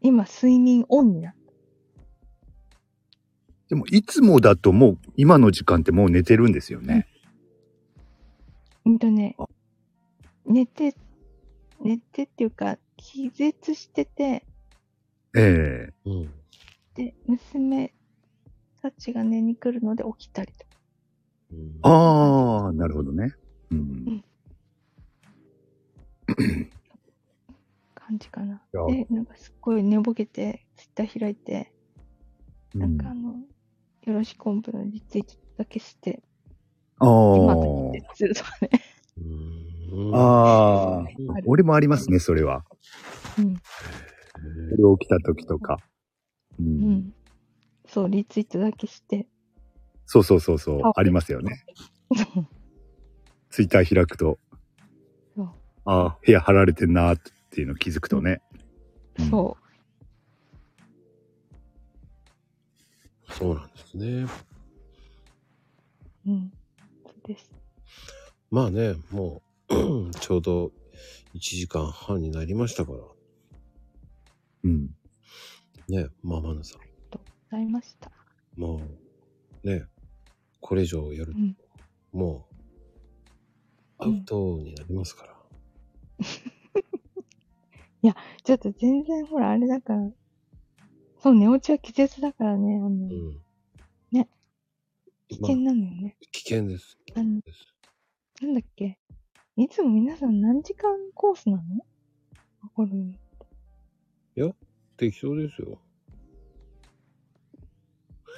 [0.00, 1.44] 今、睡眠オンになった。
[3.68, 7.08] でもいつもだともう今の時間ってもう寝てるんですよね。
[8.84, 9.46] うんとねあ、
[10.46, 10.94] 寝て、
[11.80, 14.44] 寝てっていうか、気絶してて、
[15.36, 16.30] ええうん。
[16.94, 17.92] で、娘
[18.80, 20.66] たちが寝に来るので起きたりとか。
[21.52, 23.34] うんああ、なるほどね。
[23.70, 24.24] うん。
[27.94, 28.62] 感じかな。
[28.72, 31.72] いやで、なんかすっごい寝ぼけて、ツイッター開いて、
[32.74, 33.34] なんかあの、
[34.02, 36.22] よろしく昆布のリツイートだけして、
[36.98, 38.70] あ今ーだけするとかね。
[39.18, 39.73] うん
[40.12, 41.32] あー。
[41.32, 42.64] ある俺もありますね、それは。
[43.38, 43.54] うん。
[43.56, 43.60] こ
[44.98, 45.78] れ起きた時とか。
[46.58, 46.62] う。
[46.62, 47.14] うんん。
[47.86, 49.26] そう、リツイートだけして。
[50.06, 50.92] そうそうそうそうあ。
[50.96, 51.64] ありますよね。
[52.14, 52.46] そ う
[53.50, 54.38] ツイッター開くと、
[55.36, 55.50] そう
[55.84, 58.42] ああ、部屋貼られてんなーっていうの気づくとね。
[59.18, 59.56] うんそ
[63.30, 64.06] そうなんですね。
[66.26, 66.30] う。
[66.30, 66.52] うん。
[67.04, 67.50] そうです。
[68.50, 69.53] まあね、もう、
[70.20, 70.72] ちょうど
[71.34, 72.98] 1時間半になりましたから。
[74.64, 74.90] うん。
[75.88, 76.80] ね、まあまなさん。
[76.80, 78.10] ありがとうございました。
[78.56, 78.80] も
[79.62, 79.84] う、ね、
[80.60, 81.56] これ以上やると、うん
[82.12, 82.46] も
[83.98, 85.34] う、アウトになりますから。
[88.44, 90.12] ちょっと全然ほら、あれだから、
[91.18, 93.42] そう、寝落ちは気絶だからね、あの、うん。
[94.12, 94.28] ね。
[95.28, 96.16] 危険まあなのよね。
[96.30, 96.98] 危険です。
[97.16, 97.66] あのです
[98.42, 98.98] なんだっけ？
[99.56, 101.62] いつも皆さん何時間コースなの？
[102.76, 103.14] わかる
[104.96, 105.80] 適当ですよ。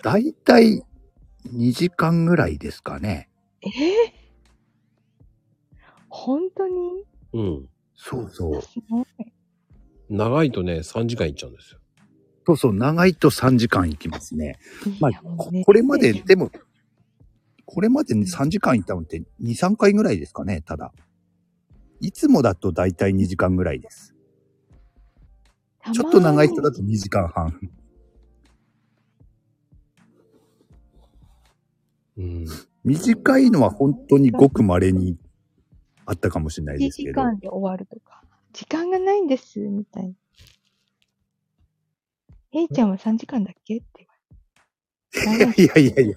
[0.03, 0.83] だいたい
[1.55, 3.29] 2時間ぐらいですかね。
[3.63, 3.71] えー、
[6.09, 7.05] 本当に？
[7.35, 7.69] うん。
[7.95, 8.63] そうそう。
[8.63, 9.07] すごい。
[10.09, 11.81] 長いとね、3時間いっちゃうんですよ。
[12.47, 14.59] そうそう、長いと3時間行きますね。
[15.01, 16.51] まあ、いやもうねここれまで、でも、
[17.65, 20.93] これまでに3時間行ったのって2、3回ぐらいですかね、ただ。
[22.01, 24.15] いつもだとだいたい2時間ぐらいです。
[25.93, 27.61] ちょっと長い人だと2時間半。
[32.19, 32.47] うん。
[32.83, 35.17] 短いのは本当にごく稀に
[36.07, 37.23] あったかもしれない1ですけど。
[37.23, 38.23] 時間で終わるとか。
[38.53, 40.15] 時間がないんです、みたいな。
[42.53, 43.77] えいちゃんは3時間だっけ？
[43.77, 44.07] って
[45.15, 45.63] 言われて。
[45.63, 46.17] いやいやいや。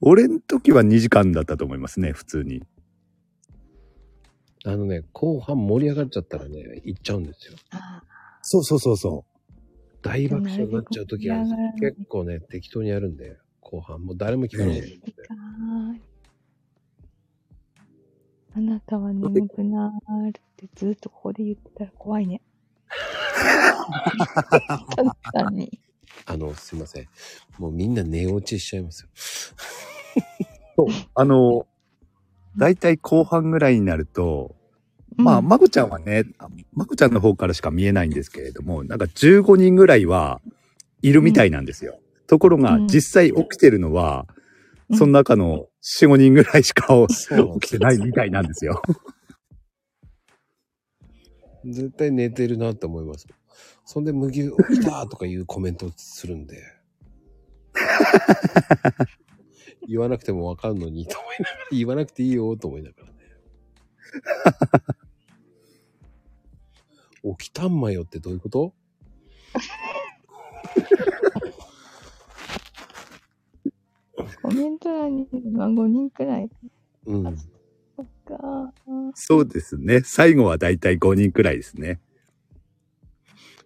[0.00, 2.62] 俺の時は2時間だったと思いますね、普通に。
[4.66, 7.54] あのね、後半盛り上がっちゃったらね、行っちゃうんですよ。
[7.70, 8.02] あ
[8.42, 9.24] そうそうそうそ
[10.02, 14.02] 大爆笑になっちゃう時あるんですよなるべく結構ね、適当にやるんで、後半。
[14.02, 15.00] もう誰も聞かない。
[18.56, 22.40] あなたは眠くなーるってずっとここで言ってたら怖いね。
[24.96, 25.78] 確かに。
[26.24, 27.08] あの、すいません。
[27.58, 30.84] もうみんな寝落ちしちゃいますよ。
[30.84, 30.88] う。
[31.14, 31.66] あの、
[32.56, 34.54] だいたい後半ぐらいになると、
[35.16, 40.40] まあ、うんまこちゃんはね、あまこちゃんの方からしか見えないんですけれども、なんか15人ぐらいは
[41.02, 41.98] いるみたいなんですよ。
[42.26, 44.26] ところが、うん実際起きてるのは、
[44.90, 48.80] うんその中の4、5人ぐらいしか起きてないみたいなんですよ。
[51.64, 53.26] 絶対寝てるなって思います。
[53.84, 54.50] そんで、麦起
[54.80, 56.62] きたとかいうコメントするんで。
[59.88, 63.12] 言わなくてもわかんのにと思いながら、言わなくていいよと思いながらね。
[67.38, 68.72] 起きたんまよってどういうこと？
[74.42, 75.40] コメント欄にい？
[75.40, 76.48] るのは5人くらい？
[77.06, 77.36] うん。
[77.96, 78.72] そっか。
[79.14, 80.02] そうですね。
[80.02, 80.78] 最後はだい？
[80.78, 81.56] たい5人くらい？
[81.56, 82.00] ですね。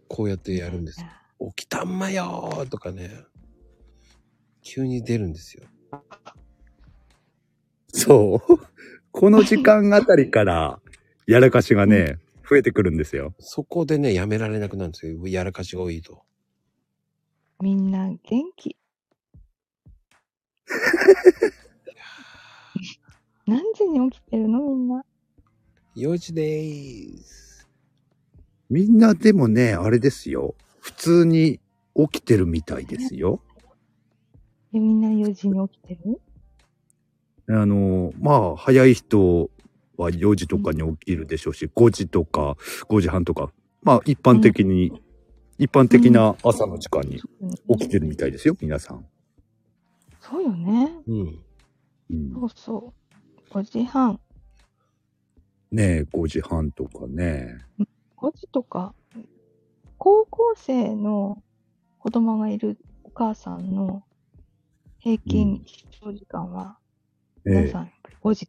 [0.08, 1.04] こうやってやるんです。
[1.56, 3.10] 起きたんまよーとかね。
[4.62, 5.64] 急に出るんですよ。
[7.92, 8.58] そう。
[9.12, 10.80] この時間あたりから、
[11.26, 12.18] やらかしがね、
[12.48, 13.34] 増えてくるんですよ。
[13.38, 15.26] そこでね、やめられなくなるんですよ。
[15.26, 16.22] やらかしが多いと。
[17.60, 18.18] みんな元
[18.56, 18.76] 気。
[23.46, 25.04] 何時に起きてるのみんな
[25.96, 27.68] ？4時でーす。
[28.68, 30.54] みんなでもね、あれですよ。
[30.78, 31.60] 普通に
[31.96, 33.42] 起きてるみたいですよ。
[34.72, 36.20] え、みんな4時に起きてる？
[37.48, 39.50] あの、まあ、早い人
[39.96, 42.56] は4時とかに起きるでしょうし、5時とか
[42.88, 43.50] 5時半とか、
[43.82, 44.92] まあ、一般的に、
[45.58, 47.20] 一般的な朝の時間に
[47.78, 49.04] 起きてるみたいですよ、皆さん。
[50.20, 50.92] そうよね。
[51.06, 51.38] うん。
[52.10, 52.94] うんそうそ
[53.50, 53.52] う。
[53.52, 54.20] 5時半。
[55.72, 57.58] ねえ、5時半とかね。
[58.16, 58.94] 5時とか、
[59.98, 61.42] 高校生の
[61.98, 64.02] 子供がいるお母さんの
[65.00, 66.78] 平均起床時間は、
[67.46, 68.48] ええ皆さんやっぱり5時。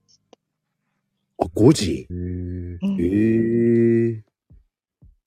[1.39, 2.07] あ、5時？
[2.09, 4.23] へーうんええ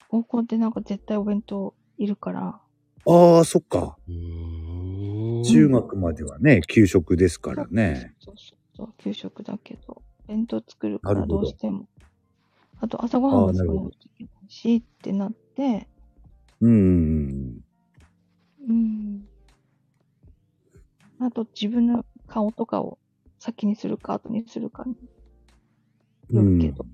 [0.08, 2.60] 高校ってなんか絶対お弁当いるから、
[3.06, 3.96] ああ、そっか。
[4.06, 8.14] 中学まではね、給食ですからね。
[8.20, 11.88] そうそうそう、給食だけど、弁当作るからどどうしても。
[12.80, 15.88] あと朝ごはんも作らなきゃいけないしってなって、
[16.60, 16.70] うん。
[16.70, 17.43] うん。
[21.26, 22.98] あと自分の顔とかを
[23.38, 24.94] 先にするか後にするかに
[26.30, 26.86] うんよるけど、。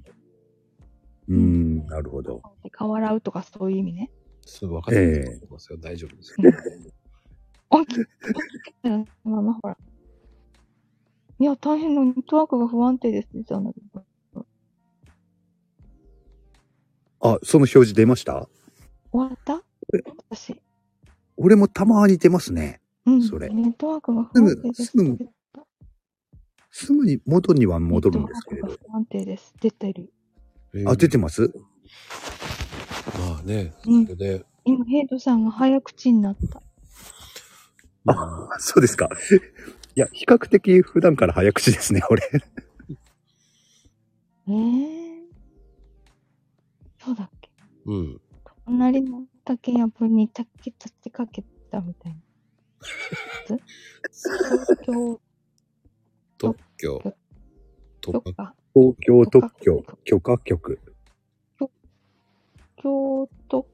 [1.28, 2.42] うん、なるほど。
[2.62, 4.10] で顔洗うとかそういう意味ね。
[4.46, 5.78] すぐ分かってると思いますよ。
[5.78, 6.34] 大丈夫です。
[7.70, 9.76] 起き、起きままほら。
[11.38, 14.04] いや、大変なネットワークが不安定ですって言ってたんだけど。
[17.22, 18.48] あ、その表示出ました？
[19.12, 19.62] 終わった？
[20.30, 20.60] 私。
[21.36, 22.79] 俺もたまに出ますね。
[23.06, 23.22] うん。
[23.22, 25.16] それネットワークが不安定ですすぐ
[26.70, 29.54] すすぐに元には戻るんですけれど不安定です。
[29.60, 30.12] 出てる。
[30.86, 31.52] あ、出てます？
[33.18, 36.62] まあね、うんそれで、今、ヘイトさんが早口になった。
[38.06, 39.08] あ、そうですか。
[39.96, 42.22] いや、比較的普段から早口ですね、俺。
[44.48, 45.20] ええー。
[47.04, 47.50] そうだっけ
[47.86, 48.20] うん。
[48.66, 52.18] 隣の竹やぶに竹立てかけたみたいな。
[54.10, 55.20] 東京
[56.38, 57.02] 特許。
[58.00, 60.80] とか、とか、東京特許許可局。
[62.76, 63.66] 京都、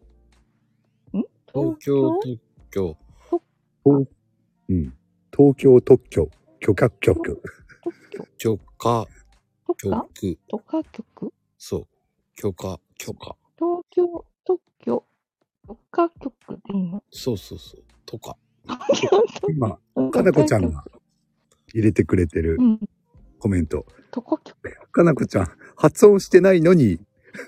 [1.15, 1.25] ん？
[1.53, 2.97] 東京特許。
[3.85, 4.09] 東
[4.69, 4.99] うん。
[5.33, 6.31] 東京特許
[6.61, 7.43] 許可局。
[7.83, 9.07] 特許許可
[9.79, 10.39] 局。
[10.49, 11.89] とか局そう。
[12.35, 13.37] 許可、許可。
[13.57, 15.07] 東京特許
[15.67, 16.33] とか局
[16.65, 17.03] でいいの？
[17.11, 17.85] そうそうそう。
[18.05, 18.37] とか。
[19.51, 19.79] 今、
[20.11, 20.85] かなこちゃんが
[21.75, 22.81] 入れてくれてるうん。
[23.39, 23.87] コメント。
[24.11, 24.59] とか局。
[24.93, 27.01] かなこちゃん、発音してないのに、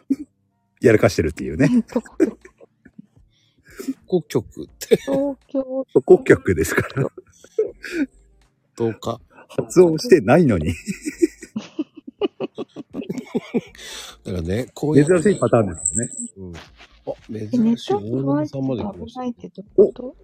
[0.80, 1.70] やらかしてるっていうね。
[1.92, 2.38] とか局。
[4.06, 7.10] こ局って、東京そこ局ですから。
[8.76, 9.20] とか。
[9.48, 10.74] 発音してないのに。
[14.24, 15.06] だからね、こういう。
[15.06, 16.10] 珍しいパターンですよね。
[16.36, 16.52] うん。
[17.06, 17.94] あ、ネ珍しい。
[17.94, 19.30] ット大沼さんまで来ました危ない。
[19.30, 20.16] ってどういうこと？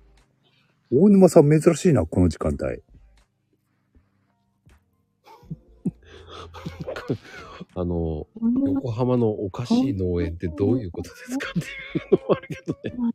[0.97, 2.83] 大沼さん珍しいな、この時間帯。
[7.75, 8.29] あの、
[8.67, 11.63] 横浜のおかしい農園ってどういうことですかってい
[12.17, 13.13] うのもあるけどね。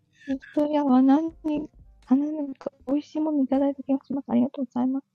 [0.54, 1.70] 人やは何に、
[2.08, 4.26] あ何か美味しいものいただいた気がします。
[4.30, 5.06] ありがとうございます。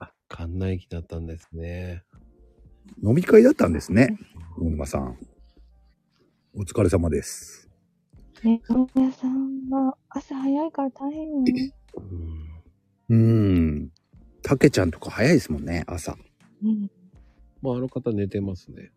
[0.00, 2.02] あ、館内機だったんですね。
[3.02, 4.18] 飲み会だったんですね。
[4.58, 5.16] 大沼さん。
[6.54, 7.61] お疲れ様です。
[8.44, 8.60] ね、
[8.94, 11.72] 皆さんは朝早いから大変よね。
[13.08, 13.14] うん。
[13.14, 13.16] うー
[13.84, 13.90] ん。
[14.42, 16.16] たけちゃんとか早いですもんね、朝。
[16.64, 16.90] うん。
[17.60, 18.90] まあ、あの方寝てますね。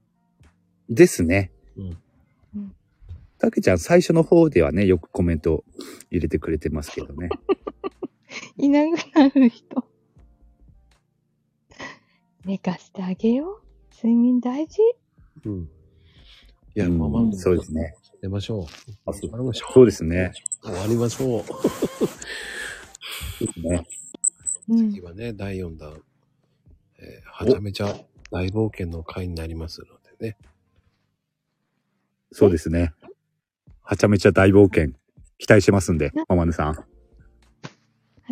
[0.89, 1.51] ですね。
[1.77, 1.97] うん。
[3.37, 5.63] たけちゃん最初の方ではね、よくコメント
[6.09, 7.29] 入れてくれてますけどね。
[8.57, 9.87] いなくなる人。
[12.45, 13.65] 寝かしてあげよう。
[13.93, 14.79] 睡眠大事。
[15.45, 15.61] うん。
[15.63, 15.67] い
[16.79, 17.95] や、うんまあまあ、そうですね。
[18.25, 18.63] 寝ましょう。
[19.05, 19.73] あそう終わりましょう。
[19.73, 20.33] そうですね。
[20.63, 21.43] 終わりましょう。
[23.61, 23.87] ね。
[24.67, 25.01] うん次。
[25.01, 26.01] はね、第4弾、
[26.97, 27.95] えーはちゃめちゃ
[28.31, 29.85] 大冒険の回になりますの
[30.17, 30.37] でね。
[32.31, 32.93] そうですね。
[33.83, 34.95] はちゃめちゃ大冒険。
[35.37, 36.73] 期待してますんで、ママヌさん。
[36.73, 36.83] は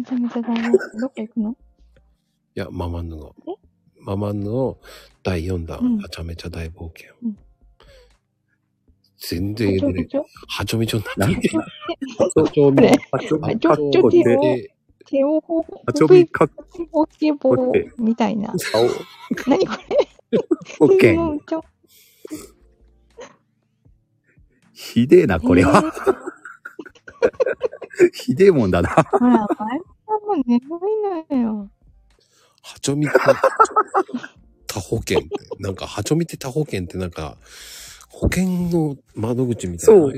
[0.04, 0.72] ちゃめちゃ大事。
[1.00, 1.52] どこ行くの？
[1.52, 1.56] い
[2.60, 3.36] や、ママンヌの、
[4.00, 4.80] ママンヌの
[5.22, 7.14] 第4弾、うんはちゃめちゃ大冒険。
[7.22, 7.38] うん
[9.30, 11.30] 全然言えてねちょちょはちょめちょになっ。
[11.30, 14.76] ちょはちょめこれあちょ、はいかっちょちょこで手をで、
[15.06, 16.50] 手をほあちょびかっ
[16.92, 18.50] ほけぼうみたいな。
[18.50, 18.58] こ
[19.48, 20.10] 何これ
[20.80, 21.62] オッケー。
[24.74, 25.82] ひでえな、これは。
[28.14, 28.90] ひでえもんだな。
[28.90, 31.70] ほら、前さんも眠いのよ。
[32.62, 33.18] はちょみって、
[34.68, 35.30] 他保険って、
[35.60, 37.38] なんか、はちょみって他保険ってなんか、
[38.14, 40.02] 保険の窓口みたいな。
[40.02, 40.14] そう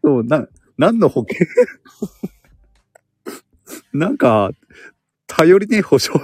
[0.00, 0.46] そう、な、
[0.76, 1.46] 何の保険？
[3.92, 4.50] なんか、
[5.26, 6.20] 頼りねえ保証な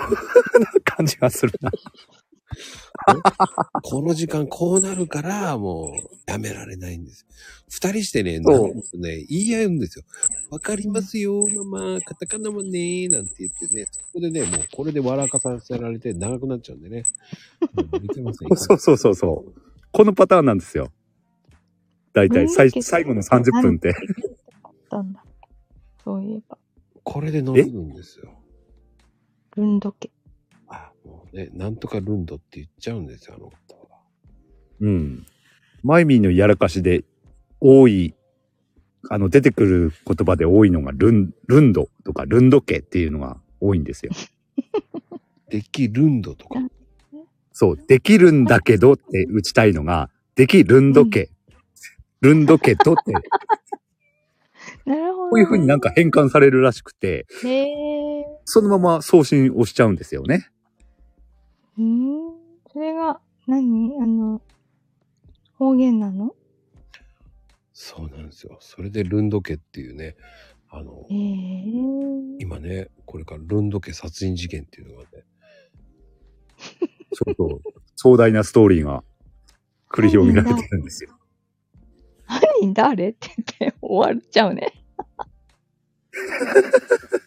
[0.85, 1.73] 感じがするな。
[3.83, 5.91] この時間こうなるから、もう、
[6.31, 7.27] やめられないんです。
[7.69, 10.05] 二人してね、なんとね、言い合うんですよ。
[10.51, 11.65] わかりますよ、マ
[11.97, 17.05] マ、カタカナもねなんて言ってね、そこでね、もうこれで笑かさせられて長くなっちゃうんでね。
[17.77, 19.64] うん見てません そうそうそうそう。
[19.95, 20.91] このパターンなんですよ。
[22.15, 23.95] 大体、最うん最後の30分って。
[24.65, 25.25] あったんだ？
[26.03, 26.59] そういえば。
[27.05, 28.33] これで伸びるんですよ。
[29.57, 30.11] ルンド家。
[30.66, 34.01] あ、もうね、なんとかルンドって言っちゃうんですよ、あの方は。
[34.81, 35.27] うん。
[35.85, 37.05] マイミーのやらかしで
[37.61, 38.16] 多い、
[39.11, 44.12] あの、出てくる言葉で多いのがルン、ルンドとかルンド家っていうのが多いんですよ。
[45.51, 46.59] できルンドとか。
[47.55, 51.31] そう、できるんだけどって打ちたいのが、できるんど家、
[52.21, 53.13] ルンド家とって、
[54.85, 55.31] なるほど。
[55.31, 57.27] こういう風になんか変換されるらしくて。
[58.45, 60.49] そのまま送信をしちゃうんですよね。
[61.79, 62.35] うーん。
[62.73, 64.43] それが何、あの、
[65.57, 66.35] 方言なの？
[67.73, 68.59] そうなんですよ。
[68.61, 70.17] それでルンド家っていうね、
[70.71, 71.07] あの。
[72.41, 75.25] 今ね、これからルンド家殺人事件っていうのがね、
[77.15, 77.61] そうそう。
[77.97, 79.03] 壮大なストーリーが
[79.91, 81.11] 繰り広げられてるんですよ。
[82.27, 83.28] 犯人誰って
[83.59, 84.73] 言って終わっちゃうね。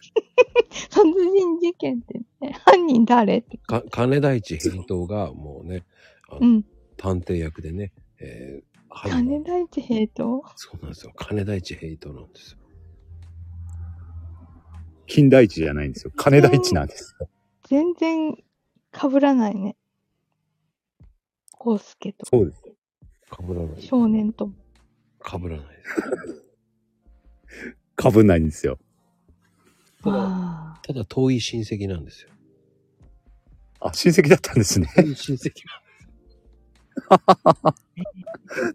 [0.89, 3.57] 殺人事件って言って、犯人誰って。
[3.57, 5.85] か金田一平等がもうね、
[6.29, 6.65] あのうん。
[6.97, 10.43] 探偵役でね、えー、犯金田一平等？
[10.55, 11.13] そうなんですよ。
[11.15, 12.57] 金田一平等なんですよ。
[15.05, 16.11] 金田一じゃないんですよ。
[16.15, 17.29] 金田一なんですよ。
[17.69, 18.35] 全然
[18.91, 19.76] 被らないね。
[21.57, 22.61] コウスケとそうです。
[23.29, 23.81] かぶらない。
[23.81, 24.53] 少年とも。
[25.23, 25.67] 被らないです。
[27.95, 28.79] かぶんないんですよ。
[30.03, 32.29] ただ、あただ遠い親戚なんですよ。
[33.79, 34.87] あ、親戚だったんですね。
[34.95, 35.51] 遠い親戚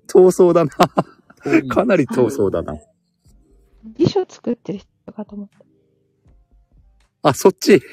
[0.07, 0.71] 闘争 だな。
[1.45, 2.75] 遠いかなり闘争だな。
[2.75, 2.77] あ。
[3.97, 5.59] 辞書作ってる人かと思った。
[7.31, 7.81] あ、そっち。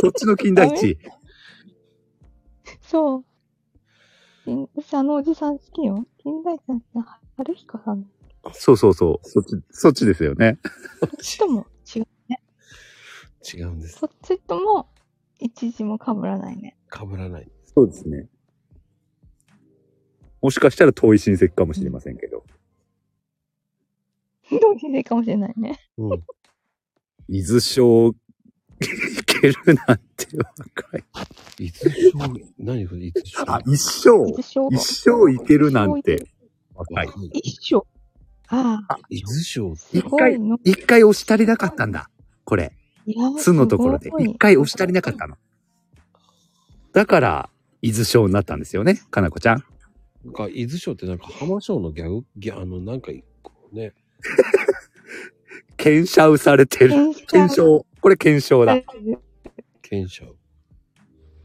[0.00, 0.96] そっちの金田一。
[2.88, 3.24] そう。
[4.92, 6.06] あのおじさん好きよ。
[6.22, 6.86] 金田一さんって
[7.36, 8.10] 春彦さん。
[8.54, 9.28] そうそうそう。
[9.28, 10.58] そっち、そっちですよね。
[11.00, 12.06] そっちとも違う。
[13.58, 13.98] 違うんです。
[13.98, 14.88] そっちとも
[15.38, 16.78] 一時も被らないね。
[16.90, 17.50] 被らない。
[17.66, 18.26] そうですね。
[20.40, 22.42] もしかしたら遠い親戚かもしれませんけど。
[24.50, 25.78] 同時でかもしれないね。
[25.98, 26.24] うん。
[27.28, 28.14] 伊豆省、い
[29.40, 31.04] けるなんて若い。
[31.58, 32.18] 伊豆省、
[32.58, 33.52] 何これ伊豆省。
[33.52, 34.30] あ、一生
[34.70, 36.26] 一生いけるなんて。
[36.74, 37.08] 若い。
[37.32, 37.86] 一生。
[38.48, 40.58] ああ、伊豆省ってすごいの。
[40.64, 42.10] 一回押し足りなかったんだ。
[42.44, 42.72] これ。
[43.38, 45.36] 巣のところで一回押し足りなかったの。
[46.92, 47.50] だから、
[47.82, 49.00] 伊豆省になったんですよね。
[49.10, 49.64] かなこちゃん。
[50.24, 52.24] なんか、伊豆省ってなんか浜省のギャグ？
[52.36, 53.12] ギャあの、なんか、
[53.72, 53.92] ね、
[55.76, 56.90] 検証されてる。
[56.90, 57.86] 検検証。
[58.00, 58.80] これ検証だ。
[59.88, 60.36] 検証。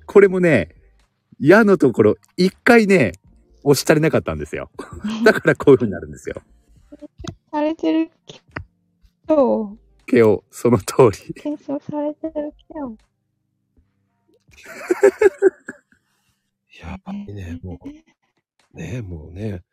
[0.06, 0.76] これもね、
[1.40, 3.14] 矢のところ、一回ね、
[3.64, 4.70] 押し足りなかったんですよ。
[5.24, 6.36] だからこういう風になるんですよ。
[7.52, 8.41] されてるけ
[9.28, 11.34] ど、けを、その通り。
[11.34, 12.41] 検証されてるけ
[12.80, 12.98] ど。
[16.82, 18.78] やばいね、もう。
[18.78, 19.64] ねもうね。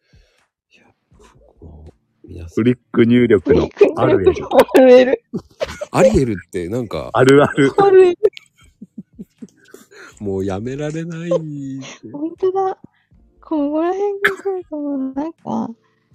[0.72, 0.84] いや、
[1.60, 1.92] もう、
[2.28, 2.48] 皆さん。
[2.54, 4.46] フリック入力のあるエル。
[4.46, 5.24] あるエル。
[5.90, 7.72] アリエルってなんか、あるある。
[10.20, 12.10] もうやめられないって。
[12.12, 12.78] 本当だ。
[13.40, 15.70] ここら辺が来ると、なんか、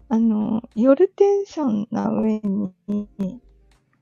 [0.08, 2.72] あの、夜テンションな上に、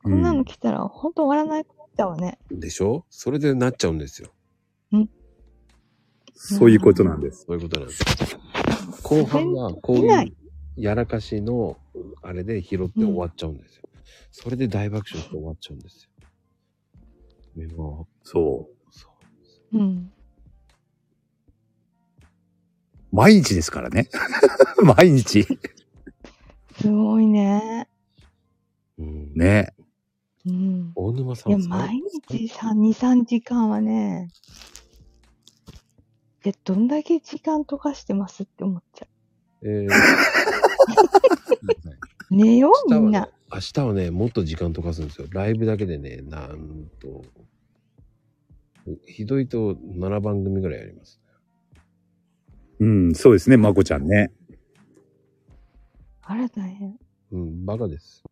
[0.03, 2.37] こんなの来たら本当終わらなくなっちゃうわね。
[2.51, 3.05] でしょ？
[3.09, 4.29] それでなっちゃうんですよ。
[6.35, 7.45] そういうことなんです。
[7.47, 8.03] そういうことなんです。
[9.03, 10.35] 後半は、こういう、
[10.75, 11.77] やらかしの、
[12.21, 13.83] あれで拾って終わっちゃうんですよ。
[14.31, 16.09] それで大爆笑して終わっちゃうんですよ。
[17.67, 18.72] でも、そう。
[19.73, 19.81] そう。
[19.81, 20.11] うん。
[23.11, 24.09] 毎日ですからね。
[24.83, 25.45] 毎日。
[26.79, 27.87] すごいね。
[28.97, 29.33] うん。
[29.33, 29.73] ね。
[30.45, 30.91] うん。
[30.95, 34.29] 大沼さいや、毎日さ、2、3時間はね、
[36.45, 39.07] いや、どんだけ時間溶かしてますって思っちゃ
[39.61, 39.89] えー、 う。
[42.35, 43.29] 寝よう、みんな。
[43.53, 45.27] 明日はね、もっと時間溶かすんですよ。
[45.31, 47.23] ライブだけでね、なんと、
[49.05, 51.19] ひどいと7番組ぐらいやります。
[52.79, 54.31] うん、そうですね、まこちゃんね。
[56.21, 56.97] あら大変。
[57.31, 58.23] うん、バカです。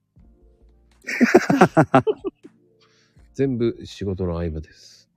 [3.33, 5.09] 全部仕事の合間です。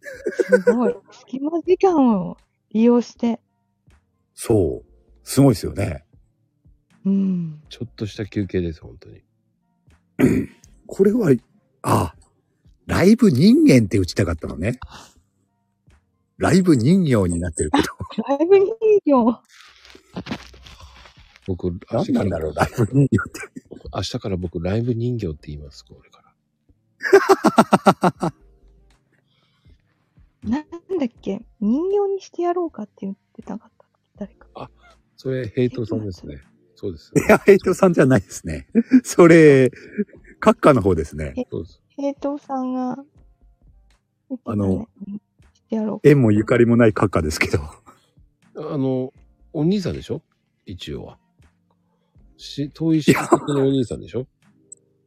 [0.00, 0.96] すごい。
[1.10, 2.36] 隙間時間を
[2.70, 3.40] 利用して。
[4.34, 4.86] そう。
[5.22, 6.04] すごいですよね。
[7.04, 7.62] うん。
[7.68, 9.22] ちょっとした休憩です、本当に。
[10.86, 11.30] これは、
[11.82, 12.14] あ、
[12.88, 14.80] ライブ人間って打ちたかったのね。
[16.38, 17.88] ライブ人形になってるけど。
[18.28, 18.66] ライブ人
[19.04, 19.42] 形。
[21.46, 23.62] 僕、明何日から、なんだろう、ライブ人形って。
[23.94, 26.22] 明日から僕、ライブ人形って言います、これか
[28.22, 28.32] ら。
[30.48, 30.62] なん
[30.98, 31.42] だっけ？
[31.60, 33.72] 人形にしてやろうかって言ってたかっ
[34.16, 34.24] た？
[34.24, 34.70] 誰か。
[35.16, 36.42] それ、ヘイトさんですね。
[36.74, 37.12] そうです。
[37.14, 38.66] いや、ヘイトさんじゃないですね。
[39.04, 39.70] それ、
[40.40, 41.34] 閣下の方ですね。
[41.50, 41.82] そうです。
[41.98, 42.96] 平等さんが
[44.44, 44.88] あの。
[46.04, 47.58] 縁もゆかりもない閣下ですけど。
[48.56, 49.12] あの、
[49.52, 50.22] お兄さんでしょ？
[50.64, 51.18] 一応は。
[52.36, 54.28] し、遠い親戚のお兄さんでしょ？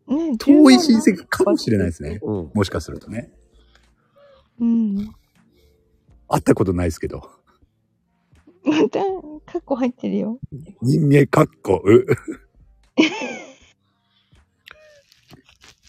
[0.07, 2.19] ね遠い親戚かもしれないですね。
[2.22, 2.51] うん。
[2.53, 3.31] もしかするとね。
[4.59, 4.97] うん。
[6.27, 7.30] 会ったことないですけど。
[8.63, 8.99] また、
[9.45, 10.39] カッコ入ってるよ。
[10.81, 12.05] 人間かっこう？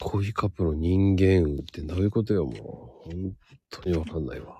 [0.04, 3.10] 恋カップの人間運ってどういうことよ、もう。
[3.10, 3.36] 本
[3.70, 4.56] 当にわかんないわ。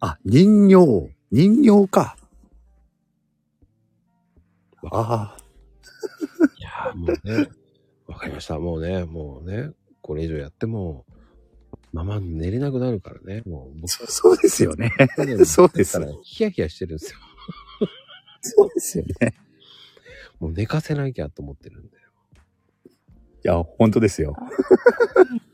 [0.00, 1.14] あ、人形。
[1.30, 2.16] 人形か。
[4.90, 5.36] ああ。
[6.58, 7.48] いやーもうね、
[8.06, 8.58] わかりました。
[8.58, 9.70] もうね、もうね、
[10.02, 11.06] これ以上やっても、
[11.92, 13.42] ママ寝れなくなるからね。
[13.46, 14.92] もう僕そそうですよね。
[14.98, 17.18] は そうですだからヒヤヒヤしてるんですよ。
[18.40, 19.34] そうですよね。
[20.40, 22.03] もう寝かせなきゃと思ってるんだよ。
[22.03, 22.03] い
[23.44, 24.34] いや、本当ですよ。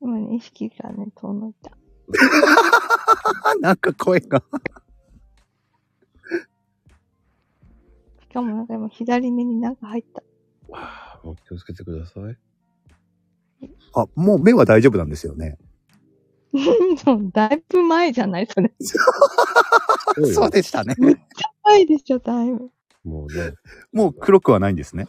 [0.00, 1.72] 今ね、意識がね、遠のいた。
[3.60, 4.40] なんか声が。
[8.22, 10.22] しかもなんか今、左目になんか入った。
[10.68, 12.38] わあ、もう気をつけてください。
[13.94, 15.58] あ、もう目は大丈夫なんですよね。
[17.32, 18.72] だいぶ前じゃないそれ。
[20.32, 20.94] そうでしたね。
[20.96, 22.70] めっちゃ前でしょ、だいぶ。
[23.02, 23.54] もうね。
[23.92, 25.08] もう黒くはないんですね。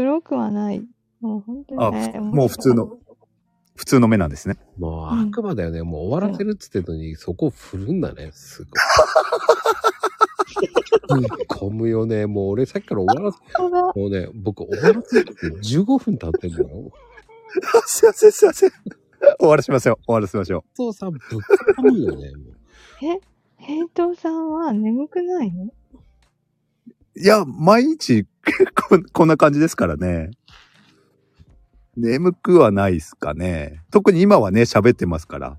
[0.00, 0.82] 黒くはない。
[1.20, 2.12] もう本当にあね。
[2.16, 2.96] ふもう普通の。
[3.76, 4.56] 普通の目なんですね。
[4.78, 5.82] もう悪魔だよね。
[5.82, 8.30] もう終わらせるっつってんのに、そこを振るんだね。
[8.32, 8.72] すごい。
[11.48, 12.26] 込むよね。
[12.26, 13.62] もう俺さっきから終わらせ。
[13.62, 16.92] もうね、僕終わらせるって15分経ってんだよ。
[17.84, 18.70] すいません、すいません。
[19.38, 19.96] 終わらしましょう。
[20.06, 21.20] 終わらせましょお父さんぶっ
[21.78, 22.32] 込むよね。
[22.36, 22.56] もう
[23.58, 25.64] 平等さんは眠くないの？
[25.64, 25.70] う。
[27.20, 28.26] いや、毎日
[28.88, 30.30] こん、こんな感じですからね。
[31.96, 33.82] 眠くはないですかね。
[33.90, 35.58] 特に今はね、喋ってますから。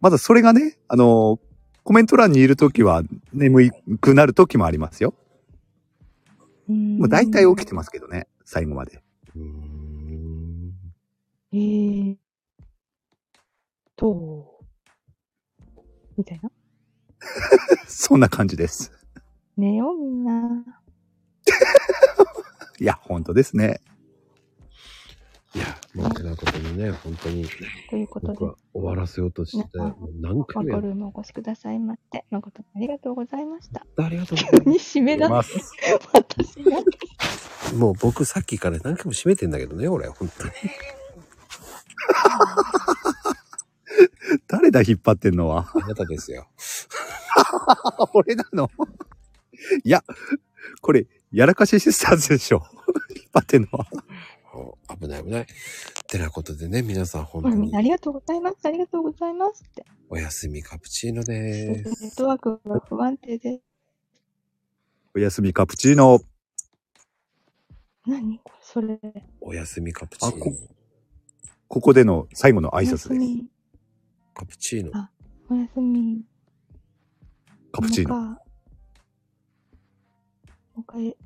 [0.00, 1.38] まだそれがね、あの、
[1.84, 3.02] コメント欄にいるときは
[3.32, 3.70] 眠
[4.00, 5.14] くなるときもありますよ。
[6.68, 9.02] ももう大体起きてますけどね、最後まで。
[11.52, 12.16] えー。
[13.96, 14.64] と、
[16.16, 16.50] みたいな？
[17.86, 18.90] そんな感じです。
[19.56, 20.81] 寝ようみんな。
[22.80, 23.80] いや、本当ですね。
[25.54, 27.46] いや、もうてなことにね、本当に
[27.90, 33.84] ということで僕、は終わらせようとして、もう何回もやっマコルームお越しくださいまして、誠にありがとうございました。
[33.96, 34.04] た。
[34.06, 35.72] ありがとうございまに締めだまって、す。
[36.14, 36.78] 私が。
[37.68, 37.74] す。
[37.74, 40.50] もう僕さっきから何回も閉めてんだけどね、俺、本当に。
[44.48, 45.70] 誰だ、引っ張ってんのは？
[45.74, 46.48] あなたですよ。
[48.14, 48.70] 俺なの？
[49.84, 50.02] いや、
[50.80, 52.62] これ、やらかしシスターズでしょ。
[53.16, 53.86] 引っ張ってんのは。
[54.54, 55.46] お危ない危ない。
[56.08, 58.58] てなことでね、皆さん本当にありがとうございます。
[58.64, 59.84] ありがとうございますって。
[60.10, 61.22] おやすみカプチーノ
[61.66, 62.16] ネでーッす。
[62.16, 63.60] トワークが不安定で。
[65.14, 66.20] おやすみカプチーノ。
[68.06, 68.98] 何これ、それ。
[69.40, 70.56] おやすみカプチーあこノ。
[71.68, 73.08] ここでの最後の挨おや拶です。
[73.08, 73.48] すみ。
[74.34, 74.94] カプチーノ。
[75.50, 76.22] おやすみ。
[77.72, 78.41] カプチーノ。
[80.74, 81.16] もう一回